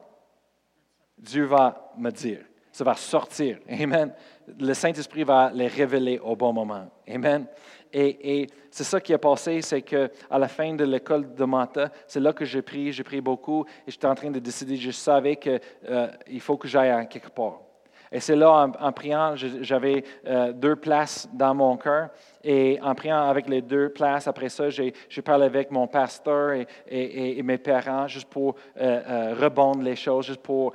Dieu 1.19 1.45
va 1.45 1.93
me 1.99 2.11
dire. 2.11 2.41
Ça 2.73 2.83
va 2.83 2.95
sortir. 2.95 3.59
Amen. 3.69 4.15
Le 4.59 4.73
Saint-Esprit 4.73 5.23
va 5.23 5.51
les 5.53 5.69
révéler 5.69 6.19
au 6.19 6.35
bon 6.35 6.55
moment. 6.55 6.91
Amen. 7.07 7.47
Et, 7.95 8.49
c'est 8.71 8.85
ça 8.85 9.01
qui 9.01 9.15
a 9.15 9.19
passé, 9.19 9.63
c'est 9.63 9.83
qu'à 9.83 10.09
la 10.33 10.49
fin 10.49 10.75
de 10.75 10.85
l'école 10.85 11.33
de 11.33 11.45
Manta, 11.45 11.91
c'est 12.09 12.19
là 12.19 12.33
que 12.33 12.45
j'ai 12.45 12.61
pris, 12.61 12.93
j'ai 12.93 13.05
pris 13.05 13.21
beaucoup, 13.21 13.65
et 13.87 13.91
j'étais 13.93 14.09
en 14.09 14.17
train 14.17 14.33
de 14.33 14.41
décider, 14.41 14.77
je 14.77 14.91
savais 14.91 15.37
qu'il 15.37 15.61
euh, 15.89 16.09
faut 16.41 16.57
que 16.57 16.67
j'aille 16.67 17.07
quelque 17.09 17.31
part. 17.31 17.61
Et 18.11 18.19
c'est 18.19 18.35
là, 18.35 18.69
en, 18.81 18.93
priant, 18.93 19.35
j'avais 19.37 20.05
euh, 20.27 20.53
deux 20.53 20.77
places 20.77 21.29
dans 21.33 21.55
mon 21.55 21.77
cœur. 21.77 22.11
Et 22.45 22.79
en 22.83 22.95
priant 22.95 23.29
avec 23.29 23.49
les 23.49 23.63
deux 23.63 23.89
places, 23.89 24.29
après 24.29 24.49
ça, 24.49 24.71
j'ai 24.71 24.93
parlé 25.25 25.47
avec 25.47 25.71
mon 25.71 25.87
pasteur 25.87 26.53
et, 26.89 27.43
mes 27.43 27.59
parents 27.59 28.07
juste 28.07 28.29
pour 28.29 28.55
euh, 28.81 29.35
rebondir 29.41 29.83
les 29.83 29.97
choses, 29.97 30.27
juste 30.27 30.43
pour, 30.43 30.73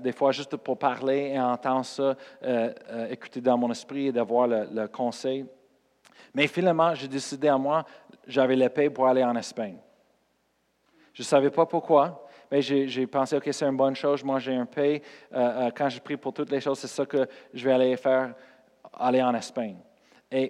des 0.00 0.12
fois, 0.12 0.32
juste 0.32 0.56
pour 0.56 0.78
parler 0.78 1.32
et 1.34 1.40
entendre 1.40 1.84
ça, 1.84 2.16
écouter 3.10 3.40
dans 3.40 3.56
mon 3.56 3.70
esprit 3.70 4.08
et 4.08 4.12
d'avoir 4.12 4.46
le, 4.46 4.86
conseil. 4.88 5.46
Mais 6.34 6.46
finalement, 6.46 6.94
j'ai 6.94 7.08
décidé 7.08 7.48
à 7.48 7.56
moi, 7.56 7.84
j'avais 8.26 8.56
l'épée 8.56 8.90
pour 8.90 9.06
aller 9.06 9.24
en 9.24 9.36
Espagne. 9.36 9.78
Je 11.12 11.22
ne 11.22 11.26
savais 11.26 11.50
pas 11.50 11.64
pourquoi 11.64 12.24
mais 12.54 12.62
j'ai 12.62 13.06
pensé, 13.08 13.36
OK, 13.36 13.48
c'est 13.50 13.64
une 13.64 13.76
bonne 13.76 13.96
chose, 13.96 14.22
moi 14.22 14.38
j'ai 14.38 14.54
un 14.54 14.64
paye. 14.64 15.02
Euh, 15.32 15.66
euh, 15.66 15.70
quand 15.74 15.88
je 15.88 15.98
prie 15.98 16.16
pour 16.16 16.32
toutes 16.32 16.52
les 16.52 16.60
choses, 16.60 16.78
c'est 16.78 16.86
ça 16.86 17.04
que 17.04 17.26
je 17.52 17.64
vais 17.64 17.72
aller 17.72 17.96
faire, 17.96 18.32
aller 18.92 19.20
en 19.20 19.34
Espagne. 19.34 19.76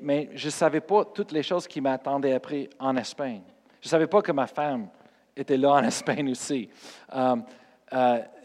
Mais 0.02 0.28
je 0.34 0.46
ne 0.46 0.50
savais 0.50 0.82
pas 0.82 1.06
toutes 1.06 1.32
les 1.32 1.42
choses 1.42 1.66
qui 1.66 1.80
m'attendaient 1.80 2.34
après 2.34 2.68
en 2.78 2.94
Espagne. 2.96 3.40
Je 3.80 3.86
ne 3.86 3.90
savais 3.90 4.06
pas 4.06 4.20
que 4.20 4.32
ma 4.32 4.46
femme 4.46 4.88
était 5.34 5.56
là 5.56 5.72
en 5.72 5.84
Espagne 5.84 6.30
aussi. 6.30 6.68
Euh, 7.14 7.36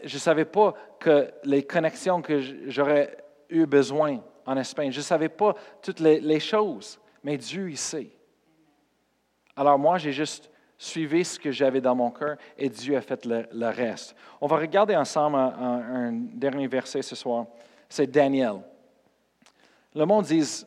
je 0.04 0.14
ne 0.14 0.18
savais 0.18 0.46
pas 0.46 0.72
que 0.98 1.30
les 1.44 1.62
connexions 1.62 2.22
que 2.22 2.40
j'aurais 2.66 3.14
eu 3.50 3.66
besoin 3.66 4.20
en 4.46 4.56
Espagne. 4.56 4.90
Je 4.90 5.00
ne 5.00 5.04
savais 5.04 5.28
pas 5.28 5.54
toutes 5.82 6.00
les 6.00 6.40
choses, 6.40 6.98
mais 7.22 7.36
Dieu, 7.36 7.70
il 7.70 7.76
sait. 7.76 8.10
Alors 9.56 9.78
moi, 9.78 9.98
j'ai 9.98 10.12
juste 10.12 10.50
suivez 10.80 11.24
ce 11.24 11.38
que 11.38 11.52
j'avais 11.52 11.82
dans 11.82 11.94
mon 11.94 12.10
cœur 12.10 12.36
et 12.56 12.70
Dieu 12.70 12.96
a 12.96 13.02
fait 13.02 13.26
le, 13.26 13.68
reste. 13.68 14.16
On 14.40 14.46
va 14.46 14.56
regarder 14.56 14.96
ensemble 14.96 15.36
un, 15.36 16.10
dernier 16.12 16.66
verset 16.66 17.02
ce 17.02 17.14
soir. 17.14 17.46
C'est 17.88 18.10
Daniel. 18.10 18.60
Le 19.94 20.06
monde 20.06 20.24
dit, 20.24 20.64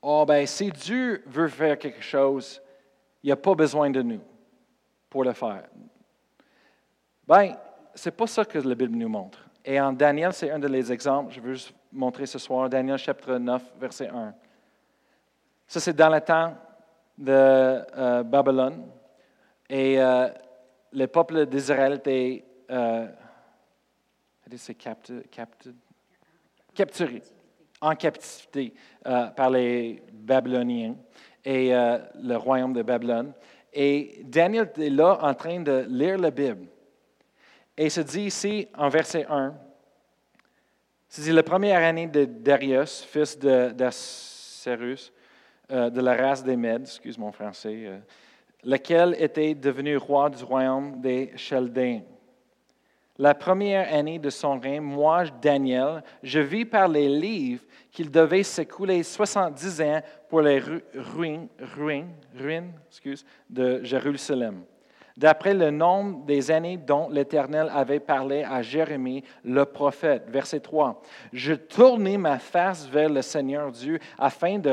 oh 0.00 0.24
ben 0.24 0.46
si 0.46 0.70
Dieu 0.70 1.24
veut 1.26 1.48
faire 1.48 1.76
quelque 1.76 2.02
chose, 2.02 2.62
il 3.22 3.26
n'y 3.26 3.32
a 3.32 3.36
pas 3.36 3.54
besoin 3.54 3.90
de 3.90 4.02
nous 4.02 4.20
pour 5.10 5.24
le 5.24 5.32
faire. 5.32 5.64
Ben, 7.26 7.56
c'est 7.94 8.14
pas 8.14 8.26
ça 8.26 8.44
que 8.44 8.58
la 8.58 8.74
Bible 8.74 8.96
nous 8.96 9.08
montre. 9.08 9.48
Et 9.64 9.80
en 9.80 9.92
Daniel, 9.92 10.32
c'est 10.32 10.50
un 10.50 10.58
des 10.58 10.92
exemples, 10.92 11.32
je 11.32 11.40
veux 11.40 11.54
juste 11.54 11.74
montrer 11.90 12.26
ce 12.26 12.38
soir, 12.38 12.68
Daniel 12.68 12.98
chapitre 12.98 13.38
9, 13.38 13.62
verset 13.80 14.08
1. 14.08 14.34
Ça, 15.66 15.80
c'est 15.80 15.94
dans 15.94 16.10
le 16.10 16.20
temps 16.20 16.54
de 17.16 17.32
euh, 17.32 18.22
Babylone. 18.22 18.86
Et 19.68 20.00
euh, 20.00 20.28
le 20.92 21.06
peuple 21.06 21.46
d'Israël 21.46 21.94
était 21.94 22.44
euh, 22.70 23.06
capturé, 26.74 27.22
en 27.80 27.94
captivité 27.94 28.74
par 29.02 29.50
les 29.50 30.02
Babyloniens 30.12 30.96
et 31.44 31.70
le 31.70 32.36
royaume 32.36 32.72
de 32.72 32.82
Babylone. 32.82 33.32
Et 33.72 34.22
Daniel 34.24 34.70
est 34.76 34.90
là 34.90 35.18
en 35.20 35.34
train 35.34 35.60
de 35.60 35.86
lire 35.88 36.18
la 36.18 36.30
Bible. 36.30 36.66
Et 37.76 37.86
il 37.86 37.90
se 37.90 38.02
dit 38.02 38.22
ici, 38.22 38.68
en 38.76 38.88
verset 38.88 39.26
1, 39.28 39.54
c'est 41.08 41.32
la 41.32 41.42
première 41.42 41.82
année 41.82 42.06
de 42.06 42.24
Darius, 42.24 43.02
fils 43.02 43.38
d'Asserus, 43.38 45.12
euh, 45.70 45.90
de 45.90 46.00
la 46.00 46.14
race 46.14 46.44
des 46.44 46.56
Mèdes, 46.56 46.82
excuse 46.82 47.18
mon 47.18 47.32
français, 47.32 47.84
euh, 47.86 47.98
lequel 48.64 49.16
était 49.18 49.54
devenu 49.54 49.96
roi 49.96 50.30
du 50.30 50.42
royaume 50.44 51.00
des 51.00 51.32
Chaldéens. 51.36 52.02
La 53.16 53.34
première 53.34 53.94
année 53.94 54.18
de 54.18 54.28
son 54.28 54.58
règne, 54.58 54.82
moi, 54.82 55.24
Daniel, 55.40 56.02
je 56.22 56.40
vis 56.40 56.64
par 56.64 56.88
les 56.88 57.08
livres 57.08 57.62
qu'il 57.92 58.10
devait 58.10 58.42
s'écouler 58.42 59.04
70 59.04 59.80
ans 59.82 60.00
pour 60.28 60.40
les 60.40 60.58
ruines, 60.58 61.46
ruines, 61.76 62.10
ruines 62.36 62.72
excuse, 62.88 63.24
de 63.48 63.84
Jérusalem. 63.84 64.64
D'après 65.16 65.54
le 65.54 65.70
nombre 65.70 66.24
des 66.24 66.50
années 66.50 66.76
dont 66.76 67.08
l'Éternel 67.08 67.70
avait 67.72 68.00
parlé 68.00 68.42
à 68.42 68.62
Jérémie, 68.62 69.22
le 69.44 69.64
prophète. 69.64 70.24
Verset 70.28 70.58
3. 70.58 71.00
Je 71.32 71.54
tournai 71.54 72.18
ma 72.18 72.40
face 72.40 72.88
vers 72.88 73.08
le 73.08 73.22
Seigneur 73.22 73.70
Dieu 73.70 74.00
afin 74.18 74.58
de 74.58 74.70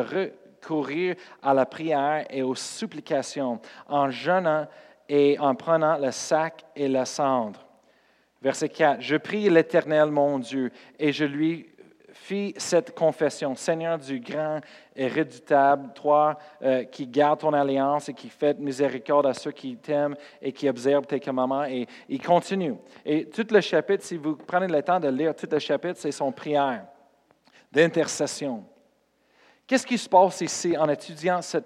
courir 0.61 1.15
à 1.41 1.53
la 1.53 1.65
prière 1.65 2.25
et 2.29 2.43
aux 2.43 2.55
supplications, 2.55 3.59
en 3.87 4.09
jeûnant 4.09 4.67
et 5.09 5.37
en 5.39 5.55
prenant 5.55 5.97
le 5.97 6.11
sac 6.11 6.63
et 6.75 6.87
la 6.87 7.05
cendre. 7.05 7.59
Verset 8.41 8.69
4. 8.69 9.01
Je 9.01 9.17
prie 9.17 9.49
l'Éternel, 9.49 10.09
mon 10.09 10.39
Dieu, 10.39 10.71
et 10.97 11.11
je 11.11 11.25
lui 11.25 11.71
fis 12.13 12.53
cette 12.57 12.95
confession. 12.95 13.55
Seigneur 13.55 13.97
du 13.97 14.19
grand 14.19 14.61
et 14.95 15.07
redoutable, 15.07 15.91
toi 15.93 16.37
euh, 16.61 16.83
qui 16.85 17.07
gardes 17.07 17.39
ton 17.39 17.53
alliance 17.53 18.09
et 18.09 18.13
qui 18.13 18.29
fais 18.29 18.53
miséricorde 18.55 19.27
à 19.27 19.33
ceux 19.33 19.51
qui 19.51 19.75
t'aiment 19.77 20.15
et 20.41 20.51
qui 20.51 20.69
observent 20.69 21.05
tes 21.05 21.19
commandements. 21.19 21.65
Et 21.65 21.87
il 22.09 22.21
continue. 22.21 22.75
Et 23.05 23.25
tout 23.29 23.47
le 23.49 23.61
chapitre, 23.61 24.03
si 24.03 24.17
vous 24.17 24.35
prenez 24.35 24.67
le 24.67 24.81
temps 24.81 24.99
de 24.99 25.09
lire 25.09 25.35
tout 25.35 25.47
le 25.51 25.59
chapitre, 25.59 25.99
c'est 25.99 26.11
son 26.11 26.31
prière 26.31 26.85
d'intercession. 27.71 28.63
Qu'est-ce 29.71 29.87
qui 29.87 29.97
se 29.97 30.09
passe 30.09 30.41
ici 30.41 30.77
en 30.77 30.89
étudiant 30.89 31.41
cette 31.41 31.65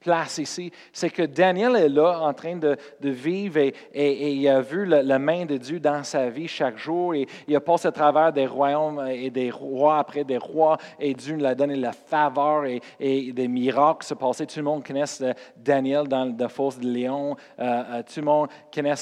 place 0.00 0.38
ici, 0.38 0.72
c'est 0.92 1.10
que 1.10 1.22
Daniel 1.22 1.76
est 1.76 1.88
là 1.88 2.18
en 2.18 2.34
train 2.34 2.56
de, 2.56 2.76
vivre 3.00 3.58
et, 3.94 4.32
il 4.32 4.48
a 4.48 4.60
vu 4.60 4.86
la, 4.86 5.18
main 5.20 5.44
de 5.44 5.56
Dieu 5.56 5.78
dans 5.78 6.02
sa 6.02 6.28
vie 6.30 6.48
chaque 6.48 6.78
jour 6.78 7.14
et 7.14 7.28
il 7.46 7.54
a 7.54 7.60
passé 7.60 7.86
à 7.86 7.92
travers 7.92 8.32
des 8.32 8.44
royaumes 8.44 9.06
et 9.08 9.30
des 9.30 9.52
rois 9.52 9.98
après 9.98 10.24
des 10.24 10.38
rois 10.38 10.78
et 10.98 11.14
Dieu 11.14 11.36
lui 11.36 11.46
a 11.46 11.54
donné 11.54 11.76
la 11.76 11.92
faveur 11.92 12.64
et, 12.64 12.80
des 12.98 13.46
miracles 13.46 14.04
se 14.04 14.14
passaient. 14.14 14.46
Tout 14.46 14.58
le 14.58 14.64
monde 14.64 14.84
connaît 14.84 15.22
euh, 15.22 15.32
Daniel 15.56 16.08
dans 16.08 16.34
la 16.36 16.48
fosse 16.48 16.80
de 16.80 16.88
Léon. 16.88 17.36
Euh, 17.60 17.62
euh, 17.62 18.02
tout 18.02 18.18
le 18.18 18.26
monde 18.26 18.48
connaît 18.74 18.94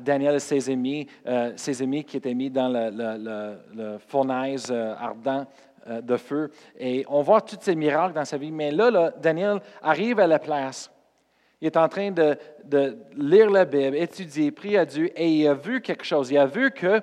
Daniel 0.00 0.36
et 0.36 0.40
ses 0.40 0.70
amis, 0.70 1.06
ses 1.54 1.82
amis 1.82 2.02
qui 2.02 2.16
étaient 2.16 2.32
mis 2.32 2.48
dans 2.48 2.68
le, 2.68 3.58
le 3.74 3.98
fournaise 3.98 4.72
ardent. 4.72 5.44
Euh, 5.86 6.00
de 6.00 6.16
feu. 6.16 6.50
Et 6.78 7.04
on 7.10 7.20
voit 7.20 7.42
tous 7.42 7.58
ces 7.60 7.74
miracles 7.74 8.14
dans 8.14 8.24
sa 8.24 8.38
vie. 8.38 8.50
Mais 8.50 8.70
là, 8.70 9.10
Daniel 9.18 9.60
arrive 9.82 10.18
à 10.18 10.26
la 10.26 10.38
place. 10.38 10.90
Il 11.60 11.66
est 11.66 11.76
en 11.76 11.88
train 11.90 12.10
de, 12.10 12.38
lire 13.14 13.50
la 13.50 13.66
Bible, 13.66 13.94
étudier, 13.94 14.50
prier 14.50 14.78
à 14.78 14.86
Dieu, 14.86 15.10
et 15.14 15.28
il 15.28 15.46
a 15.46 15.52
vu 15.52 15.82
quelque 15.82 16.04
chose. 16.04 16.30
Il 16.30 16.38
a 16.38 16.46
vu 16.46 16.70
que 16.70 17.02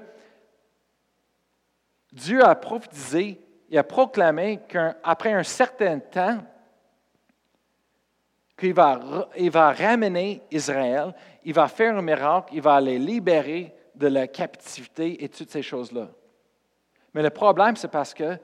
Dieu 2.11 2.43
a 2.43 2.55
prophétisé, 2.55 3.39
il 3.69 3.77
a 3.77 3.84
proclamé 3.84 4.59
qu'après 4.67 5.34
un 5.34 5.43
certain 5.43 5.99
temps, 5.99 6.39
qu'il 8.57 8.73
va, 8.73 9.29
il 9.38 9.51
va 9.51 9.73
ramener 9.73 10.41
Israël, 10.49 11.13
il 11.43 11.53
va 11.53 11.67
faire 11.67 11.95
un 11.95 12.01
miracle, 12.01 12.51
il 12.53 12.61
va 12.63 12.82
les 12.82 12.97
libérer 12.97 13.75
de 13.93 14.07
la 14.07 14.27
captivité 14.27 15.23
et 15.23 15.29
toutes 15.29 15.51
ces 15.51 15.61
choses-là. 15.61 16.07
Mais 17.13 17.21
le 17.21 17.29
problème, 17.29 17.75
c'est 17.75 17.88
parce 17.88 18.15
que 18.15 18.39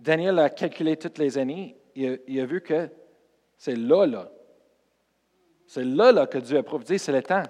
Daniel 0.00 0.38
a 0.38 0.50
calculé 0.50 0.96
toutes 0.96 1.18
les 1.18 1.38
années. 1.38 1.76
Il 1.94 2.40
a, 2.40 2.46
vu 2.46 2.60
que 2.60 2.88
c'est 3.56 3.74
là, 3.74 4.06
là. 4.06 4.30
C'est 5.66 5.84
là, 5.84 6.12
là 6.12 6.26
que 6.26 6.38
Dieu 6.38 6.56
a 6.58 6.62
prophétisé, 6.62 6.98
c'est 6.98 7.12
le 7.12 7.22
temps. 7.22 7.42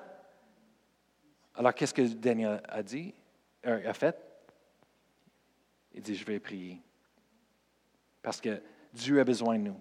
Alors, 1.55 1.75
qu'est-ce 1.75 1.93
que 1.93 2.03
Daniel 2.03 2.63
a 2.69 2.83
dit, 2.83 3.15
euh, 3.67 3.89
a 3.89 3.93
fait? 3.93 4.17
Il 5.93 6.01
dit, 6.01 6.15
je 6.15 6.25
vais 6.25 6.41
prier. 6.41 6.81
Parce 8.23 8.41
que 8.41 8.63
Dieu 8.93 9.21
a 9.21 9.25
besoin 9.25 9.59
de 9.59 9.65
nous. 9.65 9.81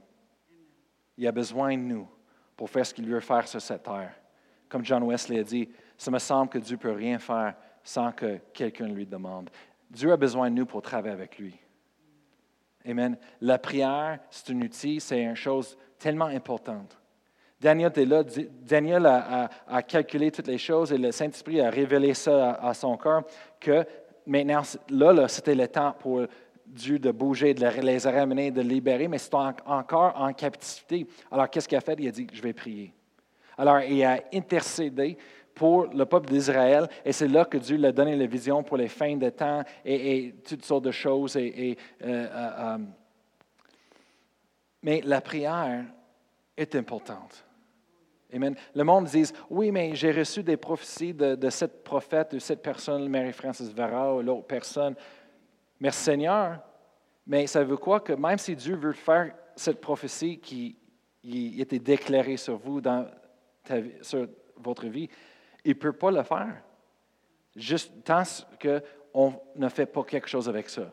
Il 1.17 1.27
a 1.27 1.31
besoin 1.31 1.75
de 1.77 1.81
nous 1.81 2.07
pour 2.55 2.69
faire 2.69 2.85
ce 2.85 2.93
qu'il 2.93 3.07
veut 3.07 3.19
faire 3.19 3.47
sur 3.47 3.61
cette 3.61 3.83
terre. 3.83 4.13
Comme 4.67 4.83
John 4.83 5.03
Wesley 5.03 5.39
a 5.39 5.43
dit, 5.43 5.69
ça 5.97 6.11
me 6.11 6.19
semble 6.19 6.49
que 6.49 6.57
Dieu 6.57 6.75
ne 6.75 6.81
peut 6.81 6.91
rien 6.91 7.19
faire 7.19 7.55
sans 7.83 8.11
que 8.11 8.37
quelqu'un 8.53 8.87
lui 8.87 9.05
demande. 9.05 9.49
Dieu 9.89 10.11
a 10.11 10.17
besoin 10.17 10.49
de 10.49 10.55
nous 10.55 10.65
pour 10.65 10.81
travailler 10.81 11.13
avec 11.13 11.37
lui. 11.37 11.57
Amen. 12.87 13.17
La 13.41 13.57
prière, 13.57 14.19
c'est 14.29 14.51
un 14.53 14.61
outil, 14.61 14.99
c'est 15.01 15.21
une 15.21 15.35
chose 15.35 15.77
tellement 15.99 16.25
importante. 16.25 16.97
Daniel 17.59 17.89
était 17.89 18.05
là, 18.05 18.23
Daniel 18.61 19.05
a, 19.05 19.81
calculé 19.81 20.31
toutes 20.31 20.47
les 20.47 20.59
choses 20.59 20.93
et 20.93 20.97
le 20.97 21.11
Saint-Esprit 21.11 21.59
a 21.59 21.69
révélé 21.69 22.13
ça 22.13 22.53
à, 22.53 22.73
son 22.73 22.95
cœur 22.97 23.23
que 23.59 23.83
maintenant, 24.25 24.61
là, 24.89 25.27
c'était 25.27 25.55
le 25.55 25.67
temps 25.67 25.95
pour 25.99 26.21
Dieu 26.65 26.99
de 26.99 27.11
bouger, 27.11 27.53
de 27.53 27.65
les 27.65 27.97
ramener, 27.97 28.51
de 28.51 28.61
libérer, 28.61 29.07
mais 29.07 29.17
c'est 29.17 29.33
encore 29.33 30.13
en 30.15 30.31
captivité. 30.33 31.07
Alors, 31.31 31.49
qu'est-ce 31.49 31.67
qu'il 31.67 31.77
a 31.77 31.81
fait? 31.81 31.95
Il 31.99 32.07
a 32.07 32.11
dit, 32.11 32.27
je 32.31 32.41
vais 32.41 32.53
prier. 32.53 32.93
Alors, 33.57 33.79
il 33.81 34.03
a 34.03 34.21
intercédé 34.33 35.17
pour 35.57 35.87
le 35.87 36.05
peuple 36.05 36.29
d'Israël. 36.29 36.87
Et 37.03 37.11
c'est 37.11 37.27
là 37.27 37.43
que 37.43 37.57
Dieu 37.57 37.77
lui 37.77 37.85
a 37.87 37.91
donné 37.91 38.15
la 38.15 38.27
vision 38.27 38.61
pour 38.61 38.77
les 38.77 38.87
fins 38.87 39.17
de 39.17 39.29
temps 39.29 39.63
et, 39.83 40.35
toutes 40.47 40.63
sortes 40.63 40.83
de 40.83 40.91
choses. 40.91 41.35
Euh, 41.35 41.73
euh, 42.03 42.27
euh, 42.31 42.77
mais 44.83 45.01
la 45.03 45.19
prière 45.19 45.83
est 46.55 46.75
importante. 46.75 47.43
Amen. 48.31 48.55
Le 48.75 48.83
monde 48.83 49.05
dit 49.05 49.31
Oui, 49.49 49.71
mais 49.71 49.95
j'ai 49.95 50.11
reçu 50.11 50.43
des 50.43 50.57
prophéties 50.57 51.13
de, 51.13 51.49
cette 51.49 51.83
prophète 51.83 52.33
ou 52.33 52.39
cette 52.39 52.61
personne, 52.61 53.09
Mary 53.09 53.33
Francis 53.33 53.73
Vera 53.73 54.13
ou 54.13 54.21
l'autre 54.21 54.45
personne. 54.45 54.95
Merci 55.79 56.03
Seigneur. 56.03 56.59
Mais 57.25 57.47
ça 57.47 57.63
veut 57.63 57.77
quoi 57.77 57.99
que 57.99 58.13
même 58.13 58.37
si 58.37 58.55
Dieu 58.55 58.75
veut 58.75 58.93
faire 58.93 59.33
cette 59.55 59.81
prophétie 59.81 60.37
qui 60.37 60.77
était 61.59 61.79
déclarée 61.79 62.37
sur 62.37 62.57
vous, 62.57 62.79
dans 62.79 63.07
sur 64.01 64.27
votre 64.55 64.87
vie, 64.87 65.09
il 65.67 65.71
ne 65.71 65.79
peut 65.79 65.91
pas 65.91 66.11
le 66.11 66.23
faire. 66.23 66.63
Juste 67.55 67.91
tant 68.05 68.23
qu'on 68.61 69.33
ne 69.55 69.67
fait 69.67 69.85
pas 69.85 70.03
quelque 70.03 70.29
chose 70.29 70.47
avec 70.47 70.69
ça. 70.69 70.83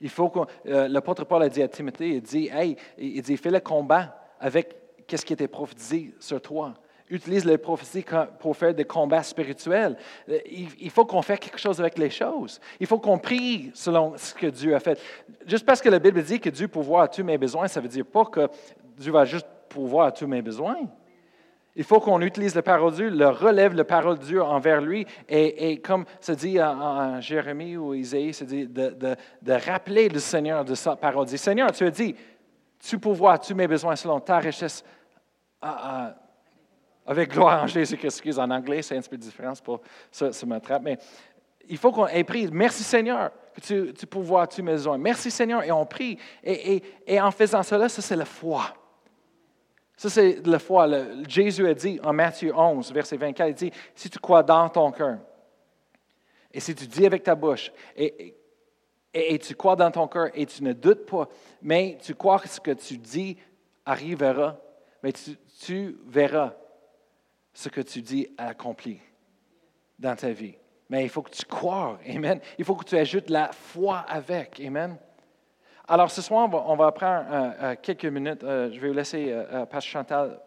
Il 0.00 0.08
faut 0.08 0.28
que 0.28 0.38
euh, 0.66 0.86
l'apôtre 0.86 1.24
Paul 1.24 1.42
a 1.42 1.48
dit 1.48 1.60
à 1.60 1.66
Timothée, 1.66 2.10
il 2.10 2.22
dit, 2.22 2.48
hey, 2.52 2.76
il 2.96 3.20
dit, 3.22 3.36
fais 3.36 3.50
le 3.50 3.58
combat 3.58 4.16
avec 4.38 5.06
qu'est-ce 5.06 5.26
qui 5.26 5.32
était 5.32 5.48
prophétisé 5.48 6.14
sur 6.20 6.40
toi. 6.40 6.74
Utilise 7.08 7.44
les 7.44 7.58
prophéties 7.58 8.04
pour 8.38 8.56
faire 8.56 8.72
des 8.72 8.84
combats 8.84 9.24
spirituels. 9.24 9.96
Euh, 10.28 10.38
il 10.46 10.90
faut 10.90 11.04
qu'on 11.04 11.20
fasse 11.20 11.40
quelque 11.40 11.58
chose 11.58 11.80
avec 11.80 11.98
les 11.98 12.10
choses. 12.10 12.60
Il 12.78 12.86
faut 12.86 13.00
qu'on 13.00 13.18
prie 13.18 13.72
selon 13.74 14.16
ce 14.16 14.32
que 14.32 14.46
Dieu 14.46 14.76
a 14.76 14.80
fait. 14.80 15.00
Juste 15.44 15.66
parce 15.66 15.80
que 15.80 15.88
la 15.88 15.98
Bible 15.98 16.22
dit 16.22 16.38
que 16.38 16.50
Dieu 16.50 16.68
pourvoit 16.68 17.02
à 17.02 17.08
tous 17.08 17.24
mes 17.24 17.36
besoins, 17.36 17.66
ça 17.66 17.80
ne 17.80 17.86
veut 17.86 17.90
dire 17.90 18.06
pas 18.06 18.26
que 18.26 18.48
Dieu 18.96 19.10
va 19.10 19.24
juste 19.24 19.46
pourvoir 19.68 20.06
à 20.06 20.12
tous 20.12 20.28
mes 20.28 20.40
besoins. 20.40 20.88
Il 21.76 21.84
faut 21.84 22.00
qu'on 22.00 22.20
utilise 22.20 22.54
la 22.54 22.62
parole 22.62 22.90
de 22.92 22.96
Dieu, 22.96 23.10
le 23.10 23.28
relève 23.28 23.74
la 23.74 23.84
parole 23.84 24.18
de 24.18 24.24
Dieu 24.24 24.42
envers 24.42 24.80
lui. 24.80 25.06
Et, 25.28 25.80
comme 25.80 26.04
se 26.20 26.32
dit 26.32 26.60
en, 26.60 27.20
Jérémie 27.20 27.76
ou 27.76 27.94
Isaïe, 27.94 28.34
se 28.34 28.44
dit 28.44 28.66
de, 28.66 29.16
rappeler 29.66 30.08
le 30.08 30.18
Seigneur 30.18 30.64
de 30.64 30.74
sa 30.74 30.96
parole. 30.96 31.26
Dit, 31.26 31.38
Seigneur, 31.38 31.70
tu 31.70 31.84
as 31.84 31.90
dit, 31.90 32.16
tu 32.80 32.98
pourvois 32.98 33.38
tous 33.38 33.54
mes 33.54 33.68
besoins 33.68 33.94
selon 33.94 34.18
ta 34.18 34.38
richesse 34.38 34.84
avec 37.06 37.30
gloire 37.30 37.62
en 37.62 37.66
Jésus-Christ. 37.66 38.38
En 38.38 38.50
anglais, 38.50 38.82
c'est 38.82 38.96
un 38.96 39.02
peu 39.02 39.16
différent 39.16 39.52
pour 39.62 39.80
ça, 40.10 40.32
ça 40.32 40.46
m'attrape. 40.46 40.82
Mais 40.82 40.98
il 41.68 41.78
faut 41.78 41.92
qu'on 41.92 42.08
ait 42.08 42.24
pris. 42.24 42.48
Merci 42.50 42.82
Seigneur 42.82 43.30
que 43.54 43.60
tu, 43.60 43.92
tu 43.92 44.06
pourvois 44.06 44.46
tous 44.48 44.62
mes 44.62 44.72
besoins. 44.72 44.98
Merci 44.98 45.30
Seigneur. 45.30 45.62
Et 45.62 45.70
on 45.70 45.86
prie. 45.86 46.18
Et, 46.42 46.82
et 47.06 47.20
en 47.20 47.30
faisant 47.30 47.62
cela, 47.62 47.88
ça 47.88 48.02
c'est 48.02 48.16
la 48.16 48.24
foi. 48.24 48.72
Ça, 50.00 50.08
c'est 50.08 50.46
la 50.46 50.58
foi. 50.58 50.88
Jésus 51.28 51.66
a 51.66 51.74
dit 51.74 52.00
en 52.02 52.14
Matthieu 52.14 52.56
11, 52.56 52.90
verset 52.90 53.18
24, 53.18 53.48
il 53.50 53.54
dit, 53.54 53.70
si 53.94 54.08
tu 54.08 54.18
crois 54.18 54.42
dans 54.42 54.66
ton 54.70 54.90
cœur, 54.92 55.18
et 56.50 56.58
si 56.58 56.74
tu 56.74 56.86
dis 56.86 57.04
avec 57.04 57.22
ta 57.22 57.34
bouche, 57.34 57.70
et, 57.94 58.34
tu 59.40 59.54
crois 59.54 59.76
dans 59.76 59.90
ton 59.90 60.08
cœur, 60.08 60.30
et 60.32 60.46
tu 60.46 60.64
ne 60.64 60.72
doutes 60.72 61.04
pas, 61.04 61.28
mais 61.60 61.98
tu 62.02 62.14
crois 62.14 62.38
que 62.38 62.48
ce 62.48 62.60
que 62.60 62.70
tu 62.70 62.96
dis 62.96 63.36
arrivera, 63.84 64.58
mais 65.02 65.12
tu, 65.12 65.36
tu 65.62 65.98
verras 66.06 66.54
ce 67.52 67.68
que 67.68 67.82
tu 67.82 68.00
dis 68.00 68.26
accompli 68.38 69.02
dans 69.98 70.16
ta 70.16 70.30
vie. 70.30 70.54
Mais 70.88 71.02
il 71.02 71.10
faut 71.10 71.20
que 71.20 71.30
tu 71.30 71.44
crois. 71.44 72.00
Amen. 72.08 72.40
Il 72.56 72.64
faut 72.64 72.74
que 72.74 72.86
tu 72.86 72.96
ajoutes 72.96 73.28
la 73.28 73.52
foi 73.52 73.98
avec. 73.98 74.60
Amen. 74.60 74.96
Alors, 75.92 76.08
ce 76.08 76.22
soir, 76.22 76.48
on 76.68 76.76
va, 76.76 76.92
prendre 76.92 77.24
euh, 77.28 77.50
euh, 77.62 77.74
quelques 77.82 78.04
minutes. 78.04 78.44
Euh, 78.44 78.70
je 78.72 78.78
vais 78.78 78.86
vous 78.86 78.94
laisser, 78.94 79.34
Pasteur 79.68 79.82
Chantal 79.82 80.40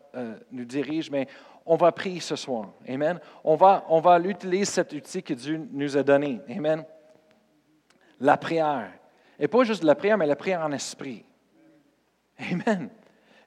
nous 0.54 0.64
dirige, 0.64 1.12
mais 1.12 1.28
on 1.66 1.76
va 1.76 1.92
prier 1.92 2.22
ce 2.22 2.38
soir. 2.38 2.70
Amen. 2.88 3.20
On 3.44 3.56
va, 3.56 3.84
on 3.90 4.00
va 4.00 4.22
utiliser 4.22 4.64
cet 4.64 4.94
outil 4.94 5.22
que 5.22 5.34
Dieu 5.34 5.68
nous 5.74 5.98
a 5.98 6.04
donné. 6.04 6.40
Amen. 6.50 6.86
La 8.22 8.38
prière. 8.38 8.90
Et 9.38 9.50
pas 9.50 9.66
juste 9.66 9.84
la 9.84 9.96
prière, 9.96 10.18
mais 10.18 10.28
la 10.28 10.38
prière 10.38 10.62
en 10.62 10.72
esprit. 10.72 11.26
Amen. 12.40 12.90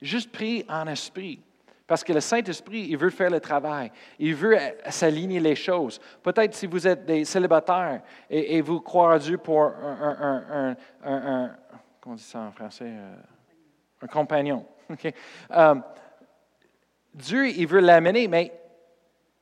Juste 0.03 0.31
prier 0.31 0.67
en 0.69 0.87
esprit. 0.89 1.41
Parce 1.87 2.03
que 2.03 2.13
le 2.13 2.21
Saint-Esprit, 2.21 2.89
il 2.91 2.97
veut 2.97 3.11
faire 3.11 3.31
le 3.31 3.39
travail. 3.39 3.93
Il 4.19 4.35
veut 4.35 4.59
s'aligner 4.89 5.39
les 5.39 5.55
choses. 5.55 6.01
Peut-être 6.21 6.53
si 6.55 6.67
vous 6.67 6.87
êtes 6.87 7.07
des 7.07 7.25
célibataires 7.25 8.03
et, 8.29 8.61
vous 8.61 8.81
croyez 8.81 9.15
à 9.15 9.19
Dieu 9.21 9.39
pour 9.39 9.63
un, 9.63 10.77
comment 12.07 12.15
on 12.15 12.19
dit 12.19 12.23
ça 12.23 12.39
en 12.39 12.53
français? 12.53 12.87
Euh, 12.87 13.17
un 14.03 14.07
compagnon. 14.07 14.65
Euh, 15.51 15.75
Dieu, 17.13 17.49
il 17.49 17.67
veut 17.67 17.81
l'amener, 17.81 18.29
mais 18.29 18.53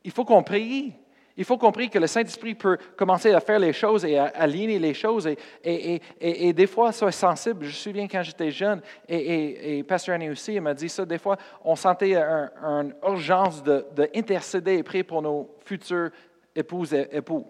il 0.02 0.10
faut 0.10 0.24
qu'on 0.24 0.42
prie. 0.42 0.94
Il 1.36 1.44
faut 1.44 1.58
comprendre 1.58 1.90
que 1.90 1.98
le 1.98 2.06
Saint-Esprit 2.06 2.54
peut 2.54 2.78
commencer 2.96 3.32
à 3.32 3.40
faire 3.40 3.58
les 3.58 3.72
choses 3.72 4.04
et 4.04 4.16
à 4.16 4.26
aligner 4.26 4.78
les 4.78 4.94
choses. 4.94 5.28
Et, 5.62 6.52
des 6.52 6.66
fois, 6.66 6.92
ça 6.92 7.08
est 7.08 7.12
sensible. 7.12 7.64
Je 7.64 7.70
me 7.70 7.72
souviens 7.72 8.08
quand 8.08 8.22
j'étais 8.22 8.50
jeune, 8.50 8.80
et, 9.08 9.84
Pasteur 9.86 10.14
Annie 10.14 10.30
aussi, 10.30 10.58
m'a 10.60 10.72
dit 10.72 10.88
ça. 10.88 11.04
Des 11.04 11.18
fois, 11.18 11.36
on 11.64 11.76
sentait 11.76 12.14
une 12.14 12.94
urgence 13.02 13.62
d'intercéder 13.62 14.78
et 14.78 14.82
prier 14.82 15.04
pour 15.04 15.20
nos 15.20 15.50
futurs 15.64 16.10
épouses 16.54 16.94
et 16.94 17.08
époux, 17.10 17.44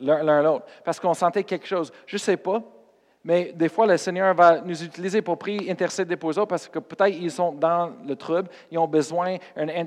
l'un 0.00 0.42
l'autre. 0.42 0.66
Parce 0.84 0.98
qu'on 0.98 1.14
sentait 1.14 1.44
quelque 1.44 1.66
chose. 1.66 1.92
Je 2.06 2.16
ne 2.16 2.20
sais 2.20 2.36
pas, 2.36 2.62
mais 3.24 3.52
des 3.52 3.68
fois, 3.68 3.86
le 3.86 3.96
Seigneur 3.96 4.34
va 4.34 4.60
nous 4.60 4.82
utiliser 4.82 5.22
pour 5.22 5.38
prier, 5.38 5.70
intercéder 5.70 6.16
pour 6.16 6.30
eux 6.30 6.46
parce 6.46 6.68
que 6.68 6.80
peut-être 6.80 7.14
ils 7.14 7.30
sont 7.30 7.52
dans 7.52 7.92
le 8.04 8.16
trouble, 8.16 8.48
ils 8.70 8.78
ont 8.78 8.88
besoin 8.88 9.36
d'une 9.56 9.86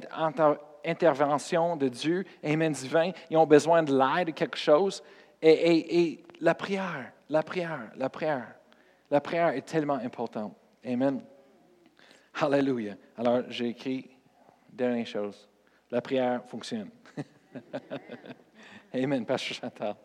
intervention 0.85 1.75
de 1.75 1.89
Dieu, 1.89 2.23
Amen 2.43 2.71
divin, 2.71 3.11
ils 3.29 3.37
ont 3.37 3.45
besoin 3.45 3.83
de 3.83 3.93
l'aide, 3.93 4.33
quelque 4.33 4.57
chose. 4.57 5.03
Et, 5.41 6.23
la 6.41 6.55
prière, 6.55 7.11
la 7.29 7.43
prière, 7.43 7.91
la 7.95 8.09
prière, 8.09 8.55
la 9.09 9.21
prière 9.21 9.49
est 9.49 9.61
tellement 9.61 9.95
importante. 9.95 10.53
Amen. 10.85 11.21
Alléluia. 12.33 12.95
Alors, 13.17 13.43
j'ai 13.49 13.69
écrit, 13.69 14.09
dernière 14.69 15.07
chose, 15.07 15.47
la 15.91 16.01
prière 16.01 16.43
fonctionne. 16.45 16.89
Amen, 18.93 19.25
Pasteur 19.25 19.57
Chantal. 19.57 19.95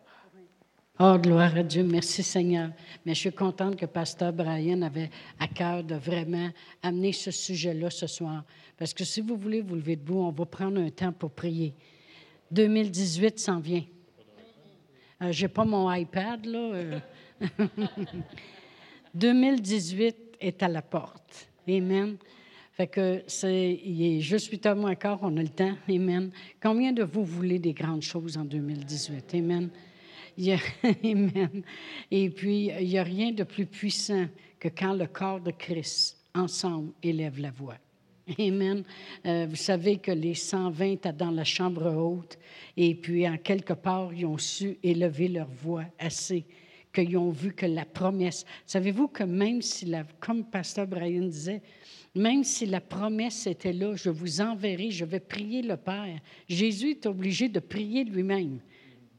Oh, 1.03 1.16
gloire 1.16 1.57
à 1.57 1.62
Dieu. 1.62 1.82
Merci 1.82 2.22
Seigneur. 2.22 2.72
Mais 3.07 3.14
je 3.14 3.20
suis 3.20 3.32
contente 3.32 3.74
que 3.74 3.86
Pasteur 3.86 4.34
Brian 4.34 4.82
avait 4.82 5.09
à 5.38 5.48
cœur 5.48 5.82
de 5.82 5.94
vraiment 5.94 6.51
amener 6.82 7.14
ce 7.14 7.30
sujet-là 7.30 7.88
ce 7.88 8.07
soir. 8.07 8.44
Parce 8.76 8.92
que 8.92 9.03
si 9.03 9.22
vous 9.22 9.34
voulez 9.34 9.62
vous 9.62 9.76
lever 9.76 9.96
debout, 9.96 10.18
on 10.18 10.30
va 10.30 10.44
prendre 10.44 10.78
un 10.78 10.90
temps 10.90 11.12
pour 11.12 11.30
prier. 11.30 11.72
2018 12.51 13.38
s'en 13.38 13.61
vient. 13.61 13.84
Euh, 15.22 15.32
je 15.32 15.40
n'ai 15.40 15.48
pas 15.48 15.64
mon 15.64 15.90
iPad, 15.90 16.44
là. 16.44 17.01
2018 19.14 20.05
euh. 20.05 20.12
est 20.42 20.62
à 20.62 20.68
la 20.68 20.82
porte. 20.82 21.48
Amen. 21.66 22.18
Fait 22.74 22.88
que 22.88 23.22
c'est, 23.26 23.80
il 23.82 24.03
est 24.03 24.20
juste 24.20 24.51
8 24.51 24.66
heures 24.66 24.76
moins 24.76 24.96
on 25.22 25.34
a 25.38 25.42
le 25.42 25.48
temps. 25.48 25.74
Amen. 25.88 26.30
Combien 26.62 26.92
de 26.92 27.05
vous 27.05 27.24
voulez 27.24 27.59
des 27.59 27.72
grandes 27.72 28.03
choses 28.03 28.36
en 28.36 28.44
2018? 28.44 29.34
Amen. 29.36 29.70
Amen. 31.05 31.62
Et 32.11 32.30
puis, 32.30 32.70
il 32.80 32.88
n'y 32.88 32.99
a 32.99 33.03
rien 33.03 33.32
de 33.32 33.45
plus 33.45 33.66
puissant 33.66 34.26
que 34.59 34.68
quand 34.68 34.95
le 34.95 35.07
corps 35.07 35.41
de 35.41 35.51
Christ, 35.51 36.18
ensemble, 36.34 36.93
élève 37.03 37.38
la 37.38 37.51
voix. 37.51 37.76
Amen. 38.38 38.84
Euh, 39.26 39.47
vous 39.49 39.57
savez 39.57 39.97
que 39.97 40.12
les 40.12 40.34
120 40.34 40.84
étaient 40.93 41.12
dans 41.12 41.30
la 41.30 41.45
chambre 41.45 41.93
haute 41.93 42.38
et 42.76 42.95
puis 42.95 43.28
en 43.28 43.36
quelque 43.36 43.72
part, 43.72 44.12
ils 44.12 44.26
ont 44.26 44.38
su 44.38 44.78
élever 44.82 45.28
leur 45.28 45.49
voix 45.49 45.84
assez 45.99 46.45
qu'ils 46.93 47.16
ont 47.16 47.30
vu 47.30 47.53
que 47.53 47.66
la 47.66 47.84
promesse. 47.84 48.45
Savez-vous 48.66 49.09
que 49.09 49.24
même 49.24 49.62
si, 49.62 49.86
la, 49.86 50.05
comme 50.20 50.45
Pasteur 50.45 50.86
Brian 50.86 51.26
disait, 51.26 51.62
même 52.14 52.43
si 52.43 52.66
la 52.66 52.80
promesse 52.80 53.47
était 53.47 53.72
là, 53.72 53.95
je 53.95 54.11
vous 54.11 54.41
enverrai, 54.41 54.91
je 54.91 55.05
vais 55.05 55.20
prier 55.20 55.62
le 55.62 55.76
Père. 55.76 56.18
Jésus 56.49 56.91
est 56.91 57.07
obligé 57.07 57.49
de 57.49 57.61
prier 57.61 58.05
lui-même. 58.05 58.61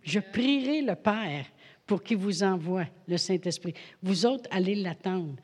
Je 0.03 0.19
prierai 0.19 0.81
le 0.81 0.95
Père 0.95 1.45
pour 1.85 2.03
qu'il 2.03 2.17
vous 2.17 2.43
envoie 2.43 2.85
le 3.07 3.17
Saint-Esprit. 3.17 3.73
Vous 4.01 4.25
autres, 4.25 4.49
allez 4.51 4.75
l'attendre. 4.75 5.35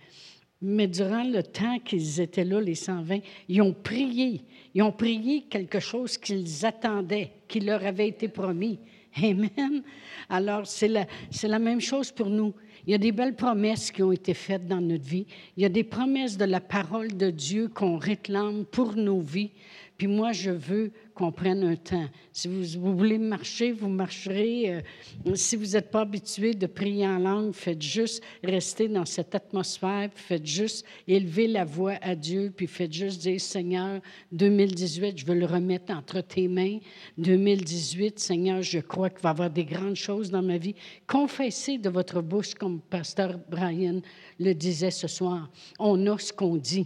Mais 0.61 0.87
durant 0.87 1.23
le 1.23 1.43
temps 1.43 1.77
qu'ils 1.79 2.19
étaient 2.19 2.43
là, 2.43 2.59
les 2.59 2.75
120, 2.75 3.19
ils 3.47 3.61
ont 3.61 3.73
prié. 3.73 4.41
Ils 4.73 4.81
ont 4.81 4.91
prié 4.91 5.43
quelque 5.43 5.79
chose 5.79 6.17
qu'ils 6.17 6.65
attendaient, 6.65 7.31
qui 7.47 7.59
leur 7.59 7.85
avait 7.85 8.07
été 8.07 8.27
promis. 8.27 8.79
Amen. 9.23 9.83
Alors, 10.29 10.65
c'est 10.65 10.87
la, 10.87 11.05
c'est 11.29 11.47
la 11.47 11.59
même 11.59 11.81
chose 11.81 12.11
pour 12.11 12.29
nous. 12.29 12.53
Il 12.85 12.91
y 12.91 12.95
a 12.95 12.99
des 12.99 13.11
belles 13.11 13.35
promesses 13.35 13.91
qui 13.91 14.01
ont 14.01 14.11
été 14.11 14.33
faites 14.33 14.65
dans 14.65 14.81
notre 14.81 15.03
vie. 15.03 15.27
Il 15.57 15.63
y 15.63 15.65
a 15.65 15.69
des 15.69 15.83
promesses 15.83 16.37
de 16.37 16.45
la 16.45 16.61
parole 16.61 17.15
de 17.15 17.29
Dieu 17.29 17.67
qu'on 17.67 17.97
réclame 17.97 18.65
pour 18.65 18.95
nos 18.95 19.19
vies. 19.19 19.51
Puis 19.97 20.07
moi, 20.07 20.31
je 20.31 20.51
veux 20.51 20.91
qu'on 21.15 21.31
prenne 21.31 21.63
un 21.63 21.75
temps. 21.75 22.07
Si 22.31 22.47
vous, 22.47 22.95
voulez 22.95 23.17
marcher, 23.17 23.71
vous 23.71 23.89
marcherez. 23.89 24.75
Euh, 24.75 25.33
si 25.33 25.55
vous 25.55 25.65
n'êtes 25.65 25.89
pas 25.89 26.01
habitué 26.01 26.53
de 26.53 26.67
prier 26.67 27.07
en 27.07 27.17
langue, 27.17 27.53
faites 27.53 27.81
juste 27.81 28.23
rester 28.43 28.87
dans 28.87 29.05
cette 29.05 29.33
atmosphère, 29.33 30.09
faites 30.13 30.45
juste 30.45 30.85
élever 31.07 31.47
la 31.47 31.65
voix 31.65 31.95
à 32.01 32.13
Dieu, 32.13 32.53
puis 32.55 32.67
faites 32.67 32.93
juste 32.93 33.21
dire, 33.21 33.41
Seigneur, 33.41 33.99
2018, 34.31 35.17
je 35.17 35.25
veux 35.25 35.33
le 35.33 35.47
remettre 35.47 35.91
entre 35.91 36.21
tes 36.21 36.47
mains. 36.47 36.77
2018, 37.17 38.19
Seigneur, 38.19 38.61
je 38.61 38.79
crois 38.79 39.09
qu'il 39.09 39.21
va 39.21 39.29
y 39.29 39.31
avoir 39.31 39.49
des 39.49 39.65
grandes 39.65 39.95
choses 39.95 40.29
dans 40.29 40.43
ma 40.43 40.57
vie. 40.57 40.75
Confessez 41.07 41.79
de 41.79 41.89
votre 41.89 42.21
bouche, 42.21 42.53
comme 42.53 42.79
Pasteur 42.79 43.39
Brian 43.49 44.01
le 44.39 44.53
disait 44.53 44.91
ce 44.91 45.07
soir. 45.07 45.49
On 45.79 46.05
a 46.05 46.19
ce 46.19 46.31
qu'on 46.31 46.57
dit. 46.57 46.85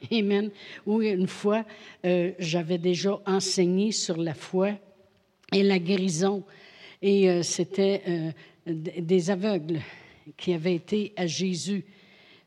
Amen. 0.12 0.50
Oui, 0.86 1.08
une 1.08 1.26
fois, 1.26 1.64
euh, 2.04 2.32
j'avais 2.38 2.78
déjà 2.78 3.20
enseigné 3.26 3.92
sur 3.92 4.16
la 4.16 4.34
foi 4.34 4.72
et 5.52 5.62
la 5.62 5.78
guérison. 5.78 6.44
Et 7.00 7.30
euh, 7.30 7.42
c'était 7.42 8.02
euh, 8.08 8.30
des 8.66 9.30
aveugles 9.30 9.80
qui 10.36 10.52
avaient 10.52 10.74
été 10.74 11.12
à 11.16 11.26
Jésus. 11.26 11.84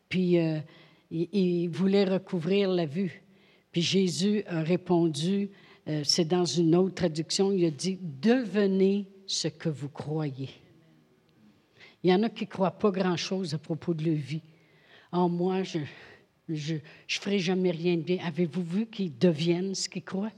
Puis 0.08 0.38
ils, 1.10 1.68
voulaient 1.70 2.04
recouvrir 2.04 2.70
la 2.70 2.86
vue. 2.86 3.24
Puis 3.72 3.82
Jésus 3.82 4.44
a 4.46 4.62
répondu, 4.62 5.50
c'est 6.04 6.28
dans 6.28 6.44
une 6.44 6.76
autre 6.76 6.96
traduction, 6.96 7.54
il 7.54 7.66
a 7.66 7.72
dit, 7.72 7.98
devenez 8.02 9.08
ce 9.26 9.48
que 9.48 9.70
vous 9.70 9.88
croyez. 9.88 10.50
Il 12.04 12.12
y 12.12 12.14
en 12.14 12.24
a 12.24 12.30
qui 12.30 12.44
ne 12.44 12.50
croient 12.50 12.72
pas 12.78 12.92
grand-chose 12.92 13.54
à 13.54 13.58
propos 13.58 13.94
de 13.94 14.04
leur 14.04 14.16
vie. 14.16 14.42
En 15.14 15.30
moi, 15.30 15.64
je, 15.64 15.80
je 16.54 16.76
ne 16.76 16.80
ferai 17.08 17.40
jamais 17.40 17.72
rien 17.72 17.98
de 17.98 18.02
bien. 18.02 18.18
Avez-vous 18.26 18.64
vu 18.64 18.86
qu'ils 18.86 19.18
deviennent 19.18 19.76
ce 19.76 19.90
qu'ils 19.90 20.04
croient? 20.04 20.32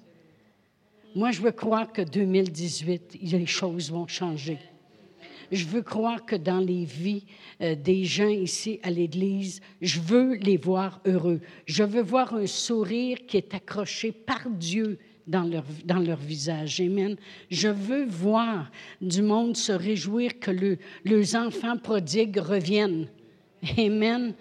Moi, 1.16 1.32
je 1.32 1.41
veux 1.41 1.51
croire 1.51 1.91
que 1.91 2.01
2018, 2.01 3.20
les 3.22 3.45
choses 3.45 3.91
vont 3.91 4.07
changer. 4.07 4.57
Je 5.51 5.66
veux 5.66 5.84
croire 5.84 6.26
que 6.26 6.36
dans 6.36 6.59
les 6.59 6.86
vies 6.86 7.24
euh, 7.61 7.76
des 7.76 8.05
gens 8.05 8.28
ici 8.28 8.80
à 8.82 8.89
l'Église, 8.89 9.61
je 9.82 9.99
veux 9.99 10.36
les 10.36 10.57
voir 10.57 10.99
heureux. 11.05 11.41
Je 11.66 11.84
veux 11.84 12.01
voir 12.01 12.34
un 12.34 12.47
sourire 12.47 13.20
qui 13.28 13.38
est 13.38 13.53
accroché 13.53 14.11
par 14.11 14.49
Dieu 14.49 14.97
dans 15.28 15.43
leur, 15.43 15.64
dans 15.86 15.99
leur 15.99 16.18
visage. 16.18 16.82
Amen. 16.82 17.16
Je 17.51 17.68
veux 17.68 18.05
voir 18.05 18.72
du 18.99 19.22
monde 19.22 19.55
se 19.55 19.72
réjouir 19.72 20.39
que 20.39 20.51
le, 20.51 20.78
leurs 21.05 21.36
enfants 21.36 21.78
prodigues 21.78 22.39
reviennent. 22.39 23.07
Amen. 23.78 24.34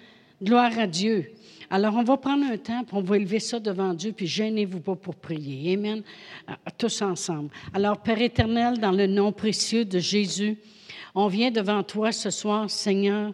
Gloire 0.43 0.79
à 0.79 0.87
Dieu. 0.87 1.31
Alors, 1.75 1.95
on 1.97 2.03
va 2.03 2.19
prendre 2.19 2.45
un 2.45 2.59
temps, 2.59 2.85
puis 2.85 2.95
on 2.95 3.01
va 3.01 3.17
élever 3.17 3.41
ça 3.41 3.59
devant 3.59 3.95
Dieu, 3.95 4.13
puis 4.13 4.27
gênez-vous 4.27 4.81
pas 4.81 4.95
pour 4.95 5.15
prier. 5.15 5.73
Amen. 5.73 6.03
Euh, 6.47 6.53
tous 6.77 7.01
ensemble. 7.01 7.49
Alors, 7.73 7.97
Père 7.97 8.21
éternel, 8.21 8.79
dans 8.79 8.91
le 8.91 9.07
nom 9.07 9.33
précieux 9.33 9.87
de 9.87 9.99
Jésus, 9.99 10.59
on 11.15 11.29
vient 11.29 11.51
devant 11.51 11.83
toi 11.83 12.13
ce 12.13 12.29
soir, 12.29 12.69
Seigneur. 12.69 13.33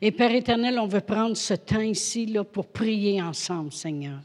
Et 0.00 0.12
Père 0.12 0.32
éternel, 0.32 0.78
on 0.78 0.86
veut 0.86 1.00
prendre 1.00 1.36
ce 1.36 1.54
temps 1.54 1.80
ici 1.80 2.26
là, 2.26 2.44
pour 2.44 2.68
prier 2.68 3.20
ensemble, 3.20 3.72
Seigneur. 3.72 4.20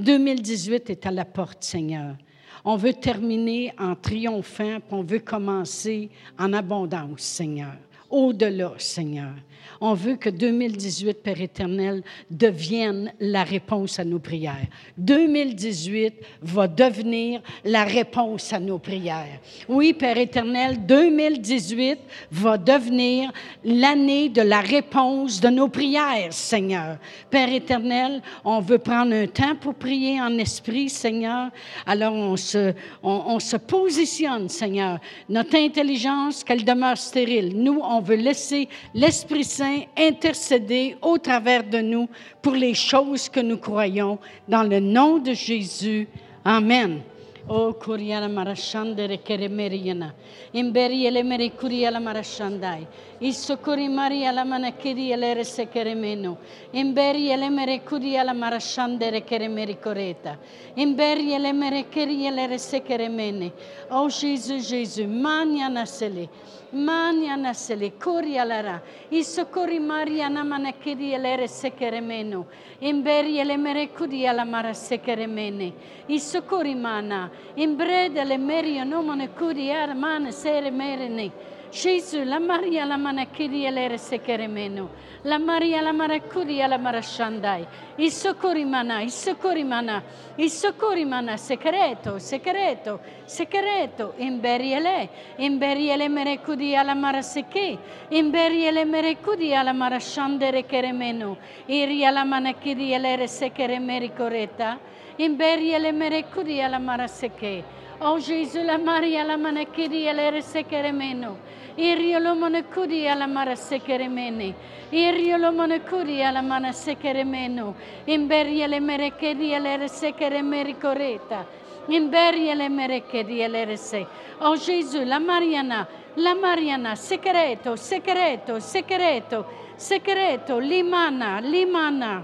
2018 0.00 0.90
est 0.90 1.06
à 1.06 1.12
la 1.12 1.24
porte, 1.24 1.62
Seigneur. 1.62 2.16
On 2.64 2.74
veut 2.74 2.94
terminer 2.94 3.72
en 3.78 3.94
triomphant, 3.94 4.80
puis 4.80 4.90
on 4.90 5.04
veut 5.04 5.20
commencer 5.20 6.10
en 6.40 6.52
abondance, 6.52 7.20
Seigneur. 7.20 7.76
Au-delà, 8.10 8.72
Seigneur. 8.78 9.34
On 9.80 9.94
veut 9.94 10.16
que 10.16 10.30
2018, 10.30 11.22
Père 11.22 11.40
éternel, 11.40 12.02
devienne 12.30 13.12
la 13.20 13.44
réponse 13.44 13.98
à 13.98 14.04
nos 14.04 14.18
prières. 14.18 14.66
2018 14.98 16.14
va 16.42 16.68
devenir 16.68 17.40
la 17.64 17.84
réponse 17.84 18.52
à 18.52 18.60
nos 18.60 18.78
prières. 18.78 19.40
Oui, 19.68 19.92
Père 19.92 20.18
éternel, 20.18 20.84
2018 20.86 21.98
va 22.30 22.58
devenir 22.58 23.32
l'année 23.64 24.28
de 24.28 24.42
la 24.42 24.60
réponse 24.60 25.40
de 25.40 25.48
nos 25.48 25.68
prières, 25.68 26.32
Seigneur. 26.32 26.98
Père 27.30 27.52
éternel, 27.52 28.22
on 28.44 28.60
veut 28.60 28.78
prendre 28.78 29.14
un 29.14 29.26
temps 29.26 29.56
pour 29.56 29.74
prier 29.74 30.20
en 30.20 30.36
esprit, 30.38 30.88
Seigneur. 30.88 31.50
Alors 31.86 32.14
on 32.14 32.36
se, 32.36 32.72
on, 33.02 33.38
se 33.38 33.56
positionne, 33.56 34.48
Seigneur. 34.48 34.98
Notre 35.28 35.56
intelligence, 35.56 36.44
qu'elle 36.44 36.64
demeure 36.64 36.98
stérile. 36.98 37.52
Nous, 37.56 37.80
on 37.82 38.00
veut 38.00 38.16
laisser 38.16 38.68
l'Esprit 38.94 39.44
Saint 39.56 39.86
intercéder 39.96 40.96
au 41.00 41.16
travers 41.16 41.64
de 41.64 41.80
nous 41.80 42.10
pour 42.42 42.52
les 42.52 42.74
choses 42.74 43.30
que 43.30 43.40
nous 43.40 43.56
croyons. 43.56 44.18
Dans 44.46 44.62
le 44.62 44.80
nom 44.80 45.16
de 45.16 45.32
Jésus. 45.32 46.06
Amen. 46.44 47.00
O 47.48 47.72
Kuriala 47.72 48.28
Marashandere 48.28 49.22
Keremeriana. 49.22 50.12
Imberi 50.52 51.06
elemere 51.06 51.50
Kuriala 51.50 52.00
Marashandai. 52.00 52.86
Isokuri 53.20 53.88
Maria 53.88 54.32
la 54.32 54.44
Manakiri 54.44 55.12
elere 55.12 55.44
Sekeremeno. 55.44 56.36
Imberi 56.74 57.30
elemere 57.30 57.78
Kuriala 57.78 58.34
Marashandere 58.34 59.24
Keremeri 59.24 59.76
Coreta. 59.80 60.36
Imberi 60.76 61.32
elemere 61.32 61.84
Kiri 61.84 62.26
elere 62.26 62.58
Sekeremene. 62.58 63.52
Oh 63.90 64.08
Jésus, 64.08 64.68
Jésus, 64.68 65.06
Mania 65.06 65.68
Nasele. 65.68 66.28
Mania 66.76 67.36
Nasele. 67.36 67.92
Kurialara. 67.98 68.80
Isokuri 69.10 69.80
Maria 69.80 70.28
Namanakiri 70.28 71.14
elere 71.14 71.48
Sekeremeno. 71.48 72.44
Imberi 72.80 73.38
elemere 73.38 73.88
Kuriala 73.88 74.44
Marasekeremene. 74.44 75.72
Isokuri 76.08 76.74
Mana. 76.74 77.30
Imbrede 77.56 78.24
le 78.24 78.36
merio 78.36 78.84
nomone 78.84 79.28
Kuriara 79.28 79.94
Mana 79.94 80.30
Sere 80.30 80.70
Merene. 80.70 81.32
Jésus, 81.76 82.24
la 82.24 82.38
Maria 82.40 82.86
la 82.86 82.96
manakiri 82.96 83.66
elere 83.66 83.98
sekeremeno. 83.98 84.88
La 85.24 85.38
Maria 85.38 85.82
la 85.82 85.92
marakuri 85.92 86.56
la 86.66 86.78
marashandai. 86.78 87.66
I 87.96 88.10
socorrimana, 88.10 89.02
i 89.02 89.10
socorrimana, 89.10 90.02
i 90.36 90.48
socorrimana, 90.48 91.36
secreto, 91.36 92.18
secreto, 92.18 93.00
secreto. 93.26 94.14
Imberiele, 94.16 95.10
imberiele 95.36 96.08
merekudi 96.08 96.74
alla 96.74 96.94
maraseke. 96.94 97.76
Imberiele 98.08 98.86
merekudi 98.86 99.54
alla 99.54 99.74
marashandere 99.74 100.64
keremeno. 100.64 101.36
Iri 101.66 102.06
alla 102.06 102.24
manakiri 102.24 102.94
elere 102.94 103.26
sekeremeri 103.26 104.14
coretta. 104.14 104.78
Imberiele 105.16 105.92
merekudi 105.92 106.62
alla 106.62 106.78
maraseke. 106.78 107.84
O 108.00 108.18
Gesù, 108.18 108.62
la 108.62 108.76
Maria, 108.76 109.24
la 109.24 109.36
manachiria, 109.36 110.12
la 110.12 110.30
resecheremeno. 110.30 111.38
Irrio 111.76 112.18
lo 112.18 112.34
monacuria, 112.34 113.14
la 113.14 113.26
mara 113.26 113.54
secheremeni. 113.54 114.54
Irrio 114.90 115.38
lo 115.38 115.52
monacuria, 115.52 116.30
la 116.30 116.42
mana 116.42 116.72
secheremeno. 116.72 117.74
Imberia 118.06 118.66
le 118.66 118.80
merecheria, 118.80 119.58
le 119.58 119.76
resecheremeri 119.76 120.76
coreta. 120.78 121.46
Imberia 121.88 122.54
le 122.54 122.68
merecheria, 122.68 123.48
le 123.48 123.64
rese. 123.64 124.06
O 124.40 124.56
Gesù, 124.56 125.02
la 125.04 125.18
Mariana, 125.18 125.86
la 126.16 126.34
Mariana, 126.34 126.96
secreto, 126.96 127.76
secreto, 127.76 128.60
secreto, 128.60 129.46
secreto, 129.76 130.58
limana, 130.58 131.40
limana. 131.40 132.22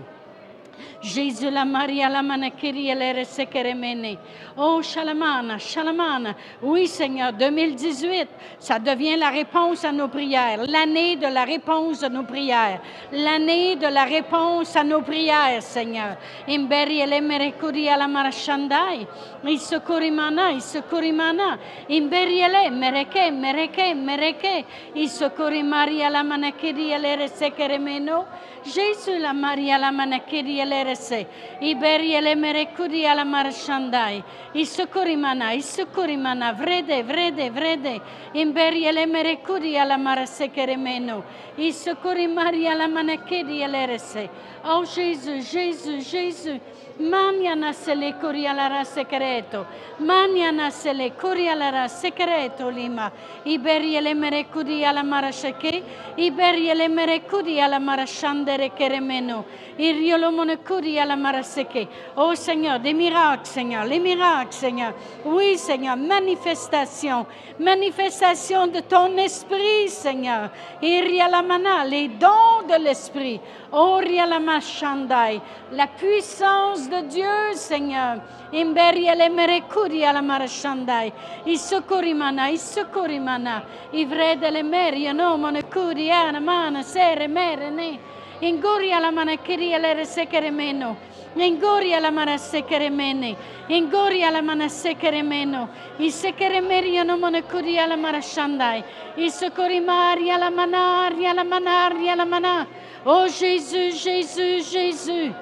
Jésus, 1.03 1.51
la 1.51 1.65
Maria, 1.65 2.09
la 2.09 2.23
manakiri, 2.23 2.89
elle 2.89 3.25
sekeremene. 3.27 4.19
Oh, 4.57 4.81
Shalamana, 4.83 5.59
Shalamana. 5.59 6.37
Oui, 6.63 6.87
Seigneur, 6.87 7.33
2018, 7.33 8.29
ça 8.59 8.79
devient 8.79 9.17
la 9.17 9.31
réponse 9.31 9.85
à 9.85 9.91
nos 9.91 10.09
prières. 10.09 10.65
L'année 10.69 11.17
de 11.17 11.27
la 11.27 11.45
réponse 11.45 12.03
à 12.05 12.09
nos 12.09 12.23
prières. 12.23 12.81
L'année 13.13 13.77
de 13.77 13.87
la 13.87 14.05
réponse 14.05 14.77
à 14.77 14.85
nos 14.85 15.01
prières, 15.01 15.63
Seigneur. 15.63 16.17
Imberi, 16.49 17.01
ele 17.01 17.21
merekuri, 17.21 17.89
ala 17.89 18.07
marashandai. 18.07 19.07
Isokorimana, 19.45 20.53
isokorimana. 20.53 21.59
Imberi, 21.89 22.41
ele 22.41 22.71
mereke, 22.71 23.31
mereke, 23.33 23.95
mereke. 23.95 24.65
Isokorimari, 24.95 26.03
ala 26.03 26.23
manakiri, 26.23 26.91
elle 26.93 27.29
sekeremeno. 27.29 28.25
Jésus, 28.65 29.19
la 29.19 29.33
Maria, 29.33 29.79
la 29.79 29.91
manakiri, 29.91 30.61
elle 30.61 30.92
rese. 30.93 31.27
Iberi, 31.61 32.13
ele 32.15 32.35
merekuri, 32.35 33.07
ala 33.07 33.25
marashandai. 33.25 34.23
Isokorimana, 34.55 35.55
isokorimana, 35.55 36.53
vrede, 36.53 37.03
vrede, 37.03 37.51
vrede. 37.51 38.01
Imberi, 38.35 38.85
ele 38.85 39.07
merekuri, 39.07 39.77
ala 39.79 39.97
marasekeremeno. 39.97 41.23
Isokorimari, 41.59 42.67
ala 42.69 42.89
manakiri, 42.89 43.63
elle 43.63 43.87
rese. 43.87 44.29
Oh 44.65 44.85
Jésus, 44.85 45.51
Jésus, 45.51 46.05
Jésus. 46.05 46.61
Maniana 46.99 47.73
se 47.73 47.95
le 47.95 48.15
corialara 48.19 48.85
secreto. 48.85 49.67
Maniana 49.99 50.71
se 50.71 50.93
le 50.93 51.15
corialara 51.15 51.89
secreto 51.89 52.69
lima. 52.69 53.11
Iberi 53.45 54.01
le 54.01 54.15
merecudi 54.15 54.85
alla 54.85 55.03
marashake. 55.03 55.83
Iberi 56.17 56.75
le 56.75 56.89
merecudi 56.89 57.61
alla 57.61 57.79
marashandere 57.79 58.73
keremeno. 58.73 59.45
Iriolo 59.77 60.31
monecudi 60.31 60.99
alla 60.99 61.17
maraseke. 61.17 61.89
Oh 62.15 62.35
Seigneur, 62.35 62.79
des 62.79 62.93
miracles, 62.93 63.47
Seigneur, 63.47 63.87
les 63.87 63.99
miracles, 63.99 64.53
Seigneur. 64.53 64.95
Oui, 65.25 65.57
Seigneur, 65.57 65.97
manifestation. 65.97 67.27
Manifestation 67.59 68.67
de 68.67 68.81
ton 68.81 69.17
esprit, 69.17 69.89
Seigneur. 69.89 70.51
Irialamana, 70.83 71.85
les 71.85 72.09
dons 72.09 72.67
de 72.69 72.77
l'esprit. 72.83 73.41
Orialamashandai, 73.73 75.41
la 75.71 75.87
puissance 75.87 76.89
de 76.89 77.03
Dieu, 77.09 77.55
Seigneur. 77.55 78.21
Imberi 78.51 79.09
ele 79.09 79.29
merecudi 79.31 80.05
alla 80.05 80.21
marashandai. 80.21 81.13
Isokorimana, 81.45 82.51
isokorimana. 82.51 83.63
Ivrede 83.93 84.51
le 84.51 84.63
meri, 84.63 85.11
no 85.13 85.37
monecudi, 85.39 86.11
ana 86.11 86.39
mana, 86.39 86.83
sere, 86.83 87.27
mere, 87.29 87.71
ne. 87.71 87.99
Ingori 88.41 88.93
alla 88.93 89.11
manakiri 89.11 89.73
ele 89.73 90.05
sekeremeno. 90.05 90.97
Engori 91.35 91.95
alla 91.95 92.11
mana 92.11 92.37
sekeremene. 92.37 93.37
Engori 93.69 94.23
alla 94.23 94.43
mana 94.43 94.69
sekeremeno. 94.69 95.69
I 95.99 96.11
sekeremeri 96.11 97.03
no 97.05 97.17
monakuri 97.17 97.79
alla 97.79 97.97
mara 97.97 98.21
shandai. 98.21 98.85
I 99.17 99.31
socorimari 99.31 100.31
alla 100.31 100.51
manari 100.51 101.27
alla 101.27 101.45
manari 101.45 102.11
alla 102.11 102.25
mana. 102.25 102.67
Oh 103.05 103.27
Jésus, 103.27 104.05
Jésus, 104.05 104.71
Jésus. 104.73 105.33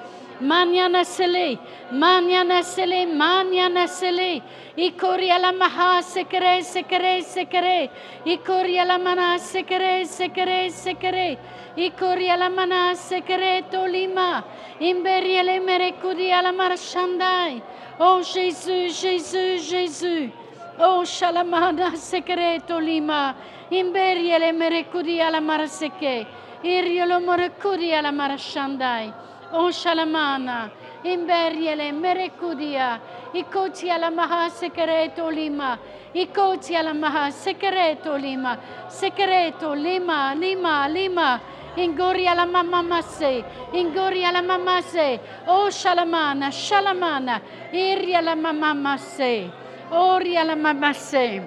Maniana 0.41 1.05
sele, 1.05 1.59
maniana 1.91 2.63
sele, 2.63 3.05
maniana 3.05 3.87
sele. 3.87 4.41
Ikori 4.75 5.29
ala 5.29 5.51
maha 5.51 6.01
sekere, 6.01 6.63
sekere, 6.63 7.21
sekere. 7.21 7.89
Ikori 8.25 8.79
ala 8.79 8.97
mana 8.97 9.37
sekere, 9.37 10.05
sekere, 10.05 10.69
sekere. 10.71 11.37
Ikori 11.77 12.29
ala 12.29 12.49
mana 12.49 12.95
sekere 12.95 13.63
tolima. 13.71 14.43
Imberi 14.79 15.37
ele 15.37 15.59
merekudi 15.59 16.31
ala 16.31 16.51
marashandai. 16.51 17.61
Oh 17.99 18.21
Jésus, 18.21 18.99
Jésus, 18.99 19.69
Jésus. 19.71 20.31
Oh 20.79 21.03
shalamana 21.03 21.95
sekere 21.95 22.59
tolima. 22.67 23.35
Imberi 23.69 24.31
ele 24.31 24.51
merekudi 24.51 25.21
ala 25.21 25.39
maraseke. 25.39 26.25
Iriolo 26.63 27.19
morecudia 27.19 28.01
la 28.01 28.11
marashandai. 28.11 29.13
O 29.53 29.71
shalamana. 29.71 30.69
Imberiele 31.03 31.91
merecudia. 31.91 32.99
Ikotia 33.33 33.97
la 33.97 34.09
maha 34.11 34.49
secreto 34.49 35.29
lima. 35.29 35.77
Ikotia 36.13 36.83
la 36.83 36.93
maha 36.93 37.31
secreto 37.31 38.17
lima. 38.17 38.57
Secreto 38.89 39.73
lima, 39.73 40.33
lima, 40.35 40.87
lima. 40.87 41.39
Ingoria 41.75 42.35
la 42.35 42.45
mamma 42.45 42.81
masse. 42.83 43.43
Ingoria 43.73 44.31
la 44.31 44.41
mamma 44.41 44.81
se. 44.81 45.19
O 45.47 45.69
shalamana, 45.69 46.51
shalamana. 46.51 47.41
Iria 47.71 48.21
la 48.21 48.35
mamma 48.35 48.73
masse. 48.73 49.49
Oria 49.91 50.43
la 50.43 50.55
mamma 50.55 50.93
se. 50.93 51.41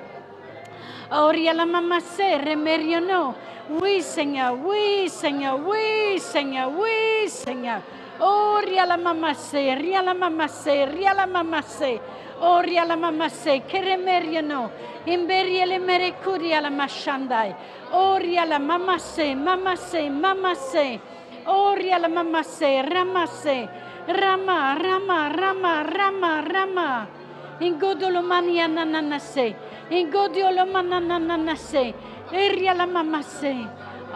Oria 1.11 1.53
la 1.53 1.65
mamma 1.65 2.01
se. 2.01 2.39
Remerionò. 2.39 3.35
Oui, 3.71 4.03
Seigneur, 4.03 4.55
oui, 4.63 5.09
Seigneur, 5.09 5.59
oui, 5.59 6.19
Seigneur, 6.19 6.71
oui, 6.71 7.29
Seigneur. 7.29 7.81
Oh, 8.21 8.61
ria 8.63 8.85
la 8.85 8.99
mamasse, 8.99 9.75
ria 9.75 10.03
la 10.03 10.13
mamasse, 10.13 10.85
ria 10.85 11.15
la 11.15 11.27
mamasse. 11.27 11.99
Oh, 12.41 12.61
ria 12.61 12.85
la 12.85 12.95
mamasse, 12.95 13.63
che 13.67 13.81
remeriano. 13.81 14.71
Imberie 15.05 15.65
le 15.65 15.79
merecuri 15.79 16.53
alla 16.53 16.69
mashandai. 16.69 17.55
Oh, 17.93 18.17
ria 18.19 18.45
la 18.45 18.59
mamasse, 18.59 19.35
mamasse, 19.35 20.11
mamasse. 20.11 21.01
Oh, 21.45 21.73
ria 21.73 21.97
la 21.97 22.09
mamasse, 22.09 22.83
ramasse. 22.83 23.69
Rama, 24.07 24.77
rama, 24.77 25.29
rama, 25.29 25.83
rama, 25.83 26.41
rama. 26.43 27.07
Ingodolo 27.61 28.21
mania 28.23 28.67
nananase. 28.67 29.55
Ingodolo 29.89 30.67
manananase. 30.67 31.95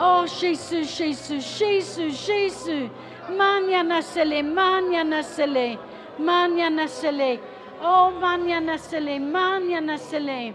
Oh 0.01 0.25
Jésus, 0.27 0.85
Jésus, 0.97 1.43
Jésus, 1.59 2.27
Jésus. 2.27 2.91
Mania 3.37 3.83
nasele, 3.83 4.43
mania 4.43 5.05
nasele, 5.05 5.79
mania 6.19 6.71
nasele. 6.71 7.41
Oh 7.83 8.11
mania 8.21 8.61
nasele, 8.61 9.19
mania 9.19 9.81
nasele. 9.81 10.55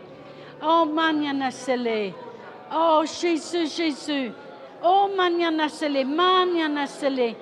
Oh 0.61 0.85
mania 0.85 1.33
nasele. 1.33 2.13
Oh 2.71 3.03
Jésus, 3.05 3.77
Jésus. 3.77 4.31
Oh 4.81 5.09
mania 5.15 5.51
nasele, 5.51 6.05
mania 6.05 6.67
nasele. 6.67 7.35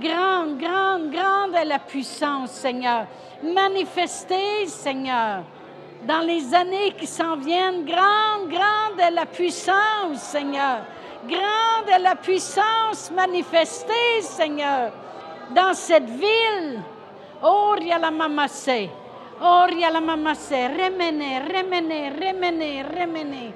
Grande, 0.00 0.58
grande, 0.58 1.10
grande 1.12 1.54
est 1.54 1.64
la 1.64 1.78
puissance, 1.78 2.50
Seigneur. 2.50 3.06
Manifestez, 3.42 4.66
Seigneur. 4.66 5.44
Dans 6.06 6.20
les 6.20 6.54
années 6.54 6.92
qui 6.92 7.06
s'en 7.06 7.36
viennent. 7.36 7.84
Grande, 7.84 8.48
grande 8.48 9.00
est 9.00 9.10
la 9.10 9.26
puissance, 9.26 10.18
Seigneur. 10.18 10.84
Grande 11.26 11.88
est 11.88 11.98
la 11.98 12.14
puissance 12.16 13.10
manifestée, 13.10 14.20
Seigneur, 14.20 14.92
dans 15.54 15.72
cette 15.74 16.08
ville. 16.08 16.82
Oh, 17.42 17.74
la 17.80 18.10
mamassé. 18.10 18.90
Oh, 19.42 19.64
la 19.78 20.00
mamassé. 20.00 20.66
Remene, 20.68 21.42
remene, 21.48 22.12
remene, 22.20 22.84
remene. 22.98 23.52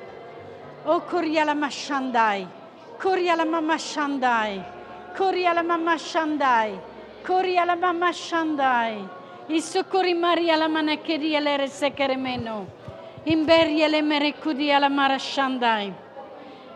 Oh, 0.87 1.03
la 1.45 1.55
machandai. 1.55 2.47
la 3.05 3.45
mamachandai. 3.45 4.61
la 5.19 5.63
mamachandai. 5.63 6.79
la 7.67 7.77
mamachandai. 7.77 9.18
Isukuri 9.49 10.15
Maria 10.15 10.57
la 10.57 10.69
manakiri 10.69 11.41
le 11.41 11.57
resekere 11.57 12.17
meno. 12.17 12.67
Imberie 13.25 13.89
le 13.89 14.03
merekudi 14.03 14.71
ala 14.71 14.89
marashandai. 14.89 15.93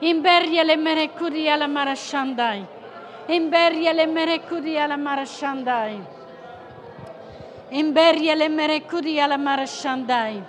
Imberie 0.00 0.64
le 0.64 0.76
merekudi 0.76 1.48
ala 1.48 1.68
marashandai. 1.68 2.64
Imberie 3.28 3.92
le 3.92 4.06
merekudi 4.06 4.76
ala 4.78 4.96
marashandai. 4.96 6.00
Imberie 7.72 8.34
le 8.34 8.48
merekudi 8.48 9.20
ala 9.20 9.36
marashandai. 9.36 10.42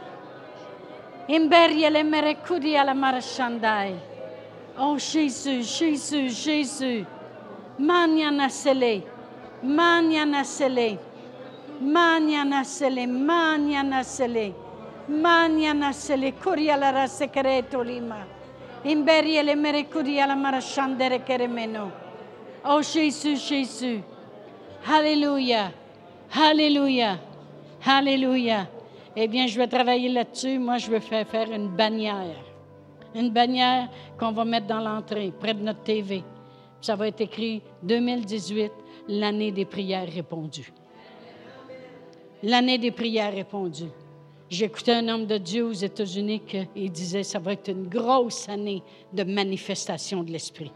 Imberie 1.28 1.90
le 1.90 2.04
merekudi 2.04 2.78
ala 2.78 2.94
marashandai. 2.94 3.96
Oh 4.78 4.98
Jésus, 4.98 5.64
Jésus, 5.78 6.30
Jésus. 6.30 7.06
Mania 7.78 8.32
nasele. 8.32 9.04
Mania 9.62 10.26
nasele. 10.26 10.98
Mania 11.84 12.46
nasele, 12.46 13.06
mania 13.06 13.84
nasele, 13.84 14.54
mania 15.10 15.74
nasele, 15.74 16.32
curia 16.32 16.78
la 16.78 17.08
secreto 17.08 17.84
lima. 17.84 18.26
Imberie 18.86 19.44
le 19.44 19.56
merecuria 19.56 20.26
la 20.26 20.36
marachandere 20.36 21.24
keremeno. 21.26 21.92
Oh 22.64 22.82
Jésus, 22.82 23.36
Jésus. 23.36 24.02
Alléluia. 24.86 25.74
Alléluia. 26.32 27.20
Alléluia. 27.86 28.70
Eh 29.16 29.28
bien, 29.28 29.48
je 29.48 29.58
vais 29.58 29.68
travailler 29.68 30.10
là-dessus. 30.10 30.60
Moi, 30.60 30.78
je 30.78 30.90
vais 30.90 31.02
faire 31.02 31.28
faire 31.28 31.52
une 31.52 31.68
bannière. 31.68 32.38
Une 33.14 33.30
bannière 33.30 33.90
qu'on 34.18 34.32
va 34.32 34.46
mettre 34.46 34.68
dans 34.68 34.80
l'entrée, 34.80 35.34
près 35.38 35.54
de 35.54 35.62
notre 35.62 35.84
TV. 35.84 36.24
Ça 36.80 36.96
va 36.96 37.10
être 37.10 37.22
écrit 37.22 37.62
2018, 37.84 38.72
l'année 39.10 39.52
des 39.52 39.66
prières 39.66 40.10
répondues 40.10 40.74
l'année 42.44 42.78
des 42.78 42.92
prières 42.92 43.34
répondues. 43.34 43.90
J'écoutais 44.50 44.94
un 44.94 45.08
homme 45.08 45.26
de 45.26 45.38
Dieu 45.38 45.66
aux 45.66 45.72
États-Unis 45.72 46.42
qui 46.42 46.90
disait 46.90 47.24
ça 47.24 47.40
va 47.40 47.54
être 47.54 47.70
une 47.70 47.88
grosse 47.88 48.48
année 48.48 48.84
de 49.12 49.24
manifestation 49.24 50.22
de 50.22 50.32
l'Esprit. 50.32 50.72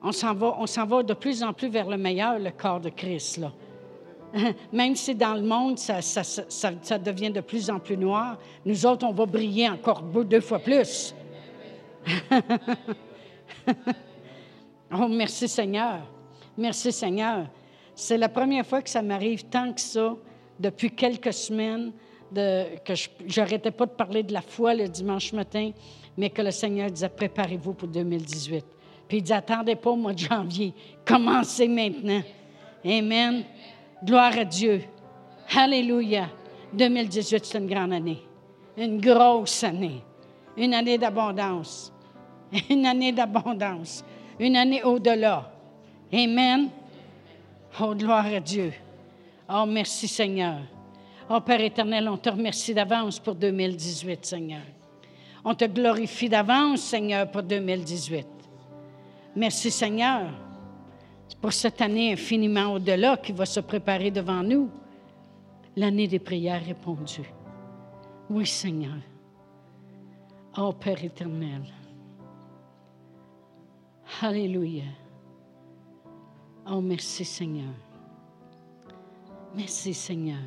On 0.00 0.12
s'en 0.12 0.32
va, 0.34 0.54
on 0.60 0.66
s'en 0.66 0.86
va 0.86 1.02
de 1.02 1.14
plus 1.14 1.42
en 1.42 1.52
plus 1.52 1.68
vers 1.68 1.88
le 1.88 1.96
meilleur, 1.96 2.38
le 2.38 2.50
corps 2.52 2.78
de 2.78 2.90
Christ. 2.90 3.38
Là. 3.38 3.52
Même 4.72 4.94
si 4.94 5.14
dans 5.14 5.34
le 5.34 5.42
monde, 5.42 5.78
ça, 5.78 6.00
ça, 6.02 6.98
devient 6.98 7.30
de 7.30 7.40
plus 7.40 7.68
en 7.68 7.80
plus 7.80 7.96
noir, 7.96 8.38
nous 8.64 8.86
autres, 8.86 9.04
on 9.06 9.12
va 9.12 9.26
briller 9.26 9.68
encore 9.68 10.02
deux 10.02 10.40
fois 10.40 10.60
plus. 10.60 11.14
oh, 14.92 15.08
merci 15.08 15.48
Seigneur. 15.48 16.00
Merci 16.56 16.92
Seigneur. 16.92 17.46
C'est 18.00 18.16
la 18.16 18.28
première 18.28 18.64
fois 18.64 18.80
que 18.80 18.88
ça 18.88 19.02
m'arrive 19.02 19.46
tant 19.46 19.72
que 19.72 19.80
ça, 19.80 20.14
depuis 20.60 20.88
quelques 20.88 21.32
semaines, 21.32 21.90
que 22.32 22.94
je 22.94 23.40
n'arrêtais 23.40 23.72
pas 23.72 23.86
de 23.86 23.90
parler 23.90 24.22
de 24.22 24.32
la 24.32 24.40
foi 24.40 24.72
le 24.72 24.86
dimanche 24.86 25.32
matin, 25.32 25.72
mais 26.16 26.30
que 26.30 26.40
le 26.40 26.52
Seigneur 26.52 26.92
disait 26.92 27.08
Préparez-vous 27.08 27.74
pour 27.74 27.88
2018. 27.88 28.64
Puis 29.08 29.18
il 29.18 29.22
dit 29.22 29.32
Attendez 29.32 29.74
pas 29.74 29.90
au 29.90 29.96
mois 29.96 30.12
de 30.12 30.20
janvier, 30.20 30.72
commencez 31.04 31.66
maintenant. 31.66 32.22
Amen. 32.84 33.42
Gloire 34.04 34.38
à 34.38 34.44
Dieu. 34.44 34.80
Alléluia. 35.56 36.28
2018, 36.74 37.44
c'est 37.44 37.58
une 37.58 37.66
grande 37.66 37.94
année. 37.94 38.22
Une 38.76 39.00
grosse 39.00 39.64
année. 39.64 40.04
Une 40.56 40.72
année 40.72 40.98
d'abondance. 40.98 41.92
Une 42.70 42.86
année 42.86 43.10
d'abondance. 43.10 44.04
Une 44.38 44.54
année 44.54 44.84
au-delà. 44.84 45.50
Amen. 46.12 46.70
Oh, 47.80 47.94
gloire 47.94 48.26
à 48.26 48.40
Dieu. 48.40 48.72
Oh, 49.48 49.64
merci 49.66 50.08
Seigneur. 50.08 50.58
Oh, 51.30 51.40
Père 51.40 51.60
éternel, 51.60 52.08
on 52.08 52.16
te 52.16 52.30
remercie 52.30 52.74
d'avance 52.74 53.18
pour 53.18 53.34
2018, 53.34 54.24
Seigneur. 54.24 54.62
On 55.44 55.54
te 55.54 55.64
glorifie 55.66 56.28
d'avance, 56.28 56.80
Seigneur, 56.80 57.30
pour 57.30 57.42
2018. 57.42 58.26
Merci, 59.36 59.70
Seigneur, 59.70 60.30
pour 61.40 61.52
cette 61.52 61.80
année 61.80 62.12
infiniment 62.12 62.72
au-delà 62.74 63.16
qui 63.16 63.32
va 63.32 63.46
se 63.46 63.60
préparer 63.60 64.10
devant 64.10 64.42
nous. 64.42 64.70
L'année 65.76 66.08
des 66.08 66.18
prières 66.18 66.64
répondues. 66.64 67.32
Oui, 68.28 68.46
Seigneur. 68.46 68.98
Oh, 70.56 70.72
Père 70.72 71.04
éternel. 71.04 71.62
Alléluia. 74.20 74.82
Oh, 76.70 76.82
merci 76.82 77.24
Seigneur. 77.24 77.72
Merci 79.54 79.94
Seigneur. 79.94 80.42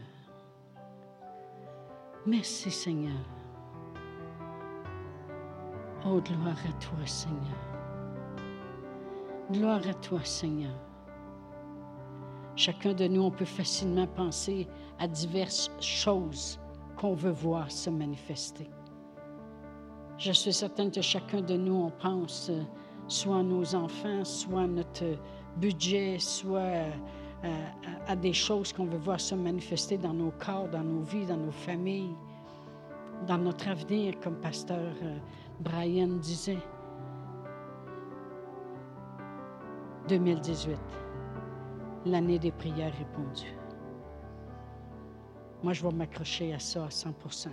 Merci 2.28 2.70
Seigneur. 2.70 3.18
Oh, 6.06 6.22
gloire 6.22 6.60
à 6.70 6.74
toi 6.74 7.08
Seigneur. 7.08 7.58
Gloire 9.52 9.82
à 9.88 9.96
toi 9.96 10.24
Seigneur. 10.24 10.76
Chacun 12.56 12.94
de 12.94 13.08
nous, 13.08 13.24
on 13.24 13.32
peut 13.32 13.44
facilement 13.44 14.06
penser 14.06 14.68
à 15.00 15.08
diverses 15.08 15.72
choses 15.80 16.60
qu'on 16.98 17.16
veut 17.16 17.32
voir 17.32 17.72
se 17.72 17.90
manifester. 17.90 18.70
Je 20.20 20.32
suis 20.34 20.54
certaine 20.54 20.92
que 20.92 21.02
chacun 21.02 21.42
de 21.42 21.58
nous, 21.58 21.74
on 21.74 21.90
pense 21.90 22.52
euh, 22.52 22.62
soit 23.08 23.38
à 23.38 23.44
nos 23.44 23.74
enfants, 23.74 24.24
soit 24.24 24.62
à 24.62 24.68
notre 24.68 25.18
budget, 25.58 26.20
soit 26.20 26.60
euh, 27.44 27.66
à, 28.08 28.16
des 28.16 28.34
choses 28.34 28.72
qu'on 28.74 28.86
veut 28.86 28.98
voir 28.98 29.20
se 29.20 29.36
manifester 29.36 29.98
dans 29.98 30.14
nos 30.14 30.32
corps, 30.32 30.68
dans 30.70 30.84
nos 30.84 31.02
vies, 31.02 31.26
dans 31.26 31.38
nos 31.38 31.52
familles, 31.52 32.16
dans 33.28 33.38
notre 33.38 33.68
avenir, 33.70 34.20
comme 34.20 34.36
pasteur 34.36 34.94
euh, 35.04 35.18
Brian 35.60 36.08
disait. 36.20 36.58
2018, 40.08 40.78
l'année 42.06 42.40
des 42.40 42.52
prières 42.52 42.94
répondues. 42.98 43.56
Moi, 45.64 45.74
je 45.74 45.84
vais 45.84 45.94
m'accrocher 45.94 46.54
à 46.54 46.60
ça 46.60 46.86
à 46.86 46.90
100% 46.90 47.50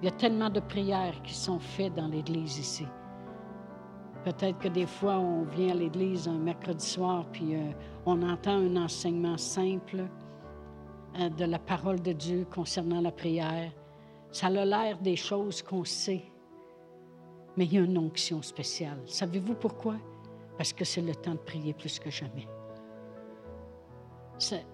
Il 0.00 0.04
y 0.04 0.08
a 0.08 0.12
tellement 0.12 0.50
de 0.50 0.60
prières 0.60 1.20
qui 1.22 1.34
sont 1.34 1.58
faites 1.58 1.94
dans 1.94 2.08
l'Église 2.08 2.58
ici. 2.58 2.86
Peut-être 4.28 4.58
que 4.58 4.68
des 4.68 4.84
fois, 4.84 5.18
on 5.18 5.44
vient 5.44 5.70
à 5.70 5.74
l'église 5.74 6.28
un 6.28 6.36
mercredi 6.36 6.84
soir, 6.84 7.24
puis 7.32 7.54
euh, 7.54 7.70
on 8.04 8.20
entend 8.20 8.58
un 8.58 8.76
enseignement 8.76 9.38
simple 9.38 10.04
euh, 11.18 11.30
de 11.30 11.46
la 11.46 11.58
parole 11.58 12.02
de 12.02 12.12
Dieu 12.12 12.46
concernant 12.54 13.00
la 13.00 13.10
prière. 13.10 13.72
Ça 14.30 14.48
a 14.48 14.64
l'air 14.66 14.98
des 14.98 15.16
choses 15.16 15.62
qu'on 15.62 15.82
sait, 15.82 16.24
mais 17.56 17.64
il 17.64 17.72
y 17.72 17.78
a 17.78 17.80
une 17.80 17.96
onction 17.96 18.42
spéciale. 18.42 19.00
Savez-vous 19.06 19.54
pourquoi? 19.54 19.96
Parce 20.58 20.74
que 20.74 20.84
c'est 20.84 21.00
le 21.00 21.14
temps 21.14 21.32
de 21.32 21.38
prier 21.38 21.72
plus 21.72 21.98
que 21.98 22.10
jamais. 22.10 22.46
C'est, 24.36 24.66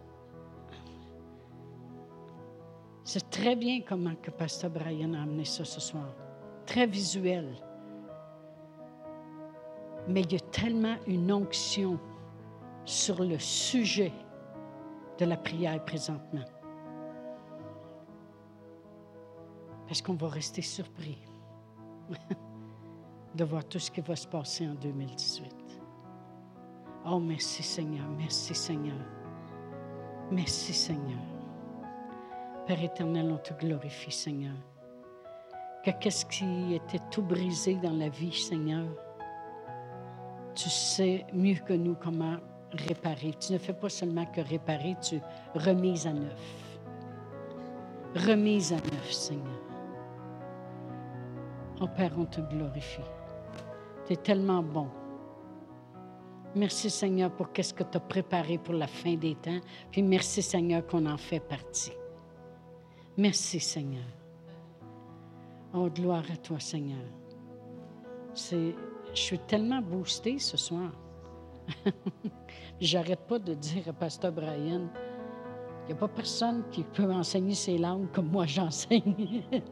très 3.30 3.54
bien 3.54 3.82
comment 3.86 4.16
que 4.16 4.32
Pasteur 4.32 4.70
Brian 4.70 5.14
a 5.14 5.22
amené 5.22 5.44
ça 5.44 5.64
ce 5.64 5.80
soir. 5.80 6.12
Très 6.66 6.88
visuel 6.88 7.54
mais 10.08 10.22
il 10.22 10.32
y 10.32 10.36
a 10.36 10.40
tellement 10.40 10.96
une 11.06 11.32
onction 11.32 11.98
sur 12.84 13.22
le 13.22 13.38
sujet 13.38 14.12
de 15.18 15.24
la 15.24 15.36
prière 15.36 15.82
présentement. 15.84 16.44
Parce 19.86 20.02
qu'on 20.02 20.14
va 20.14 20.28
rester 20.28 20.62
surpris 20.62 21.18
de 23.34 23.44
voir 23.44 23.64
tout 23.64 23.78
ce 23.78 23.90
qui 23.90 24.00
va 24.00 24.16
se 24.16 24.26
passer 24.26 24.66
en 24.66 24.74
2018. 24.74 25.52
Oh, 27.06 27.18
merci 27.18 27.62
Seigneur, 27.62 28.06
merci 28.16 28.54
Seigneur, 28.54 28.98
merci 30.30 30.72
Seigneur. 30.72 31.20
Père 32.66 32.82
éternel, 32.82 33.30
on 33.30 33.36
te 33.36 33.52
glorifie 33.54 34.10
Seigneur. 34.10 34.56
Que 35.84 35.90
qu'est-ce 36.00 36.24
qui 36.24 36.74
était 36.74 37.02
tout 37.10 37.22
brisé 37.22 37.74
dans 37.74 37.92
la 37.92 38.08
vie, 38.08 38.32
Seigneur, 38.32 38.86
tu 40.54 40.70
sais 40.70 41.26
mieux 41.32 41.56
que 41.56 41.72
nous 41.72 41.94
comment 41.94 42.36
réparer. 42.72 43.34
Tu 43.38 43.52
ne 43.52 43.58
fais 43.58 43.72
pas 43.72 43.88
seulement 43.88 44.26
que 44.26 44.40
réparer, 44.40 44.96
tu 45.00 45.20
remises 45.54 46.06
à 46.06 46.12
neuf. 46.12 46.78
remise 48.14 48.72
à 48.72 48.76
neuf, 48.76 49.12
Seigneur. 49.12 49.60
Oh 51.80 51.88
Père, 51.88 52.12
on 52.16 52.24
te 52.24 52.40
glorifie. 52.40 53.00
Tu 54.06 54.12
es 54.12 54.16
tellement 54.16 54.62
bon. 54.62 54.88
Merci 56.54 56.88
Seigneur 56.88 57.32
pour 57.32 57.50
qu'est-ce 57.52 57.74
que 57.74 57.82
tu 57.82 57.96
as 57.96 58.00
préparé 58.00 58.58
pour 58.58 58.74
la 58.74 58.86
fin 58.86 59.14
des 59.14 59.34
temps. 59.34 59.58
Puis 59.90 60.02
merci 60.02 60.40
Seigneur 60.40 60.86
qu'on 60.86 61.06
en 61.06 61.16
fait 61.16 61.40
partie. 61.40 61.92
Merci 63.16 63.58
Seigneur. 63.58 64.04
Oh, 65.72 65.90
gloire 65.90 66.22
à 66.32 66.36
toi 66.36 66.60
Seigneur. 66.60 67.04
C'est, 68.34 68.74
je 69.14 69.20
suis 69.20 69.38
tellement 69.38 69.80
boostée 69.80 70.38
ce 70.38 70.56
soir. 70.56 70.90
J'arrête 72.80 73.20
pas 73.20 73.38
de 73.38 73.54
dire 73.54 73.88
à 73.88 73.92
Pasteur 73.92 74.32
Brian, 74.32 74.88
il 75.82 75.88
n'y 75.88 75.92
a 75.92 75.96
pas 75.96 76.08
personne 76.08 76.64
qui 76.70 76.82
peut 76.82 77.10
enseigner 77.10 77.54
ces 77.54 77.78
langues 77.78 78.10
comme 78.12 78.28
moi 78.28 78.46
j'enseigne. 78.46 79.42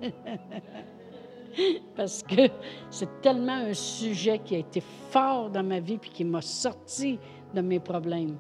Parce 1.96 2.22
que 2.22 2.48
c'est 2.88 3.20
tellement 3.20 3.52
un 3.52 3.74
sujet 3.74 4.38
qui 4.38 4.54
a 4.54 4.58
été 4.58 4.80
fort 5.10 5.50
dans 5.50 5.62
ma 5.62 5.80
vie 5.80 5.98
puis 5.98 6.10
qui 6.10 6.24
m'a 6.24 6.40
sorti 6.40 7.18
de 7.54 7.60
mes 7.60 7.80
problèmes. 7.80 8.36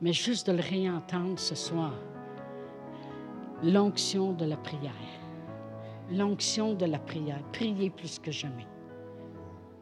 Mais 0.00 0.12
juste 0.12 0.46
de 0.46 0.52
le 0.52 0.62
réentendre 0.62 1.38
ce 1.38 1.54
soir, 1.54 1.92
l'onction 3.62 4.32
de 4.32 4.44
la 4.44 4.56
prière. 4.56 4.92
L'onction 6.10 6.74
de 6.74 6.86
la 6.86 6.98
prière. 6.98 7.42
Priez 7.52 7.90
plus 7.90 8.18
que 8.18 8.30
jamais. 8.30 8.66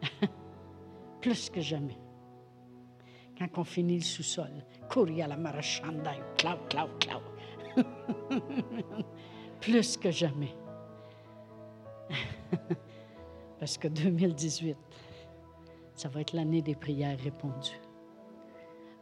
plus 1.20 1.50
que 1.50 1.60
jamais. 1.60 1.98
Quand 3.38 3.48
on 3.58 3.64
finit 3.64 3.96
le 3.96 4.04
sous-sol, 4.04 4.64
courir 4.90 5.24
à 5.24 5.28
la 5.28 5.36
marachanda, 5.36 6.12
clau, 6.36 6.56
clau, 6.68 6.88
clau. 6.98 7.20
plus 9.60 9.96
que 9.96 10.10
jamais. 10.10 10.54
Parce 13.58 13.78
que 13.78 13.88
2018, 13.88 14.76
ça 15.94 16.08
va 16.08 16.20
être 16.20 16.32
l'année 16.32 16.62
des 16.62 16.74
prières 16.74 17.18
répondues. 17.20 17.80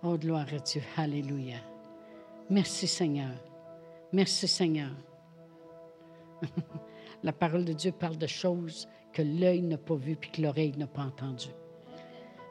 Oh, 0.02 0.16
gloire 0.16 0.46
à 0.52 0.58
Dieu. 0.58 0.82
Alléluia. 0.96 1.58
Merci 2.50 2.86
Seigneur. 2.86 3.34
Merci 4.12 4.46
Seigneur. 4.46 4.90
La 7.22 7.32
parole 7.32 7.64
de 7.64 7.72
Dieu 7.72 7.92
parle 7.92 8.16
de 8.16 8.26
choses 8.26 8.88
que 9.12 9.22
l'œil 9.22 9.62
n'a 9.62 9.78
pas 9.78 9.94
vues 9.94 10.16
puis 10.16 10.30
que 10.30 10.42
l'oreille 10.42 10.74
n'a 10.76 10.86
pas 10.86 11.02
entendues. 11.02 11.48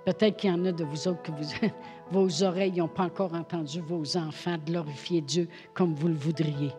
Peut-être 0.06 0.38
qu'il 0.38 0.50
y 0.50 0.54
en 0.54 0.66
a 0.66 0.72
de 0.72 0.84
vous 0.84 1.08
autres 1.08 1.22
que 1.22 1.32
vos 2.12 2.44
oreilles 2.44 2.72
n'ont 2.72 2.88
pas 2.88 3.04
encore 3.04 3.34
entendu 3.34 3.82
vos 3.82 4.18
enfants 4.18 4.58
glorifier 4.66 5.22
Dieu 5.22 5.50
comme 5.74 5.94
vous 5.94 6.08
le 6.08 6.14
voudriez. 6.14 6.72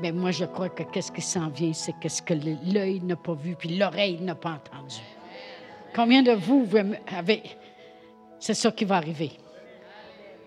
Mais 0.00 0.12
moi, 0.12 0.30
je 0.30 0.44
crois 0.46 0.68
que 0.68 0.82
qu'est-ce 0.82 1.12
qui 1.12 1.20
s'en 1.20 1.48
vient, 1.48 1.72
c'est 1.72 1.92
qu'est-ce 2.00 2.22
que 2.22 2.34
l'œil 2.34 3.00
n'a 3.00 3.16
pas 3.16 3.34
vu, 3.34 3.54
puis 3.54 3.76
l'oreille 3.76 4.20
n'a 4.20 4.34
pas 4.34 4.52
entendu. 4.52 4.96
Combien 5.94 6.22
de 6.22 6.32
vous, 6.32 6.64
vous 6.64 6.78
avez... 7.14 7.42
C'est 8.38 8.54
ça 8.54 8.72
qui 8.72 8.84
va 8.84 8.96
arriver. 8.96 9.32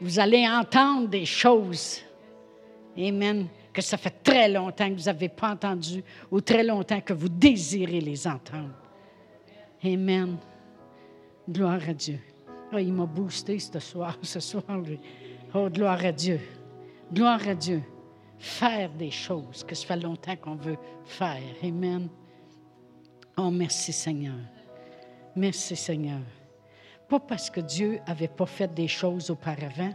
Vous 0.02 0.20
allez 0.20 0.46
entendre 0.48 1.08
des 1.08 1.26
choses. 1.26 2.02
Amen. 2.98 3.48
Que 3.76 3.82
ça 3.82 3.98
fait 3.98 4.24
très 4.24 4.48
longtemps 4.48 4.88
que 4.90 4.94
vous 4.94 5.06
n'avez 5.08 5.28
pas 5.28 5.50
entendu 5.50 6.02
ou 6.32 6.40
très 6.40 6.64
longtemps 6.64 7.02
que 7.02 7.12
vous 7.12 7.28
désirez 7.28 8.00
les 8.00 8.26
entendre. 8.26 8.74
Amen. 9.84 10.38
Gloire 11.50 11.82
à 11.86 11.94
Dieu. 11.94 12.20
Oh, 12.72 12.78
il 12.78 12.94
m'a 12.94 13.06
boosté 13.06 13.60
ce 13.60 13.78
soir, 13.80 14.18
ce 14.22 14.40
soir. 14.40 14.64
Oh, 15.54 15.70
gloire 15.70 16.06
à 16.06 16.14
Dieu. 16.14 16.40
Gloire 17.14 17.46
à 17.46 17.54
Dieu 17.54 17.84
faire 18.38 18.90
des 18.92 19.12
choses 19.12 19.66
que 19.66 19.76
ça 19.76 19.88
fait 19.88 19.98
longtemps 19.98 20.38
qu'on 20.38 20.56
veut 20.56 20.78
faire. 21.04 21.42
Amen. 21.62 22.08
Oh, 23.38 23.52
merci 23.52 23.92
Seigneur. 23.92 24.40
Merci 25.36 25.76
Seigneur. 25.76 26.22
Pas 27.10 27.20
parce 27.20 27.50
que 27.50 27.60
Dieu 27.60 28.00
n'avait 28.08 28.30
pas 28.30 28.46
fait 28.46 28.74
des 28.74 28.88
choses 28.88 29.30
auparavant. 29.30 29.94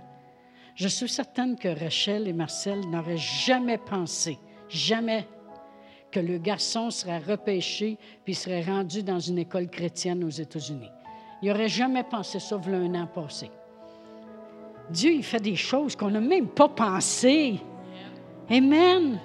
Je 0.81 0.89
suis 0.89 1.11
certaine 1.11 1.57
que 1.57 1.69
Rachel 1.69 2.27
et 2.27 2.33
Marcel 2.33 2.81
n'auraient 2.89 3.19
jamais 3.19 3.77
pensé, 3.77 4.39
jamais, 4.71 5.29
que 6.11 6.21
le 6.21 6.39
garçon 6.39 6.89
serait 6.89 7.19
repêché 7.19 7.99
puis 8.25 8.35
serait 8.35 8.63
rendu 8.63 9.03
dans 9.03 9.19
une 9.19 9.37
école 9.37 9.69
chrétienne 9.69 10.25
aux 10.25 10.31
États-Unis. 10.31 10.89
Il 11.43 11.49
n'aurait 11.49 11.69
jamais 11.69 12.03
pensé 12.03 12.41
ça 12.41 12.57
voilà 12.57 12.79
un 12.79 12.95
an 12.95 13.07
passé. 13.07 13.51
Dieu, 14.89 15.13
il 15.13 15.23
fait 15.23 15.43
des 15.43 15.55
choses 15.55 15.95
qu'on 15.95 16.13
n'a 16.13 16.21
même 16.21 16.49
pas 16.49 16.71
pensé. 16.71 17.61
Amen. 18.49 19.21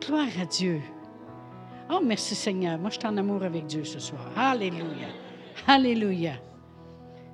Gloire 0.00 0.28
à 0.40 0.46
Dieu. 0.46 0.80
Oh, 1.90 2.00
merci 2.02 2.34
Seigneur. 2.34 2.78
Moi, 2.78 2.88
je 2.88 2.98
suis 2.98 3.06
en 3.06 3.18
amour 3.18 3.42
avec 3.42 3.66
Dieu 3.66 3.84
ce 3.84 3.98
soir. 3.98 4.30
Alléluia. 4.34 5.08
Alléluia. 5.66 6.36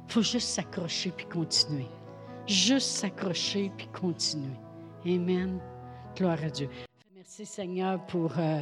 Il 0.08 0.12
faut 0.12 0.22
juste 0.22 0.48
s'accrocher 0.48 1.12
puis 1.16 1.26
continuer. 1.26 1.86
Juste 2.46 2.98
s'accrocher 2.98 3.72
puis 3.76 3.88
continuer. 3.88 4.54
Amen. 5.04 5.58
Gloire 6.14 6.38
à 6.44 6.48
Dieu. 6.48 6.68
Merci 7.14 7.44
Seigneur 7.44 8.06
pour 8.06 8.38
euh, 8.38 8.60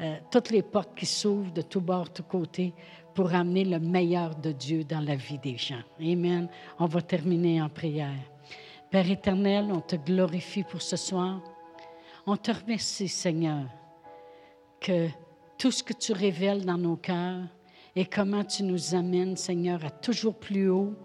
euh, 0.00 0.16
toutes 0.32 0.50
les 0.50 0.62
portes 0.62 0.96
qui 0.96 1.06
s'ouvrent 1.06 1.52
de 1.52 1.62
tous 1.62 1.80
bords, 1.80 2.12
tous 2.12 2.24
côtés 2.24 2.74
pour 3.14 3.32
amener 3.32 3.64
le 3.64 3.78
meilleur 3.78 4.34
de 4.34 4.50
Dieu 4.50 4.82
dans 4.82 5.00
la 5.00 5.14
vie 5.14 5.38
des 5.38 5.56
gens. 5.56 5.82
Amen. 6.00 6.48
On 6.80 6.86
va 6.86 7.02
terminer 7.02 7.62
en 7.62 7.68
prière. 7.68 8.18
Père 8.90 9.08
éternel, 9.08 9.70
on 9.70 9.80
te 9.80 9.94
glorifie 9.94 10.64
pour 10.64 10.82
ce 10.82 10.96
soir. 10.96 11.40
On 12.26 12.36
te 12.36 12.50
remercie, 12.50 13.06
Seigneur, 13.06 13.64
que 14.80 15.08
tout 15.56 15.70
ce 15.70 15.84
que 15.84 15.92
tu 15.92 16.12
révèles 16.12 16.64
dans 16.64 16.78
nos 16.78 16.96
cœurs 16.96 17.44
et 17.94 18.06
comment 18.06 18.42
tu 18.42 18.64
nous 18.64 18.94
amènes, 18.96 19.36
Seigneur, 19.36 19.84
à 19.84 19.90
toujours 19.90 20.34
plus 20.34 20.68
haut, 20.68 20.96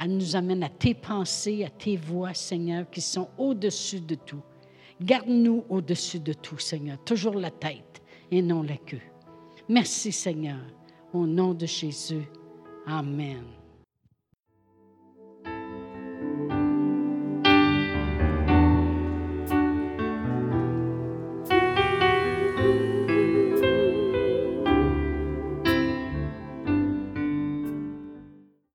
à 0.00 0.08
nous 0.08 0.34
amène 0.34 0.62
à 0.62 0.70
tes 0.70 0.94
pensées, 0.94 1.62
à 1.62 1.68
tes 1.68 1.98
voix, 1.98 2.32
Seigneur, 2.32 2.88
qui 2.90 3.02
sont 3.02 3.28
au-dessus 3.36 4.00
de 4.00 4.14
tout. 4.14 4.42
Garde-nous 5.00 5.64
au-dessus 5.68 6.18
de 6.18 6.32
tout, 6.32 6.58
Seigneur, 6.58 6.96
toujours 7.04 7.34
la 7.34 7.50
tête 7.50 8.02
et 8.30 8.40
non 8.40 8.62
la 8.62 8.78
queue. 8.78 9.02
Merci, 9.68 10.10
Seigneur, 10.10 10.60
au 11.12 11.26
nom 11.26 11.52
de 11.52 11.66
Jésus. 11.66 12.26
Amen. 12.86 13.59